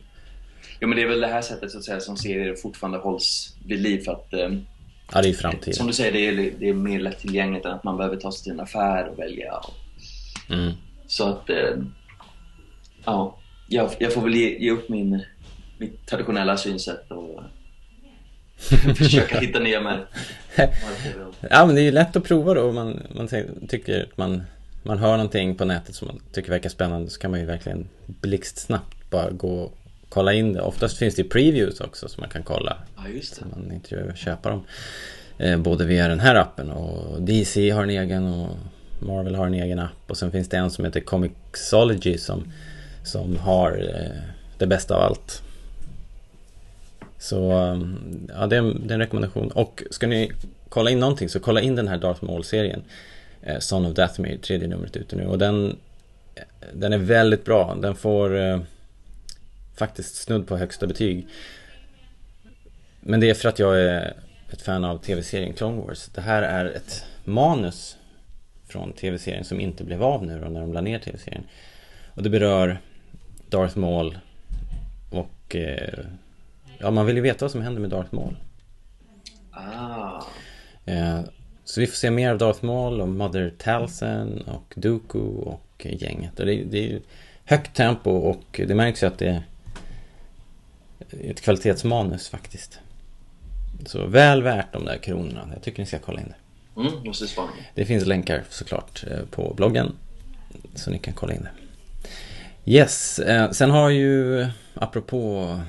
Jo 0.80 0.88
men 0.88 0.96
det 0.96 1.02
är 1.02 1.08
väl 1.08 1.20
det 1.20 1.26
här 1.26 1.42
sättet 1.42 1.70
så 1.70 1.78
att 1.78 1.84
säga 1.84 2.00
som 2.00 2.16
serier 2.16 2.54
fortfarande 2.54 2.98
hålls 2.98 3.56
vid 3.66 3.80
liv 3.80 4.04
för 4.04 4.12
att 4.12 4.32
eh, 4.32 4.48
Ja, 5.12 5.22
det 5.22 5.28
är 5.28 5.32
framtiden. 5.32 5.74
Som 5.74 5.86
du 5.86 5.92
säger, 5.92 6.12
det 6.12 6.28
är, 6.28 6.52
det 6.58 6.68
är 6.68 6.74
mer 6.74 7.00
lättillgängligt 7.00 7.66
än 7.66 7.72
att 7.72 7.84
man 7.84 7.96
behöver 7.96 8.16
ta 8.16 8.32
sig 8.32 8.42
till 8.42 8.52
en 8.52 8.60
affär 8.60 9.08
och 9.08 9.18
välja. 9.18 9.60
Mm. 10.50 10.72
Så 11.06 11.28
att, 11.28 11.50
eh, 11.50 11.76
ja, 13.04 13.38
jag, 13.68 13.90
jag 13.98 14.12
får 14.12 14.20
väl 14.22 14.34
ge, 14.34 14.58
ge 14.58 14.70
upp 14.70 14.88
min, 14.88 15.22
mitt 15.78 16.06
traditionella 16.06 16.56
synsätt 16.56 17.10
och 17.10 17.40
försöka 18.96 19.38
hitta 19.40 19.58
nya 19.58 19.80
med. 19.80 19.98
Ja 21.50 21.66
men 21.66 21.74
det 21.74 21.80
är 21.80 21.84
ju 21.84 21.90
lätt 21.92 22.16
att 22.16 22.24
prova 22.24 22.54
då. 22.54 22.72
Man, 22.72 23.02
man 23.14 23.28
ty- 23.28 23.44
tycker 23.68 24.02
att 24.02 24.16
man, 24.18 24.42
man 24.82 24.98
hör 24.98 25.10
någonting 25.16 25.54
på 25.56 25.64
nätet 25.64 25.94
som 25.94 26.06
man 26.08 26.20
tycker 26.32 26.50
verkar 26.50 26.70
spännande 26.70 27.10
så 27.10 27.20
kan 27.20 27.30
man 27.30 27.40
ju 27.40 27.46
verkligen 27.46 27.88
blixtsnabbt 28.06 29.10
bara 29.10 29.30
gå 29.30 29.48
och 29.58 29.76
kolla 30.08 30.32
in 30.32 30.52
det. 30.52 30.60
Oftast 30.60 30.96
finns 30.96 31.14
det 31.14 31.24
previews 31.24 31.80
också 31.80 32.08
som 32.08 32.20
man 32.20 32.30
kan 32.30 32.42
kolla 32.42 32.76
Ja, 32.96 33.02
just 33.14 33.36
det. 33.38 33.44
om 33.44 33.50
man 33.50 33.72
inte 33.72 33.96
vill 33.96 34.14
köpa 34.16 34.50
dem. 34.50 34.64
Eh, 35.38 35.58
både 35.58 35.84
via 35.84 36.08
den 36.08 36.20
här 36.20 36.34
appen 36.34 36.70
och 36.70 37.22
DC 37.22 37.70
har 37.70 37.82
en 37.82 37.90
egen 37.90 38.26
och 38.26 38.56
Marvel 38.98 39.34
har 39.34 39.46
en 39.46 39.54
egen 39.54 39.78
app. 39.78 39.90
Och 40.10 40.16
sen 40.16 40.30
finns 40.32 40.48
det 40.48 40.56
en 40.56 40.70
som 40.70 40.84
heter 40.84 41.00
Comixology 41.00 42.18
som, 42.18 42.52
som 43.04 43.36
har 43.36 43.70
eh, 43.94 44.20
det 44.58 44.66
bästa 44.66 44.94
av 44.96 45.02
allt. 45.02 45.42
Så 47.24 47.52
um, 47.52 48.28
ja, 48.34 48.46
det 48.46 48.56
är, 48.56 48.60
en, 48.60 48.86
det 48.86 48.92
är 48.92 48.94
en 48.94 49.00
rekommendation. 49.00 49.50
Och 49.50 49.82
ska 49.90 50.06
ni 50.06 50.32
kolla 50.68 50.90
in 50.90 51.00
någonting 51.00 51.28
så 51.28 51.40
kolla 51.40 51.60
in 51.60 51.76
den 51.76 51.88
här 51.88 51.98
Darth 51.98 52.24
Maul-serien. 52.24 52.82
Eh, 53.42 53.58
Son 53.58 53.86
of 53.86 53.94
Dathomir, 53.94 54.38
tredje 54.38 54.68
numret 54.68 54.96
ute 54.96 55.16
nu. 55.16 55.26
Och 55.26 55.38
den, 55.38 55.76
eh, 56.34 56.42
den 56.72 56.92
är 56.92 56.98
väldigt 56.98 57.44
bra. 57.44 57.74
Den 57.74 57.94
får 57.96 58.38
eh, 58.38 58.60
faktiskt 59.74 60.16
snudd 60.16 60.46
på 60.46 60.56
högsta 60.56 60.86
betyg. 60.86 61.28
Men 63.00 63.20
det 63.20 63.30
är 63.30 63.34
för 63.34 63.48
att 63.48 63.58
jag 63.58 63.80
är 63.80 64.16
ett 64.50 64.62
fan 64.62 64.84
av 64.84 64.98
tv-serien 64.98 65.52
Clone 65.52 65.82
Wars. 65.82 66.08
Det 66.14 66.20
här 66.20 66.42
är 66.42 66.64
ett 66.64 67.04
manus 67.24 67.96
från 68.68 68.92
tv-serien 68.92 69.44
som 69.44 69.60
inte 69.60 69.84
blev 69.84 70.02
av 70.02 70.26
nu 70.26 70.40
då 70.40 70.48
när 70.48 70.60
de 70.60 70.72
la 70.72 70.80
ner 70.80 70.98
tv-serien. 70.98 71.44
Och 72.14 72.22
det 72.22 72.30
berör 72.30 72.80
Darth 73.48 73.78
Maul 73.78 74.18
och 75.10 75.56
eh, 75.56 76.04
ja, 76.78 76.90
man 76.90 77.06
vill 77.06 77.16
ju 77.16 77.22
veta 77.22 77.44
vad 77.44 77.52
som 77.52 77.62
händer 77.62 77.80
med 77.80 77.90
Darth 77.90 78.14
Maul. 78.14 78.36
Ah. 79.50 80.22
Eh, 80.84 81.20
så 81.64 81.80
vi 81.80 81.86
får 81.86 81.96
se 81.96 82.10
mer 82.10 82.30
av 82.30 82.38
Darth 82.38 82.64
Maul 82.64 83.00
och 83.00 83.08
Mother 83.08 83.52
Talsen 83.58 84.42
och 84.42 84.74
Dooku 84.76 85.18
och 85.18 85.86
gänget. 85.90 86.40
Och 86.40 86.46
det, 86.46 86.64
det 86.64 86.92
är 86.92 87.00
högt 87.44 87.76
tempo 87.76 88.10
och 88.10 88.60
det 88.66 88.74
märks 88.74 89.02
ju 89.02 89.06
att 89.06 89.18
det 89.18 89.42
är 91.20 91.30
ett 91.30 91.40
kvalitetsmanus 91.40 92.28
faktiskt. 92.28 92.78
Så 93.86 94.06
väl 94.06 94.42
värt 94.42 94.72
de 94.72 94.84
där 94.84 94.98
kronorna. 94.98 95.48
Jag 95.52 95.62
tycker 95.62 95.82
ni 95.82 95.86
ska 95.86 95.98
kolla 95.98 96.20
in 96.20 96.28
det. 96.28 96.80
Mm, 96.80 97.06
måste 97.06 97.26
spana. 97.26 97.50
Det 97.74 97.84
finns 97.84 98.06
länkar 98.06 98.42
såklart 98.48 99.04
eh, 99.10 99.24
på 99.30 99.54
bloggen. 99.56 99.92
Så 100.74 100.90
ni 100.90 100.98
kan 100.98 101.14
kolla 101.14 101.34
in 101.34 101.42
det. 101.42 101.50
Yes, 102.72 103.18
eh, 103.18 103.50
sen 103.50 103.70
har 103.70 103.90
ju 103.90 104.46
apropå 104.74 105.60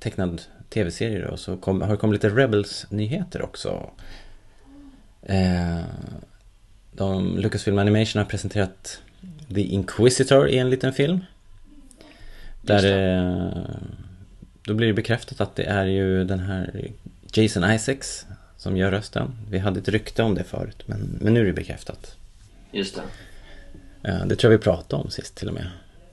tecknad 0.00 0.42
tv-serier 0.68 1.28
då, 1.30 1.36
så 1.36 1.56
kom, 1.56 1.82
har 1.82 1.90
det 1.90 1.96
kommit 1.96 2.22
lite 2.22 2.36
Rebels-nyheter 2.36 3.42
också. 3.42 3.90
Eh, 5.22 5.80
de, 6.92 7.38
Lucasfilm 7.38 7.78
Animation 7.78 8.22
har 8.22 8.26
presenterat 8.26 9.00
The 9.54 9.60
Inquisitor 9.60 10.48
i 10.48 10.58
en 10.58 10.70
liten 10.70 10.92
film. 10.92 11.24
Där 12.62 13.16
eh, 13.16 13.64
då 14.62 14.74
blir 14.74 14.86
det 14.86 14.94
bekräftat 14.94 15.40
att 15.40 15.56
det 15.56 15.64
är 15.64 15.84
ju 15.84 16.24
den 16.24 16.38
här 16.38 16.90
Jason 17.32 17.70
Isaacs 17.70 18.26
som 18.56 18.76
gör 18.76 18.90
rösten. 18.90 19.30
Vi 19.50 19.58
hade 19.58 19.80
ett 19.80 19.88
rykte 19.88 20.22
om 20.22 20.34
det 20.34 20.44
förut, 20.44 20.82
men, 20.86 21.18
men 21.20 21.34
nu 21.34 21.40
är 21.40 21.44
det 21.44 21.52
bekräftat. 21.52 22.16
Just 22.72 22.94
det. 22.96 23.02
Eh, 24.10 24.26
det 24.26 24.36
tror 24.36 24.52
jag 24.52 24.58
vi 24.58 24.64
pratade 24.64 25.02
om 25.02 25.10
sist 25.10 25.34
till 25.34 25.48
och 25.48 25.54
med. 25.54 25.66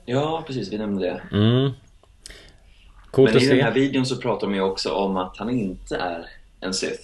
Ja, 0.04 0.44
precis. 0.46 0.72
Vi 0.72 0.78
nämnde 0.78 1.06
det. 1.06 1.36
Mm. 1.36 1.72
Coolt 3.10 3.34
Men 3.34 3.42
i 3.42 3.46
den 3.46 3.60
här 3.60 3.72
videon 3.72 4.06
så 4.06 4.16
pratar 4.16 4.46
de 4.46 4.54
ju 4.54 4.60
också 4.60 4.90
om 4.92 5.16
att 5.16 5.36
han 5.36 5.50
inte 5.50 5.96
är 5.96 6.26
en 6.60 6.74
Sith. 6.74 7.02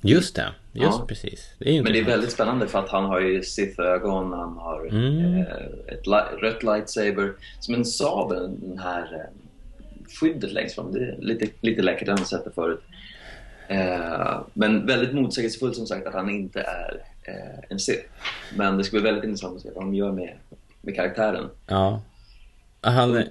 Just 0.00 0.36
det, 0.36 0.48
just 0.72 0.98
Ja. 0.98 1.04
precis. 1.08 1.50
Det 1.58 1.82
Men 1.82 1.92
det 1.92 1.98
är 1.98 2.04
väldigt 2.04 2.32
spännande 2.32 2.66
för 2.68 2.78
att 2.78 2.88
han 2.88 3.04
har 3.04 3.20
ju 3.20 3.42
Sith-ögon, 3.42 4.32
han 4.32 4.52
har 4.58 4.86
Mm. 4.90 5.36
eh, 5.36 5.46
ett 5.94 6.06
rött 6.42 6.62
lightsaber. 6.62 7.32
Som 7.60 7.74
en 7.74 7.84
sabel, 7.84 8.50
den 8.60 8.78
här 8.78 9.02
eh, 9.14 10.10
skyddet 10.20 10.52
längst 10.52 10.74
fram. 10.74 10.92
Det 10.92 11.00
är 11.00 11.16
lite, 11.20 11.46
lite 11.60 11.82
läckert, 11.82 12.08
jag 12.08 12.16
har 12.16 12.24
sett 12.24 12.44
det 12.44 12.50
förut. 12.50 12.80
Eh, 13.68 14.40
men 14.54 14.86
väldigt 14.86 15.14
motsägelsefullt 15.14 15.76
som 15.76 15.86
sagt 15.86 16.06
att 16.06 16.14
han 16.14 16.30
inte 16.30 16.60
är 16.60 17.00
eh, 17.22 17.64
en 17.68 17.78
Sith. 17.78 18.08
Men 18.56 18.76
det 18.78 18.84
ska 18.84 18.96
bli 18.96 19.02
väldigt 19.04 19.24
intressant 19.24 19.56
att 19.56 19.62
se 19.62 19.70
vad 19.74 19.84
de 19.84 19.94
gör 19.94 20.12
med, 20.12 20.32
med 20.80 20.94
karaktären. 20.94 21.44
Ja. 21.66 22.02
Han, 22.84 23.24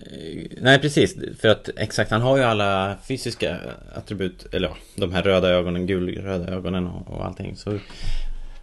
nej 0.62 0.80
precis, 0.80 1.16
för 1.40 1.48
att 1.48 1.70
exakt, 1.78 2.12
han 2.12 2.22
har 2.22 2.38
ju 2.38 2.44
alla 2.44 2.98
fysiska 3.04 3.60
attribut, 3.96 4.54
eller 4.54 4.68
ja, 4.68 4.76
de 4.96 5.14
här 5.14 5.24
röda 5.24 5.50
ögonen, 5.50 5.88
gulröda 5.88 6.54
ögonen 6.54 6.88
och, 6.88 7.12
och 7.12 7.26
allting. 7.26 7.56
Så, 7.56 7.80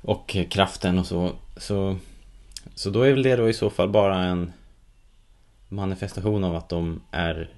och 0.03 0.36
kraften 0.51 0.99
och 0.99 1.07
så, 1.07 1.32
så. 1.57 1.97
Så 2.74 2.91
då 2.91 3.03
är 3.03 3.12
väl 3.12 3.22
det 3.22 3.36
då 3.36 3.49
i 3.49 3.53
så 3.53 3.70
fall 3.70 3.88
bara 3.88 4.24
en 4.24 4.53
manifestation 5.68 6.45
av 6.45 6.57
att 6.57 6.68
de 6.68 7.03
är 7.11 7.51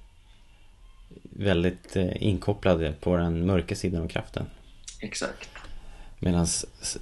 väldigt 1.23 1.95
eh, 1.95 2.23
inkopplade 2.23 2.93
på 3.01 3.17
den 3.17 3.45
mörka 3.45 3.75
sidan 3.75 4.01
av 4.01 4.07
kraften. 4.07 4.45
Exakt. 4.99 5.49
Medan 6.19 6.47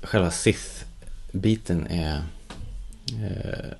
själva 0.03 0.31
Sith-biten 0.31 1.87
är 1.87 2.21
eh, 3.21 3.71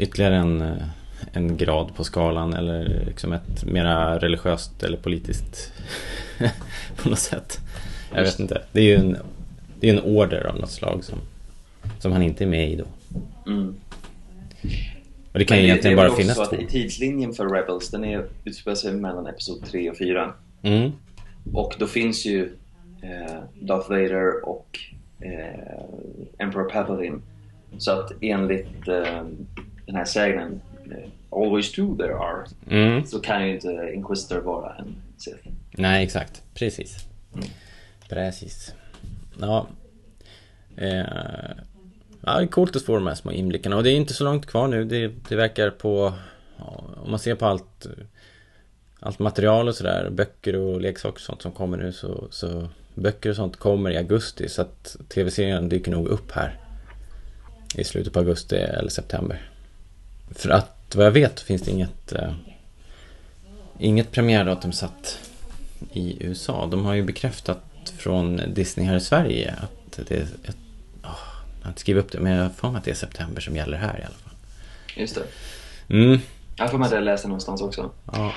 ytterligare 0.00 0.36
en, 0.36 0.60
eh, 0.60 0.76
en 1.32 1.56
grad 1.56 1.94
på 1.94 2.04
skalan 2.04 2.54
eller 2.54 3.04
liksom 3.06 3.32
ett 3.32 3.64
mera 3.64 4.18
religiöst 4.18 4.82
eller 4.82 4.96
politiskt 4.96 5.72
på 6.96 7.08
något 7.08 7.18
sätt. 7.18 7.58
Jag 8.14 8.22
vet 8.22 8.40
inte. 8.40 8.62
Det 8.72 8.80
är 8.80 8.84
ju 8.84 8.94
en, 8.94 9.16
det 9.80 9.88
är 9.88 9.94
en 9.94 10.00
order 10.00 10.46
av 10.46 10.56
något 10.56 10.70
slag 10.70 11.04
som, 11.04 11.18
som 11.98 12.12
han 12.12 12.22
inte 12.22 12.44
är 12.44 12.48
med 12.48 12.70
i 12.70 12.76
då. 12.76 12.84
Mm. 13.46 13.74
Och 15.32 15.38
det 15.38 15.44
kan 15.44 15.58
ju 15.58 15.64
egentligen 15.64 15.96
bara 15.96 16.10
finnas 16.10 16.48
två. 16.48 16.56
i 16.56 16.66
tidslinjen 16.66 17.32
för 17.32 17.48
Rebels, 17.48 17.90
den 17.90 18.04
är, 18.04 18.24
utspelar 18.44 18.74
sig 18.74 18.92
mellan 18.92 19.26
Episod 19.26 19.64
3 19.64 19.90
och 19.90 19.98
4. 19.98 20.32
Mm. 20.62 20.90
Och 21.52 21.74
då 21.78 21.86
finns 21.86 22.26
ju 22.26 22.52
eh, 23.02 23.38
Darth 23.60 23.88
Vader 23.88 24.48
och 24.48 24.78
eh, 25.20 25.84
Emperor 26.38 26.70
Palpatine. 26.70 27.20
Så 27.78 27.90
att 27.90 28.12
enligt 28.20 28.88
eh, 28.88 29.22
den 29.90 29.96
här 29.98 30.04
sägnen, 30.04 30.60
eh, 30.90 31.38
always 31.40 31.72
two 31.72 31.96
there 31.96 32.14
are, 32.14 32.46
Mm. 32.70 33.06
så 33.06 33.20
kan 33.20 33.46
ju 33.46 33.54
inte 33.54 33.92
Inquisitor 33.94 34.40
vara 34.40 34.74
en 34.74 34.94
Sith. 35.16 35.48
Nej, 35.70 36.04
exakt. 36.04 36.42
Precis. 36.54 36.96
Mm. 37.34 37.46
Precis. 38.08 38.74
Ja. 39.40 39.66
Eh, 40.76 40.98
ja, 42.20 42.38
det 42.38 42.42
är 42.42 42.46
coolt 42.46 42.76
att 42.76 42.82
få 42.82 42.94
de 42.94 43.06
här 43.06 43.14
små 43.14 43.32
inblickarna. 43.32 43.76
Och 43.76 43.82
det 43.82 43.90
är 43.90 43.96
inte 43.96 44.14
så 44.14 44.24
långt 44.24 44.46
kvar 44.46 44.68
nu. 44.68 44.84
Det, 44.84 45.12
det 45.28 45.36
verkar 45.36 45.70
på... 45.70 46.12
Ja, 46.58 46.84
om 47.04 47.10
man 47.10 47.18
ser 47.18 47.34
på 47.34 47.46
allt... 47.46 47.86
Allt 49.00 49.18
material 49.18 49.68
och 49.68 49.74
sådär. 49.74 50.10
Böcker 50.10 50.56
och 50.56 50.80
leksaker 50.80 51.14
och 51.16 51.20
sånt 51.20 51.42
som 51.42 51.52
kommer 51.52 51.76
nu 51.76 51.92
så... 51.92 52.26
så 52.30 52.68
böcker 52.94 53.30
och 53.30 53.36
sånt 53.36 53.56
kommer 53.56 53.90
i 53.90 53.96
augusti. 53.96 54.48
Så 54.48 54.62
att 54.62 54.96
tv-serien 55.08 55.68
dyker 55.68 55.90
nog 55.90 56.08
upp 56.08 56.30
här. 56.32 56.58
I 57.76 57.84
slutet 57.84 58.12
på 58.12 58.18
augusti 58.18 58.56
eller 58.56 58.90
september. 58.90 59.49
För 60.30 60.50
att 60.50 60.94
vad 60.94 61.06
jag 61.06 61.10
vet 61.10 61.40
finns 61.40 61.62
det 61.62 61.70
inget... 61.70 62.12
Eh, 62.12 62.32
inget 63.78 64.12
premiärdatum 64.12 64.72
satt 64.72 65.18
i 65.92 66.16
USA. 66.26 66.66
De 66.66 66.84
har 66.84 66.94
ju 66.94 67.02
bekräftat 67.02 67.62
från 67.98 68.40
Disney 68.54 68.86
här 68.86 68.96
i 68.96 69.00
Sverige 69.00 69.54
att 69.60 69.98
det 70.08 70.14
är... 70.16 70.22
Ett, 70.22 70.56
åh, 71.04 71.10
jag 71.58 71.64
har 71.64 71.70
inte 71.70 71.80
skrivit 71.80 72.04
upp 72.04 72.12
det, 72.12 72.20
men 72.20 72.32
jag 72.32 72.42
har 72.42 72.50
för 72.50 72.70
mig 72.70 72.78
att 72.78 72.84
det 72.84 72.90
är 72.90 72.94
september 72.94 73.40
som 73.40 73.56
gäller 73.56 73.76
här 73.78 73.98
i 73.98 74.02
alla 74.02 74.14
fall. 74.14 74.32
Just 74.96 75.14
det. 75.14 75.22
Mm, 75.94 76.18
Jag 76.56 76.70
får 76.70 76.78
med 76.78 76.86
att 76.86 76.92
jag 76.92 77.04
läste 77.04 77.28
någonstans 77.28 77.60
också. 77.62 77.90
ja. 78.12 78.32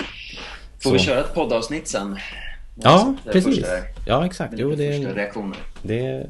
Får 0.79 0.89
Så. 0.89 0.93
vi 0.93 0.99
köra 0.99 1.19
ett 1.19 1.33
poddavsnitt 1.33 1.87
sen? 1.87 2.17
Ja, 2.75 3.15
precis. 3.31 3.55
första- 3.55 3.83
Ja, 4.07 4.25
exakt. 4.25 4.51
det 4.51 4.57
är 4.57 4.61
Jo, 4.61 4.75
det, 4.75 4.99
reaktioner. 5.13 5.57
det, 5.81 6.25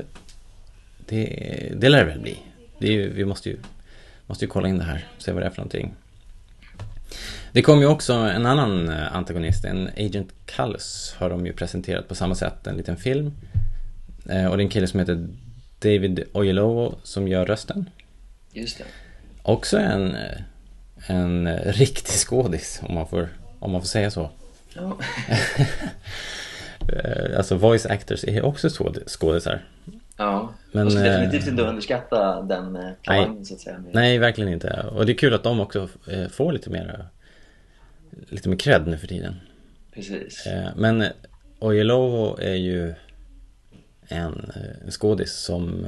det, 1.07 1.73
det 1.77 1.89
lär 1.89 1.99
det 1.99 2.05
väl 2.11 2.19
bli. 2.19 2.37
Det 2.79 2.87
ju, 2.87 3.13
vi 3.13 3.25
måste 3.25 3.49
ju, 3.49 3.57
måste 4.27 4.45
ju 4.45 4.49
kolla 4.51 4.67
in 4.67 4.77
det 4.77 4.83
här, 4.83 5.07
se 5.17 5.31
vad 5.31 5.41
det 5.43 5.45
är 5.45 5.49
för 5.49 5.57
någonting. 5.57 5.93
Det 7.51 7.61
kom 7.61 7.79
ju 7.79 7.85
också 7.87 8.13
en 8.13 8.45
annan 8.45 8.89
eh, 8.89 9.15
antagonist, 9.15 9.65
en 9.65 9.89
Agent 9.97 10.31
Callus 10.45 11.15
har 11.17 11.29
de 11.29 11.45
ju 11.45 11.53
presenterat 11.53 12.07
på 12.07 12.15
samma 12.15 12.35
sätt, 12.35 12.67
en 12.67 12.77
liten 12.77 12.97
film. 12.97 13.33
Eh, 14.29 14.45
Och 14.45 14.57
det 14.57 14.61
är 14.63 14.65
en 14.65 14.69
kille 14.69 14.87
som 14.87 14.99
heter 14.99 15.27
David 15.79 16.23
Oyelowo 16.33 16.95
som 17.03 17.27
gör 17.27 17.45
rösten. 17.45 17.89
Just 18.51 18.77
det. 18.77 18.83
Också 19.43 19.77
en, 19.77 20.15
eh, 20.15 20.37
en 21.07 21.57
riktig 21.57 22.13
skådis, 22.13 22.79
om 22.83 22.95
man 22.95 23.07
får, 23.07 23.29
om 23.59 23.71
man 23.71 23.81
får 23.81 23.87
säga 23.87 24.11
så. 24.11 24.29
Ja. 24.73 24.97
Alltså 27.37 27.55
voice 27.55 27.85
actors 27.85 28.23
är 28.23 28.41
också 28.45 28.69
skåd- 28.69 29.03
skådisar. 29.07 29.61
Ja. 30.17 30.53
Men, 30.71 30.83
Man 30.83 30.91
ska 30.91 31.05
eh, 31.05 31.11
definitivt 31.11 31.47
inte 31.47 31.63
underskatta 31.63 32.41
den 32.41 32.75
eh, 32.75 32.91
talangen 33.03 33.45
så 33.45 33.53
att 33.53 33.59
säga. 33.59 33.83
Nej, 33.91 34.17
verkligen 34.17 34.53
inte. 34.53 34.85
Och 34.91 35.05
det 35.05 35.11
är 35.11 35.17
kul 35.17 35.33
att 35.33 35.43
de 35.43 35.59
också 35.59 35.89
eh, 36.11 36.27
får 36.27 36.51
lite 36.51 36.69
mer 36.69 37.05
lite 38.29 38.49
mer 38.49 38.57
cred 38.57 38.87
nu 38.87 38.97
för 38.97 39.07
tiden. 39.07 39.35
Precis. 39.93 40.47
Men 40.75 41.05
Ojelowo 41.59 42.37
är 42.37 42.55
ju 42.55 42.93
en 44.07 44.51
skådis 44.89 45.33
som 45.33 45.85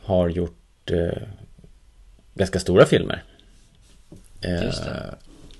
har 0.00 0.28
gjort 0.28 0.90
ganska 2.34 2.58
stora 2.58 2.86
filmer. 2.86 3.22
Just 4.42 4.84
det. 4.84 5.14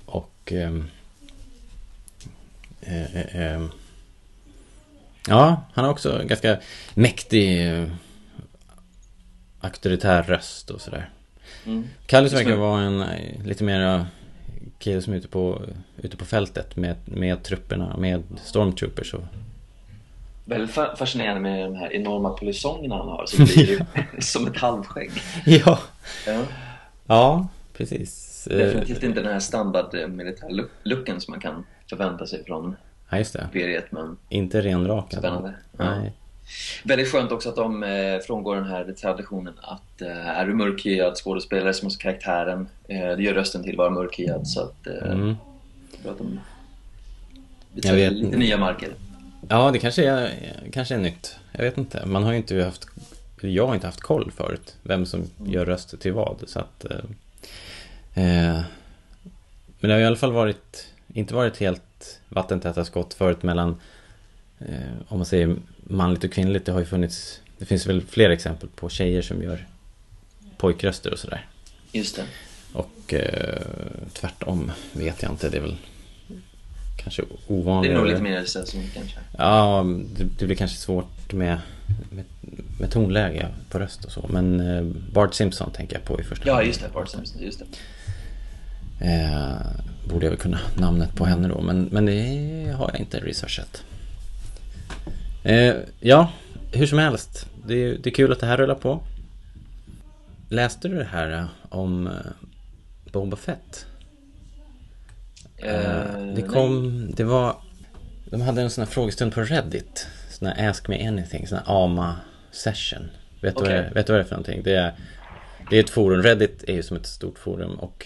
Och 0.05 0.51
ehm, 0.51 0.87
eh, 2.81 3.15
eh, 3.15 3.35
ehm, 3.35 3.71
Ja, 5.27 5.61
han 5.73 5.85
har 5.85 5.91
också 5.91 6.21
ganska 6.25 6.57
mäktig 6.93 7.67
eh, 7.73 7.87
auktoritär 9.61 10.23
röst 10.23 10.69
och 10.69 10.81
sådär. 10.81 11.09
Mm. 11.65 11.83
Kallus 12.05 12.33
verkar 12.33 12.55
vara 12.55 12.81
en 12.81 13.01
eh, 13.01 13.45
lite 13.45 13.63
mer 13.63 14.05
kille 14.79 15.01
som 15.01 15.13
är 15.13 15.17
ute 15.17 15.27
på, 15.27 15.61
ute 15.97 16.17
på 16.17 16.25
fältet 16.25 16.75
med, 16.75 16.95
med 17.05 17.43
trupperna, 17.43 17.97
med 17.97 18.23
stormtroopers 18.43 19.13
och 19.13 19.23
Väldigt 20.45 20.75
fa- 20.75 20.95
fascinerande 20.95 21.41
med 21.41 21.65
de 21.65 21.75
här 21.75 21.93
enorma 21.93 22.29
polisongerna 22.29 22.95
han 22.97 23.07
har, 23.07 23.25
så 23.25 23.37
blir 23.37 23.85
som 24.21 24.47
ett 24.47 24.57
halvskägg. 24.57 25.11
Ja, 25.45 25.79
Ja. 26.27 26.41
ja 27.07 27.47
precis. 27.77 28.29
Definitivt 28.51 29.03
inte 29.03 29.21
den 29.21 29.33
här 29.33 29.39
standard 29.39 29.95
eh, 29.95 30.07
militärlooken 30.07 31.21
som 31.21 31.31
man 31.31 31.39
kan 31.41 31.65
förvänta 31.89 32.27
sig 32.27 32.43
från 32.45 32.75
Ja, 33.13 33.17
just 33.19 33.33
det. 33.33 33.43
imperiet, 33.43 33.91
men 33.91 34.17
Inte 34.29 34.61
renrakad. 34.61 35.19
Spännande. 35.19 35.53
Ja. 35.77 35.95
Nej. 35.99 36.13
väldigt 36.83 37.11
skönt 37.11 37.31
också 37.31 37.49
att 37.49 37.55
de 37.55 37.83
eh, 37.83 38.19
frångår 38.19 38.55
den 38.55 38.65
här 38.65 38.93
traditionen 39.01 39.53
att 39.61 40.01
eh, 40.01 40.27
är 40.27 40.45
du 40.45 40.53
mörkhyad 40.53 41.15
skådespelare 41.15 41.73
som 41.73 41.85
har 41.87 41.97
karaktären, 41.99 42.67
eh, 42.87 42.97
det 42.99 43.23
gör 43.23 43.33
rösten 43.33 43.63
till 43.63 43.77
vara 43.77 43.89
mörkhyad 43.89 44.47
så 44.47 44.61
att, 44.61 44.87
eh, 44.87 45.11
Mm. 45.11 45.35
att 46.09 46.17
de 46.17 46.39
Jag 47.73 47.93
vet 47.93 48.13
lite 48.13 48.37
nya 48.37 48.57
marker. 48.57 48.89
Ja, 49.49 49.71
det 49.71 49.79
kanske 49.79 50.05
är, 50.09 50.31
kanske 50.71 50.95
är 50.95 50.99
nytt. 50.99 51.35
Jag 51.51 51.63
vet 51.63 51.77
inte. 51.77 52.05
Man 52.05 52.23
har 52.23 52.31
ju 52.31 52.37
inte 52.37 52.63
haft... 52.63 52.87
Jag 53.41 53.67
har 53.67 53.75
inte 53.75 53.87
haft 53.87 54.01
koll 54.01 54.31
förut. 54.35 54.75
Vem 54.83 55.05
som 55.05 55.23
gör 55.45 55.65
röster 55.65 55.97
till 55.97 56.13
vad. 56.13 56.43
Så 56.47 56.59
att... 56.59 56.85
Eh, 56.85 56.97
eh, 58.23 58.61
men 59.79 59.89
det 59.89 59.93
har 59.93 59.99
i 59.99 60.05
alla 60.05 60.15
fall 60.15 60.31
varit... 60.31 60.87
Inte 61.13 61.33
varit 61.35 61.57
helt 61.57 61.81
vattentäta 62.29 62.85
skott 62.85 63.13
förut 63.13 63.43
mellan... 63.43 63.75
Eh, 64.59 64.75
om 65.07 65.17
man 65.19 65.25
säger 65.25 65.55
manligt 65.83 66.23
och 66.23 66.31
kvinnligt. 66.31 66.65
Det 66.65 66.71
har 66.71 66.79
ju 66.79 66.85
funnits... 66.85 67.39
Det 67.57 67.65
finns 67.65 67.85
väl 67.87 68.01
fler 68.01 68.29
exempel 68.29 68.69
på 68.75 68.89
tjejer 68.89 69.21
som 69.21 69.43
gör 69.43 69.67
pojkröster 70.57 71.13
och 71.13 71.19
sådär. 71.19 71.45
Just 71.91 72.15
det. 72.15 72.23
Och 72.73 73.13
eh, 73.13 73.61
tvärtom 74.13 74.71
vet 74.93 75.21
jag 75.21 75.31
inte. 75.31 75.49
Det 75.49 75.57
är 75.57 75.61
väl 75.61 75.77
kanske 76.97 77.21
Det 77.21 77.53
ovanligare. 77.53 77.95
är 77.95 77.99
nog 77.99 78.07
lite 78.09 78.21
mer 78.21 78.45
sällsynt 78.45 78.93
kanske. 78.93 79.17
Ja, 79.37 79.85
det, 80.17 80.23
det 80.39 80.45
blir 80.45 80.55
kanske 80.55 80.77
svårt 80.77 81.33
med, 81.33 81.57
med, 82.09 82.25
med 82.79 82.91
tonläge 82.91 83.47
på 83.69 83.79
röst 83.79 84.05
och 84.05 84.11
så. 84.11 84.25
Men 84.29 84.59
eh, 84.59 84.83
Bart 85.13 85.33
Simpson 85.33 85.71
tänker 85.71 85.95
jag 85.95 86.05
på 86.05 86.19
i 86.19 86.23
första 86.23 86.47
Ja, 86.47 86.53
hand. 86.55 86.67
just 86.67 86.81
det. 86.81 86.89
Bart 86.93 87.09
Simpson, 87.09 87.41
just 87.41 87.59
det. 87.59 87.65
Eh, 89.01 89.55
borde 90.09 90.25
jag 90.25 90.31
väl 90.31 90.39
kunna 90.39 90.59
namnet 90.77 91.15
på 91.15 91.25
henne 91.25 91.47
då, 91.47 91.61
men, 91.61 91.83
men 91.91 92.05
det 92.05 92.73
har 92.77 92.89
jag 92.93 92.99
inte 92.99 93.19
researchat. 93.19 93.83
Eh, 95.43 95.75
ja, 95.99 96.31
hur 96.73 96.85
som 96.87 96.97
helst. 96.99 97.47
Det, 97.67 97.73
är- 97.73 97.97
det 97.97 98.09
är 98.09 98.13
kul 98.13 98.31
att 98.31 98.39
det 98.39 98.45
här 98.45 98.57
rullar 98.57 98.75
på. 98.75 99.03
Läste 100.49 100.87
du 100.87 100.95
det 100.97 101.07
här 101.11 101.31
eh, 101.31 101.45
om 101.69 102.07
eh, 102.07 102.13
Boba 103.11 103.37
Fett? 103.37 103.85
Eh, 105.57 106.25
det 106.35 106.41
kom, 106.41 107.05
det 107.15 107.23
var, 107.23 107.55
de 108.31 108.41
hade 108.41 108.61
en 108.61 108.69
sån 108.69 108.83
här 108.83 108.91
frågestund 108.91 109.33
på 109.33 109.41
Reddit. 109.43 110.07
Sån 110.29 110.47
här 110.47 110.69
Ask 110.69 110.87
Me 110.87 111.07
Anything, 111.07 111.47
sån 111.47 111.57
här 111.57 111.83
AMA 111.85 112.15
session. 112.51 113.09
Vet, 113.41 113.55
du 113.55 113.61
vad 113.61 113.69
det, 113.71 113.91
vet 113.95 114.07
du 114.07 114.13
vad 114.13 114.19
det 114.19 114.23
är 114.23 114.27
för 114.27 114.35
någonting? 114.35 114.61
Det 114.63 114.75
är, 114.75 114.93
det 115.69 115.75
är 115.75 115.79
ett 115.83 115.89
forum, 115.89 116.23
Reddit 116.23 116.63
är 116.67 116.73
ju 116.73 116.83
som 116.83 116.97
ett 116.97 117.05
stort 117.05 117.39
forum 117.39 117.71
och 117.79 118.05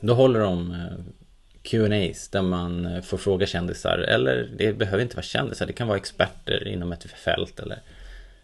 då 0.00 0.14
håller 0.14 0.40
de 0.40 0.72
eh, 0.72 1.14
Q&As 1.62 2.28
där 2.28 2.42
man 2.42 2.86
eh, 2.86 3.02
får 3.02 3.18
fråga 3.18 3.46
kändisar, 3.46 3.98
eller 3.98 4.50
det 4.58 4.72
behöver 4.72 5.02
inte 5.02 5.16
vara 5.16 5.22
kändisar, 5.22 5.66
det 5.66 5.72
kan 5.72 5.88
vara 5.88 5.98
experter 5.98 6.68
inom 6.68 6.92
ett 6.92 7.04
fält 7.04 7.60
eller 7.60 7.78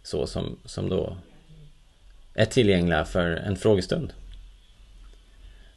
så 0.02 0.26
som, 0.26 0.58
som 0.64 0.88
då 0.88 1.16
är 2.34 2.44
tillgängliga 2.44 3.04
för 3.04 3.30
en 3.30 3.56
frågestund. 3.56 4.12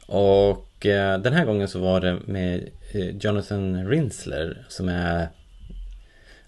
Och 0.07 0.85
eh, 0.85 1.19
den 1.19 1.33
här 1.33 1.45
gången 1.45 1.67
så 1.67 1.79
var 1.79 2.01
det 2.01 2.19
med 2.25 2.69
eh, 2.93 3.17
Jonathan 3.17 3.89
Rinsler 3.89 4.65
som 4.69 4.89
är 4.89 5.29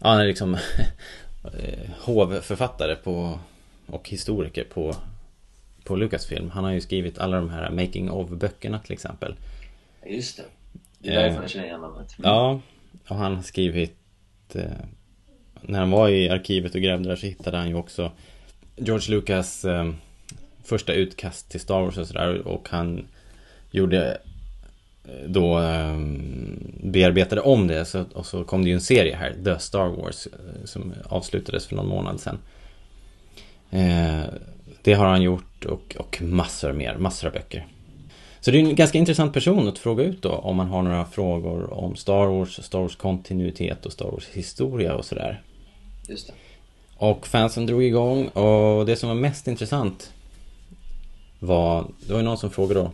Ja, 0.01 0.09
han 0.09 0.19
är 0.19 0.25
liksom 0.25 0.53
eh, 1.43 1.89
hovförfattare 1.99 2.95
på 2.95 3.39
och 3.85 4.09
historiker 4.09 4.63
på 4.63 4.95
på 5.89 5.95
Lucasfilm. 5.95 6.49
Han 6.49 6.63
har 6.63 6.71
ju 6.71 6.81
skrivit 6.81 7.19
alla 7.19 7.37
de 7.37 7.49
här 7.49 7.71
Making 7.71 8.11
of 8.11 8.29
böckerna 8.29 8.79
till 8.79 8.93
exempel. 8.93 9.35
Just 10.05 10.37
det. 10.37 10.43
Det 10.99 11.09
är 11.09 11.17
Eh, 11.17 11.23
därför 11.23 11.41
jag 11.41 11.49
känner 11.49 11.65
igen 11.65 11.81
namnet. 11.81 12.15
Ja, 12.23 12.61
och 13.07 13.15
han 13.15 13.35
har 13.35 13.43
skrivit 13.43 13.95
eh, 14.53 14.63
När 15.61 15.79
han 15.79 15.91
var 15.91 16.09
i 16.09 16.29
arkivet 16.29 16.75
och 16.75 16.81
grävde 16.81 17.09
där 17.09 17.15
så 17.15 17.25
hittade 17.25 17.57
han 17.57 17.69
ju 17.69 17.75
också 17.75 18.11
George 18.75 19.15
Lucas 19.15 19.65
eh, 19.65 19.91
första 20.63 20.93
utkast 20.93 21.51
till 21.51 21.59
Star 21.59 21.81
Wars 21.81 21.97
och 21.97 22.07
sådär 22.07 22.47
och 22.47 22.69
han 22.69 23.07
gjorde 23.71 24.17
eh, 25.05 25.27
då 25.27 25.59
eh, 25.59 25.99
bearbetade 26.83 27.41
om 27.41 27.67
det 27.67 27.85
så, 27.85 28.05
och 28.13 28.25
så 28.25 28.43
kom 28.43 28.63
det 28.63 28.69
ju 28.69 28.75
en 28.75 28.81
serie 28.81 29.15
här, 29.15 29.35
The 29.43 29.59
Star 29.59 29.87
Wars, 29.87 30.27
eh, 30.27 30.65
som 30.65 30.93
avslutades 31.05 31.67
för 31.67 31.75
någon 31.75 31.87
månad 31.87 32.19
sedan. 32.19 32.37
Eh, 33.69 34.23
det 34.81 34.93
har 34.93 35.05
han 35.05 35.21
gjort 35.21 35.48
och, 35.65 35.95
och 35.99 36.21
massor 36.21 36.73
mer, 36.73 36.95
massor 36.97 37.27
av 37.27 37.33
böcker. 37.33 37.67
Så 38.41 38.51
det 38.51 38.57
är 38.57 38.63
en 38.63 38.75
ganska 38.75 38.97
intressant 38.97 39.33
person 39.33 39.67
att 39.67 39.79
fråga 39.79 40.03
ut 40.03 40.21
då 40.21 40.31
om 40.31 40.55
man 40.55 40.67
har 40.67 40.81
några 40.81 41.05
frågor 41.05 41.73
om 41.73 41.95
Star 41.95 42.25
Wars, 42.25 42.63
Star 42.65 42.79
Wars 42.79 42.95
kontinuitet 42.95 43.85
och 43.85 43.93
Star 43.93 44.05
Wars 44.11 44.27
historia 44.33 44.95
och 44.95 45.05
sådär. 45.05 45.41
Just 46.07 46.27
det. 46.27 46.33
Och 46.97 47.27
fansen 47.27 47.65
drog 47.65 47.83
igång 47.83 48.27
och 48.27 48.85
det 48.85 48.95
som 48.95 49.09
var 49.09 49.15
mest 49.15 49.47
intressant 49.47 50.13
var, 51.39 51.85
det 52.07 52.13
var 52.13 52.19
ju 52.19 52.25
någon 52.25 52.37
som 52.37 52.49
frågade 52.49 52.79
då 52.79 52.91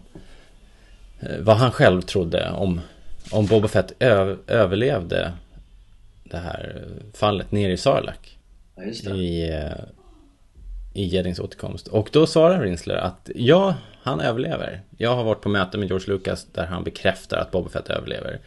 eh, 1.28 1.40
vad 1.40 1.58
han 1.58 1.72
själv 1.72 2.02
trodde 2.02 2.52
om, 2.52 2.82
om 3.32 3.46
Boba 3.46 3.68
Fett 3.68 3.92
ö, 4.00 4.36
överlevde 4.48 5.32
det 6.24 6.38
här 6.38 6.86
fallet 7.14 7.52
nere 7.52 7.72
i 7.72 7.78
Sarlacc 7.78 8.18
Ja, 8.76 8.84
just 8.84 9.06
det. 9.06 9.12
i, 9.12 9.50
eh, 9.50 9.72
i 10.96 11.06
Jedins 11.06 11.40
återkomst. 11.40 11.88
Och 11.88 12.10
då 12.12 12.28
svarar 12.28 12.62
Rinsler 12.62 12.96
att 12.96 13.30
ja, 13.36 13.76
han 14.02 14.20
överlever. 14.20 14.82
Jag 14.98 15.16
har 15.16 15.24
varit 15.24 15.42
på 15.42 15.50
möte 15.50 15.78
med 15.78 15.88
George 15.88 16.14
Lucas 16.14 16.48
där 16.52 16.66
han 16.66 16.84
bekräftar 16.84 17.38
att 17.38 17.52
Boba 17.52 17.70
Fett 17.70 17.90
överlever. 17.90 18.40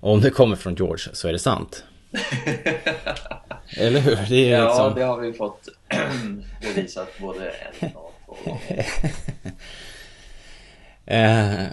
Och 0.00 0.12
om 0.12 0.20
det 0.20 0.30
kommer 0.30 0.56
från 0.56 0.74
George 0.74 1.04
så 1.12 1.28
är 1.28 1.32
det 1.32 1.38
sant. 1.38 1.84
Eller 3.76 4.00
hur? 4.00 4.18
Det 4.28 4.48
Ja, 4.48 4.64
liksom... 4.64 4.94
det 4.94 5.04
har 5.04 5.20
vi 5.20 5.32
fått 5.32 5.68
bevisat 6.62 7.08
både 7.20 7.50
en 7.80 7.90
och 7.94 8.14
två 8.26 8.50
gånger. 8.50 8.86
Eh, 11.06 11.64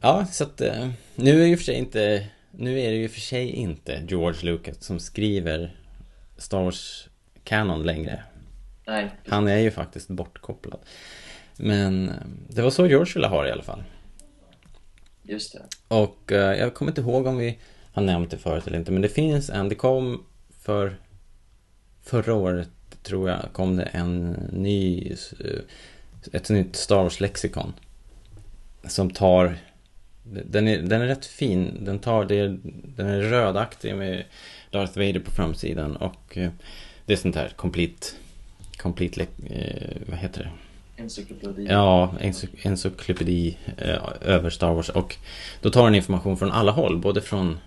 ja, 0.00 0.26
så 0.32 0.44
att 0.44 0.60
eh, 0.60 0.88
nu 1.14 1.30
är 1.30 1.38
det 1.38 1.46
ju 1.46 1.56
för 1.56 1.64
sig 1.64 1.74
inte 1.74 2.26
Nu 2.50 2.80
är 2.80 2.90
det 2.90 2.96
ju 2.96 3.08
för 3.08 3.20
sig 3.20 3.50
inte 3.50 4.02
George 4.08 4.50
Lucas 4.50 4.84
som 4.84 5.00
skriver 5.00 5.76
Star 6.36 6.62
Wars 6.62 7.08
Canon 7.44 7.82
längre. 7.82 8.24
Nej, 8.86 9.10
Han 9.28 9.48
är 9.48 9.58
ju 9.58 9.70
faktiskt 9.70 10.08
bortkopplad. 10.08 10.80
Men 11.56 12.08
eh, 12.08 12.14
det 12.48 12.62
var 12.62 12.70
så 12.70 12.86
George 12.86 13.14
ville 13.14 13.26
ha 13.26 13.42
det 13.42 13.48
i 13.48 13.52
alla 13.52 13.62
fall. 13.62 13.82
just 15.22 15.52
det. 15.52 15.62
Och 15.88 16.32
eh, 16.32 16.58
jag 16.58 16.74
kommer 16.74 16.90
inte 16.90 17.00
ihåg 17.00 17.26
om 17.26 17.36
vi 17.36 17.58
har 17.92 18.02
nämnt 18.02 18.30
det 18.30 18.38
förut 18.38 18.66
eller 18.66 18.78
inte. 18.78 18.92
Men 18.92 19.02
det 19.02 19.08
finns 19.08 19.50
en, 19.50 19.68
det 19.68 19.74
kom 19.74 20.24
för 20.60 20.96
förra 22.02 22.34
året 22.34 22.68
tror 23.02 23.30
jag 23.30 23.52
kom 23.52 23.76
det 23.76 23.82
en 23.82 24.30
ny, 24.52 25.12
eh, 25.40 25.60
ett 26.32 26.50
nytt 26.50 26.76
Star 26.76 27.02
Wars 27.02 27.20
lexikon. 27.20 27.72
Som 28.84 29.10
tar, 29.10 29.58
den 30.24 30.68
är, 30.68 30.82
den 30.82 31.02
är 31.02 31.06
rätt 31.06 31.26
fin. 31.26 31.84
Den 31.84 31.98
tar, 31.98 32.24
det 32.24 32.38
är, 32.38 32.58
den 32.96 33.06
är 33.06 33.20
rödaktig 33.20 33.96
med 33.96 34.24
Darth 34.70 34.98
Vader 34.98 35.20
på 35.20 35.30
framsidan 35.30 35.96
och 35.96 36.38
det 37.06 37.12
är 37.12 37.16
sånt 37.16 37.36
här 37.36 37.48
complete, 37.56 38.06
complete, 38.82 39.20
le- 39.20 39.54
eh, 39.56 39.96
vad 40.08 40.18
heter 40.18 40.40
det? 40.42 40.50
Encyklopedi. 41.02 41.66
Ja, 41.68 42.14
ency- 42.20 42.66
encyklopedi 42.66 43.56
eh, 43.78 43.98
över 44.20 44.50
Star 44.50 44.72
Wars 44.74 44.88
och 44.88 45.16
då 45.60 45.70
tar 45.70 45.84
den 45.84 45.94
information 45.94 46.36
från 46.36 46.50
alla 46.52 46.72
håll, 46.72 46.98
både 46.98 47.20
från 47.20 47.58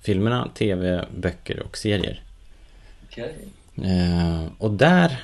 filmerna, 0.00 0.48
tv, 0.54 1.04
böcker 1.16 1.60
och 1.62 1.76
serier. 1.76 2.20
Okej. 3.10 3.34
Eh, 3.76 4.46
och 4.58 4.70
där, 4.70 5.20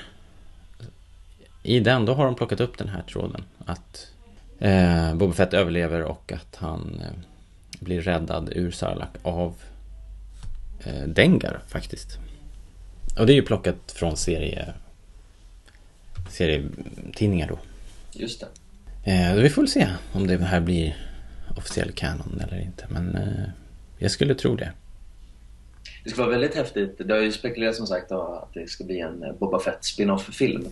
i 1.63 1.79
den, 1.79 2.05
då 2.05 2.13
har 2.13 2.25
de 2.25 2.35
plockat 2.35 2.59
upp 2.59 2.77
den 2.77 2.89
här 2.89 3.01
tråden 3.01 3.43
att 3.65 4.07
eh, 4.59 5.15
Boba 5.15 5.33
Fett 5.33 5.53
överlever 5.53 6.01
och 6.03 6.31
att 6.31 6.55
han 6.55 7.01
eh, 7.01 7.11
blir 7.79 8.01
räddad 8.01 8.49
ur 8.55 8.71
Sarlacc 8.71 9.09
av 9.21 9.53
eh, 10.83 11.03
Dengar 11.07 11.59
faktiskt. 11.67 12.17
Och 13.19 13.25
det 13.25 13.33
är 13.33 13.35
ju 13.35 13.41
plockat 13.41 13.91
från 13.95 14.17
serie 14.17 14.73
serietidningar 16.39 17.47
då. 17.47 17.59
Just 18.13 18.39
det. 18.39 18.47
Eh, 19.11 19.35
vi 19.35 19.49
får 19.49 19.61
väl 19.61 19.69
se 19.69 19.87
om 20.13 20.27
det 20.27 20.37
här 20.37 20.59
blir 20.59 20.97
officiell 21.57 21.91
kanon 21.91 22.41
eller 22.47 22.61
inte. 22.61 22.85
Men 22.89 23.15
eh, 23.15 23.49
jag 23.97 24.11
skulle 24.11 24.35
tro 24.35 24.55
det. 24.55 24.71
Det 26.03 26.09
skulle 26.09 26.25
vara 26.27 26.37
väldigt 26.37 26.55
häftigt. 26.55 26.97
Det 26.97 27.13
har 27.13 27.21
ju 27.21 27.31
spekulerats 27.31 27.77
som 27.77 27.87
sagt 27.87 28.11
att 28.11 28.53
det 28.53 28.69
ska 28.69 28.83
bli 28.83 28.99
en 28.99 29.25
Boba 29.39 29.59
Fett 29.59 29.83
spin-off-film. 29.83 30.65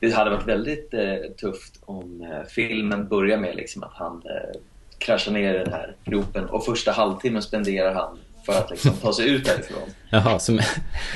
Det 0.00 0.10
hade 0.10 0.30
varit 0.30 0.46
väldigt 0.46 0.94
eh, 0.94 1.16
tufft 1.40 1.80
om 1.84 2.22
eh, 2.22 2.48
filmen 2.48 3.08
börjar 3.08 3.38
med 3.38 3.56
liksom 3.56 3.82
att 3.82 3.94
han 3.94 4.22
eh, 4.24 4.60
kraschar 4.98 5.32
ner 5.32 5.54
i 5.54 5.58
den 5.58 5.72
här 5.72 5.94
gropen 6.04 6.44
och 6.44 6.64
första 6.64 6.92
halvtimmen 6.92 7.42
spenderar 7.42 7.94
han 7.94 8.18
för 8.46 8.52
att 8.52 8.70
liksom 8.70 8.92
ta 8.92 9.12
sig 9.12 9.30
ut 9.30 9.44
därifrån. 9.44 9.82
Jaha, 10.10 10.38
som, 10.38 10.60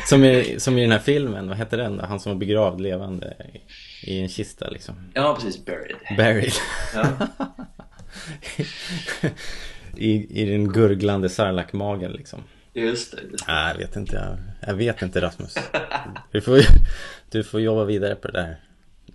som, 0.07 0.25
i, 0.25 0.61
som 0.61 0.79
i 0.79 0.81
den 0.81 0.93
här 0.93 0.99
filmen, 0.99 1.49
vad 1.49 1.57
hette 1.57 1.77
den? 1.77 2.01
Han 2.01 2.20
som 2.20 2.33
var 2.33 2.39
begravd 2.39 2.81
levande 2.81 3.35
i, 4.03 4.11
i 4.12 4.20
en 4.20 4.29
kista 4.29 4.70
liksom. 4.70 4.95
Ja, 5.14 5.35
precis. 5.41 5.64
Buried. 5.64 5.97
Buried. 6.16 6.53
Ja. 6.95 7.07
I, 9.97 10.43
I 10.43 10.51
den 10.51 10.72
gurglande 10.72 11.29
sarlakmagen 11.29 12.12
liksom. 12.12 12.41
Just 12.72 13.16
det. 13.16 13.22
Just 13.33 13.47
det. 13.47 13.53
Nej, 13.53 13.72
jag 13.72 13.79
vet 13.79 13.97
inte. 13.97 14.16
Jag, 14.16 14.39
jag 14.70 14.75
vet 14.77 15.03
inte 15.03 15.20
Rasmus. 15.20 15.55
Du 16.33 16.41
får, 16.41 16.61
du 17.31 17.45
får 17.45 17.61
jobba 17.61 17.85
vidare 17.85 18.14
på 18.14 18.29
det 18.29 18.39
där 18.41 18.61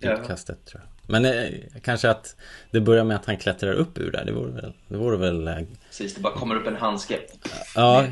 Ja. 0.00 0.12
utkastet 0.20 0.64
tror 0.66 0.82
jag. 0.82 0.90
Men 1.10 1.24
eh, 1.24 1.48
kanske 1.82 2.10
att 2.10 2.36
det 2.70 2.80
börjar 2.80 3.04
med 3.04 3.16
att 3.16 3.26
han 3.26 3.36
klättrar 3.36 3.72
upp 3.72 3.98
ur 3.98 4.10
där. 4.10 4.24
Det 4.24 4.32
vore 4.32 4.52
väl, 4.52 4.72
det 4.88 4.96
vore 4.96 5.16
väl 5.16 5.48
eh, 5.48 5.56
Precis, 5.88 6.14
det 6.14 6.20
bara 6.20 6.32
kommer 6.32 6.54
upp 6.56 6.66
en 6.66 6.76
handske. 6.76 7.18
Ja, 7.74 8.06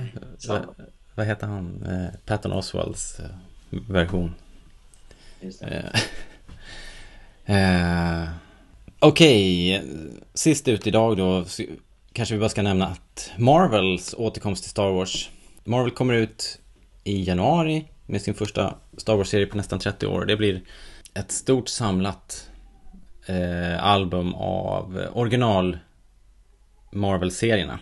vad, 0.49 0.66
vad 1.14 1.26
heter 1.26 1.46
han? 1.46 1.82
Eh, 1.82 2.20
Patton 2.26 2.53
Oswalds 2.53 3.20
eh, 3.20 3.26
version. 3.88 4.34
Just 5.40 5.61
det. 5.61 5.92
Eh, 7.44 8.22
eh, 8.22 8.28
Okej, 9.01 9.82
sist 10.34 10.68
ut 10.68 10.86
idag 10.86 11.16
då 11.16 11.44
kanske 12.12 12.34
vi 12.34 12.38
bara 12.38 12.49
ska 12.49 12.62
nämna 12.62 12.86
att 12.86 13.30
Marvels 13.36 14.14
återkomst 14.18 14.62
till 14.62 14.70
Star 14.70 14.90
Wars. 14.90 15.30
Marvel 15.64 15.90
kommer 15.90 16.14
ut 16.14 16.59
i 17.05 17.22
januari 17.24 17.84
med 18.07 18.22
sin 18.22 18.34
första 18.34 18.74
Star 18.96 19.16
Wars-serie 19.16 19.46
på 19.46 19.57
nästan 19.57 19.78
30 19.78 20.07
år. 20.07 20.24
Det 20.24 20.36
blir 20.36 20.62
ett 21.14 21.32
stort 21.32 21.68
samlat 21.68 22.51
eh, 23.29 23.85
album 23.85 24.35
av 24.35 25.09
original 25.12 25.79
Marvel-serierna. 26.93 27.79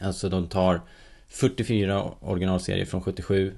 Alltså 0.00 0.28
de 0.28 0.48
tar 0.48 0.80
44 1.28 2.12
originalserier 2.20 2.84
från 2.84 3.00
77 3.00 3.54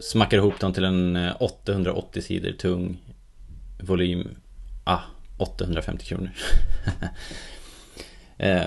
Smackar 0.00 0.36
ihop 0.36 0.60
dem 0.60 0.72
till 0.72 0.84
en 0.84 1.16
eh, 1.16 1.32
880 1.40 2.22
sidor 2.22 2.52
tung 2.52 2.98
volym 3.80 4.28
Ah, 4.84 5.00
850 5.38 6.04
kronor 6.04 6.30
eh, 8.38 8.62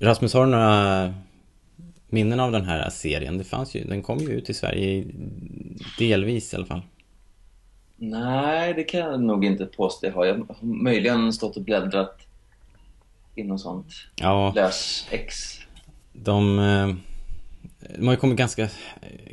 Rasmus, 0.00 0.34
har 0.34 0.44
du 0.44 0.50
några 0.50 1.14
minnen 2.08 2.40
av 2.40 2.52
den 2.52 2.64
här 2.64 2.90
serien? 2.90 3.38
Det 3.38 3.44
fanns 3.44 3.74
ju, 3.74 3.84
den 3.84 4.02
kom 4.02 4.18
ju 4.18 4.28
ut 4.28 4.50
i 4.50 4.54
Sverige 4.54 5.04
delvis 5.98 6.52
i 6.52 6.56
alla 6.56 6.66
fall 6.66 6.82
Nej, 8.10 8.74
det 8.74 8.84
kan 8.84 9.00
jag 9.00 9.20
nog 9.22 9.44
inte 9.44 9.66
påstå 9.66 10.06
jag 10.06 10.12
har. 10.12 10.24
Jag 10.26 10.34
har 10.34 10.56
möjligen 10.66 11.32
stått 11.32 11.56
och 11.56 11.62
bläddrat 11.62 12.20
i 13.34 13.42
något 13.42 13.60
sånt 13.60 13.86
Ja, 14.16 14.52
lös-ex. 14.56 15.58
de, 16.12 16.58
eh, 16.58 16.94
de 17.98 18.06
har 18.06 18.12
ju 18.14 18.20
kommit 18.20 18.36
ganska, 18.38 18.68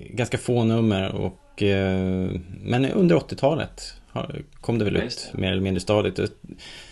ganska 0.10 0.38
få 0.38 0.64
nummer 0.64 1.12
och 1.16 1.64
eh, 1.64 2.30
Men 2.64 2.86
under 2.86 3.16
80-talet 3.16 3.94
har- 4.10 4.42
kom 4.62 4.80
det 4.80 4.86
väl 4.86 4.98
ut 4.98 5.32
mer 5.34 5.52
eller 5.52 5.62
mindre 5.62 5.82
stadigt. 5.82 6.20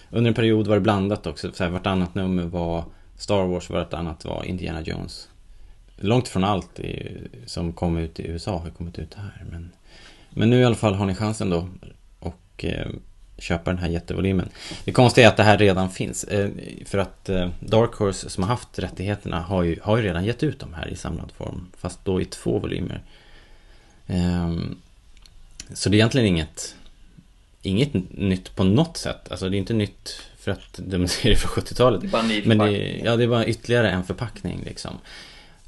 Under 0.09 0.27
en 0.27 0.35
period 0.35 0.67
var 0.67 0.75
det 0.75 0.81
blandat 0.81 1.27
också. 1.27 1.51
Så 1.53 1.63
här, 1.63 1.71
vartannat 1.71 2.15
nummer 2.15 2.43
var 2.43 2.83
Star 3.17 3.43
Wars, 3.45 3.69
vartannat 3.69 4.25
var 4.25 4.43
Indiana 4.43 4.81
Jones. 4.81 5.29
Långt 5.95 6.27
från 6.27 6.43
allt 6.43 6.79
som 7.45 7.73
kom 7.73 7.97
ut 7.97 8.19
i 8.19 8.27
USA 8.27 8.57
har 8.57 8.69
kommit 8.69 8.99
ut 8.99 9.13
här. 9.13 9.45
Men, 9.51 9.71
men 10.37 10.49
nu 10.49 10.59
i 10.59 10.65
alla 10.65 10.75
fall 10.75 10.93
har 10.93 11.05
ni 11.05 11.15
chansen 11.15 11.49
då 11.49 11.69
och 12.19 12.65
eh, 12.65 12.87
köpa 13.37 13.69
den 13.69 13.79
här 13.79 13.89
jättevolymen. 13.89 14.49
Det 14.83 14.91
konstiga 14.91 15.27
är 15.27 15.31
att 15.31 15.37
det 15.37 15.43
här 15.43 15.57
redan 15.57 15.89
finns. 15.89 16.23
Eh, 16.23 16.49
för 16.85 16.97
att 16.97 17.29
eh, 17.29 17.49
Dark 17.59 17.93
Horse 17.93 18.29
som 18.29 18.43
har 18.43 18.49
haft 18.49 18.79
rättigheterna 18.79 19.41
har 19.41 19.63
ju, 19.63 19.79
har 19.83 19.97
ju 19.97 20.03
redan 20.03 20.25
gett 20.25 20.43
ut 20.43 20.59
de 20.59 20.73
här 20.73 20.87
i 20.87 20.95
samlad 20.95 21.31
form. 21.31 21.67
Fast 21.77 22.05
då 22.05 22.21
i 22.21 22.25
två 22.25 22.59
volymer. 22.59 23.01
Ehm, 24.07 24.77
så 25.73 25.89
det 25.89 25.95
är 25.95 25.97
egentligen 25.97 26.27
inget 26.27 26.75
Inget 27.61 27.93
nytt 28.17 28.55
på 28.55 28.63
något 28.63 28.97
sätt. 28.97 29.31
Alltså 29.31 29.49
det 29.49 29.55
är 29.55 29.59
inte 29.59 29.73
nytt 29.73 30.21
för 30.37 30.51
att 30.51 30.79
de 30.85 31.07
ser 31.07 31.29
det 31.29 31.35
från 31.35 31.63
70-talet. 31.63 32.01
Det 32.01 32.07
är 32.07 32.09
bara 32.09 32.21
en 32.21 32.27
ny 32.27 32.43
Men 32.45 32.57
det, 32.57 33.01
ja, 33.03 33.15
det 33.15 33.23
är 33.23 33.27
bara 33.27 33.45
ytterligare 33.45 33.89
en 33.89 34.03
förpackning 34.03 34.63
liksom. 34.65 34.97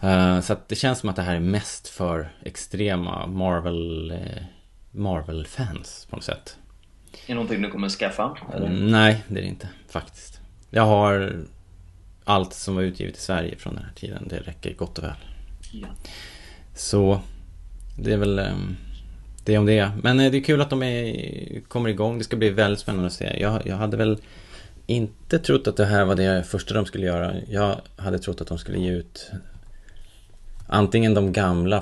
Eh, 0.01 0.41
så 0.41 0.53
att 0.53 0.67
det 0.67 0.75
känns 0.75 0.99
som 0.99 1.09
att 1.09 1.15
det 1.15 1.21
här 1.21 1.35
är 1.35 1.39
mest 1.39 1.87
för 1.87 2.29
extrema 2.43 3.27
Marvel 3.27 4.11
eh, 4.11 4.43
Marvel-fans 4.91 6.07
på 6.09 6.15
något 6.15 6.25
sätt. 6.25 6.57
Är 7.11 7.17
det 7.27 7.33
någonting 7.33 7.61
du 7.61 7.71
kommer 7.71 7.89
skaffa? 7.89 8.37
Eller? 8.53 8.67
Mm, 8.67 8.91
nej, 8.91 9.23
det 9.27 9.39
är 9.39 9.41
det 9.41 9.47
inte 9.47 9.69
faktiskt. 9.87 10.39
Jag 10.69 10.85
har 10.85 11.39
allt 12.23 12.53
som 12.53 12.75
var 12.75 12.81
utgivet 12.81 13.17
i 13.17 13.19
Sverige 13.19 13.55
från 13.57 13.75
den 13.75 13.83
här 13.83 13.93
tiden. 13.95 14.27
Det 14.27 14.37
räcker 14.37 14.73
gott 14.73 14.97
och 14.97 15.03
väl. 15.03 15.13
Ja. 15.71 15.87
Så 16.75 17.21
det 17.97 18.13
är 18.13 18.17
väl 18.17 18.39
ehm, 18.39 18.75
det 19.45 19.57
om 19.57 19.65
det. 19.65 19.91
Men 20.03 20.19
eh, 20.19 20.31
det 20.31 20.37
är 20.37 20.43
kul 20.43 20.61
att 20.61 20.69
de 20.69 20.83
är, 20.83 21.61
kommer 21.67 21.89
igång. 21.89 22.17
Det 22.17 22.23
ska 22.23 22.37
bli 22.37 22.49
väldigt 22.49 22.79
spännande 22.79 23.07
att 23.07 23.13
se. 23.13 23.41
Jag, 23.41 23.67
jag 23.67 23.75
hade 23.75 23.97
väl 23.97 24.17
inte 24.87 25.39
trott 25.39 25.67
att 25.67 25.77
det 25.77 25.85
här 25.85 26.05
var 26.05 26.15
det 26.15 26.43
första 26.43 26.73
de 26.73 26.85
skulle 26.85 27.05
göra. 27.05 27.35
Jag 27.47 27.81
hade 27.95 28.19
trott 28.19 28.41
att 28.41 28.47
de 28.47 28.57
skulle 28.57 28.79
ge 28.79 28.91
ut 28.91 29.31
antingen 30.67 31.13
de 31.13 31.33
gamla 31.33 31.81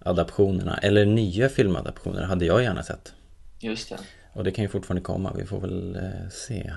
filmadaptionerna 0.00 0.78
eller 0.82 1.06
nya 1.06 1.48
filmadaptioner 1.48 2.22
hade 2.22 2.44
jag 2.44 2.62
gärna 2.62 2.82
sett. 2.82 3.14
Just 3.58 3.88
det. 3.88 3.98
Och 4.32 4.44
det 4.44 4.50
kan 4.50 4.64
ju 4.64 4.68
fortfarande 4.68 5.02
komma. 5.02 5.32
Vi 5.36 5.46
får 5.46 5.60
väl 5.60 5.96
eh, 5.96 6.28
se 6.30 6.72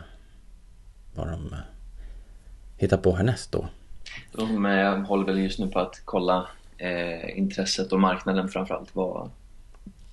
vad 1.15 1.27
de 1.27 1.53
eh, 1.53 1.59
hittar 2.77 2.97
på 2.97 3.15
härnäst 3.15 3.51
då. 3.51 3.67
De 4.31 4.65
eh, 4.65 4.99
håller 4.99 5.25
väl 5.25 5.39
just 5.39 5.59
nu 5.59 5.67
på 5.67 5.79
att 5.79 6.01
kolla 6.05 6.47
eh, 6.77 7.37
intresset 7.37 7.91
och 7.91 7.99
marknaden 7.99 8.49
framförallt. 8.49 8.95
Vad, 8.95 9.29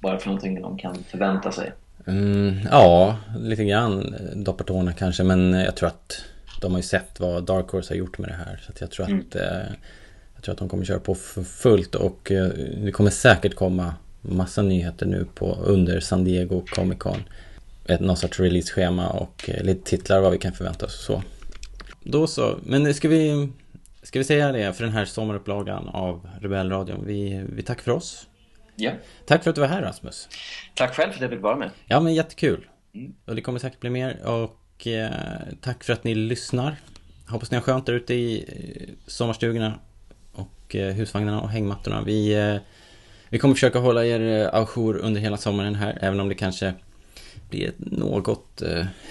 vad 0.00 0.14
är 0.14 0.18
för 0.18 0.26
någonting 0.26 0.62
de 0.62 0.78
kan 0.78 0.94
förvänta 0.94 1.52
sig? 1.52 1.72
Mm, 2.06 2.58
ja, 2.70 3.18
lite 3.38 3.64
grann 3.64 4.14
eh, 4.14 4.36
doppar 4.36 4.64
tårna 4.64 4.92
kanske 4.92 5.24
men 5.24 5.52
jag 5.52 5.76
tror 5.76 5.88
att 5.88 6.24
de 6.60 6.72
har 6.72 6.78
ju 6.78 6.82
sett 6.82 7.20
vad 7.20 7.44
Dark 7.44 7.70
Horse 7.70 7.94
har 7.94 7.98
gjort 7.98 8.18
med 8.18 8.28
det 8.28 8.34
här. 8.34 8.60
Så 8.66 8.72
att 8.72 8.80
jag 8.80 8.90
tror 8.90 9.06
att 9.06 9.34
eh, 9.34 9.72
jag 10.40 10.44
tror 10.44 10.52
att 10.52 10.58
de 10.58 10.68
kommer 10.68 10.84
köra 10.84 11.00
på 11.00 11.14
för 11.14 11.42
fullt 11.42 11.94
och 11.94 12.32
eh, 12.32 12.46
det 12.84 12.92
kommer 12.92 13.10
säkert 13.10 13.54
komma 13.54 13.94
massa 14.20 14.62
nyheter 14.62 15.06
nu 15.06 15.26
på 15.34 15.54
under 15.54 16.00
San 16.00 16.24
Diego 16.24 16.64
Comic 16.66 16.98
Con. 16.98 17.22
Ett 17.86 18.00
någon 18.00 18.16
sorts 18.16 18.40
release-schema 18.40 19.08
och 19.10 19.50
eh, 19.50 19.64
lite 19.64 19.90
titlar 19.90 20.20
vad 20.20 20.32
vi 20.32 20.38
kan 20.38 20.52
förvänta 20.52 20.86
oss 20.86 20.98
och 20.98 21.04
så. 21.04 21.22
Då 22.02 22.26
så, 22.26 22.58
men 22.62 22.94
ska 22.94 23.08
vi 23.08 23.48
Ska 24.02 24.18
vi 24.18 24.24
säga 24.24 24.52
det 24.52 24.72
för 24.72 24.84
den 24.84 24.92
här 24.92 25.04
sommarupplagan 25.04 25.88
av 25.88 26.28
Rebellradion? 26.40 27.06
Vi, 27.06 27.44
vi 27.52 27.62
tackar 27.62 27.82
för 27.82 27.92
oss. 27.92 28.26
Ja. 28.76 28.92
Tack 29.26 29.42
för 29.42 29.50
att 29.50 29.54
du 29.54 29.60
var 29.60 29.68
här 29.68 29.82
Rasmus. 29.82 30.28
Tack 30.74 30.94
själv 30.94 31.10
för 31.10 31.16
att 31.16 31.22
jag 31.22 31.30
fick 31.30 31.40
vara 31.40 31.56
med. 31.56 31.70
Ja 31.86 32.00
men 32.00 32.14
jättekul. 32.14 32.68
Mm. 32.94 33.14
Och 33.24 33.34
det 33.34 33.42
kommer 33.42 33.58
säkert 33.58 33.80
bli 33.80 33.90
mer 33.90 34.26
och 34.26 34.86
eh, 34.86 35.10
tack 35.60 35.84
för 35.84 35.92
att 35.92 36.04
ni 36.04 36.14
lyssnar. 36.14 36.76
Hoppas 37.28 37.50
ni 37.50 37.56
har 37.56 37.62
skönt 37.62 37.86
där 37.86 37.92
ute 37.92 38.14
i 38.14 38.44
eh, 38.48 38.94
sommarstugorna 39.06 39.78
och 40.70 40.76
eh, 40.76 40.94
husvagnarna 40.94 41.40
och 41.40 41.48
hängmattorna. 41.48 42.02
Vi, 42.02 42.34
eh, 42.34 42.56
vi 43.28 43.38
kommer 43.38 43.54
försöka 43.54 43.78
hålla 43.78 44.04
er 44.04 44.20
eh, 44.20 44.54
ajour 44.54 44.96
under 44.96 45.20
hela 45.20 45.36
sommaren 45.36 45.74
här 45.74 45.98
även 46.00 46.20
om 46.20 46.28
det 46.28 46.34
kanske 46.34 46.74
blir 47.50 47.68
ett 47.68 47.78
något, 47.78 48.62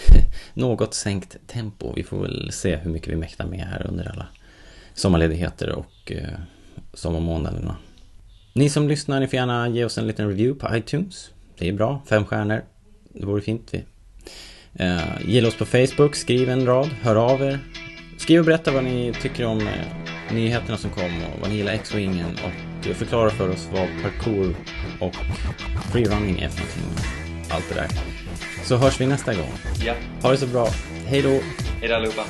något 0.53 0.93
sänkt 0.93 1.37
tempo. 1.47 1.93
Vi 1.95 2.03
får 2.03 2.21
väl 2.21 2.51
se 2.51 2.75
hur 2.75 2.91
mycket 2.91 3.09
vi 3.09 3.15
mäktar 3.15 3.45
med 3.45 3.59
här 3.59 3.87
under 3.87 4.11
alla 4.11 4.27
sommarledigheter 4.93 5.69
och 5.69 6.11
sommarmånaderna. 6.93 7.75
Ni 8.53 8.69
som 8.69 8.87
lyssnar, 8.87 9.19
ni 9.19 9.27
får 9.27 9.35
gärna 9.35 9.69
ge 9.69 9.85
oss 9.85 9.97
en 9.97 10.07
liten 10.07 10.27
review 10.27 10.59
på 10.59 10.77
iTunes. 10.77 11.31
Det 11.57 11.67
är 11.67 11.73
bra, 11.73 12.01
fem 12.09 12.25
stjärnor. 12.25 12.63
Det 13.13 13.25
vore 13.25 13.41
fint. 13.41 13.73
Vi. 13.73 13.83
Gilla 15.25 15.47
oss 15.47 15.57
på 15.57 15.65
Facebook, 15.65 16.15
skriv 16.15 16.49
en 16.49 16.65
rad, 16.65 16.89
hör 17.01 17.15
av 17.15 17.41
er. 17.41 17.59
Skriv 18.17 18.39
och 18.39 18.45
berätta 18.45 18.71
vad 18.71 18.83
ni 18.83 19.13
tycker 19.21 19.45
om 19.45 19.69
nyheterna 20.31 20.77
som 20.77 20.89
kom 20.89 21.23
och 21.33 21.39
vad 21.41 21.49
ni 21.49 21.55
gillar 21.55 21.73
X-Wingen 21.73 22.37
och 22.43 22.95
förklara 22.95 23.29
för 23.29 23.49
oss 23.49 23.69
vad 23.71 23.87
parkour 24.01 24.55
och 24.99 25.15
freerunning 25.91 26.39
är 26.39 26.49
för 26.49 26.79
någonting. 26.79 27.05
Allt 27.49 27.69
det 27.69 27.75
där. 27.75 27.87
Så 28.63 28.77
hörs 28.77 29.01
vi 29.01 29.05
nästa 29.05 29.33
gång. 29.33 29.51
Ja. 29.85 29.93
Ha 30.21 30.31
det 30.31 30.37
så 30.37 30.47
bra. 30.47 30.67
Hej 31.05 31.21
då! 31.21 31.29
Hej 31.79 31.89
då 31.89 31.95
allihopa. 31.95 32.23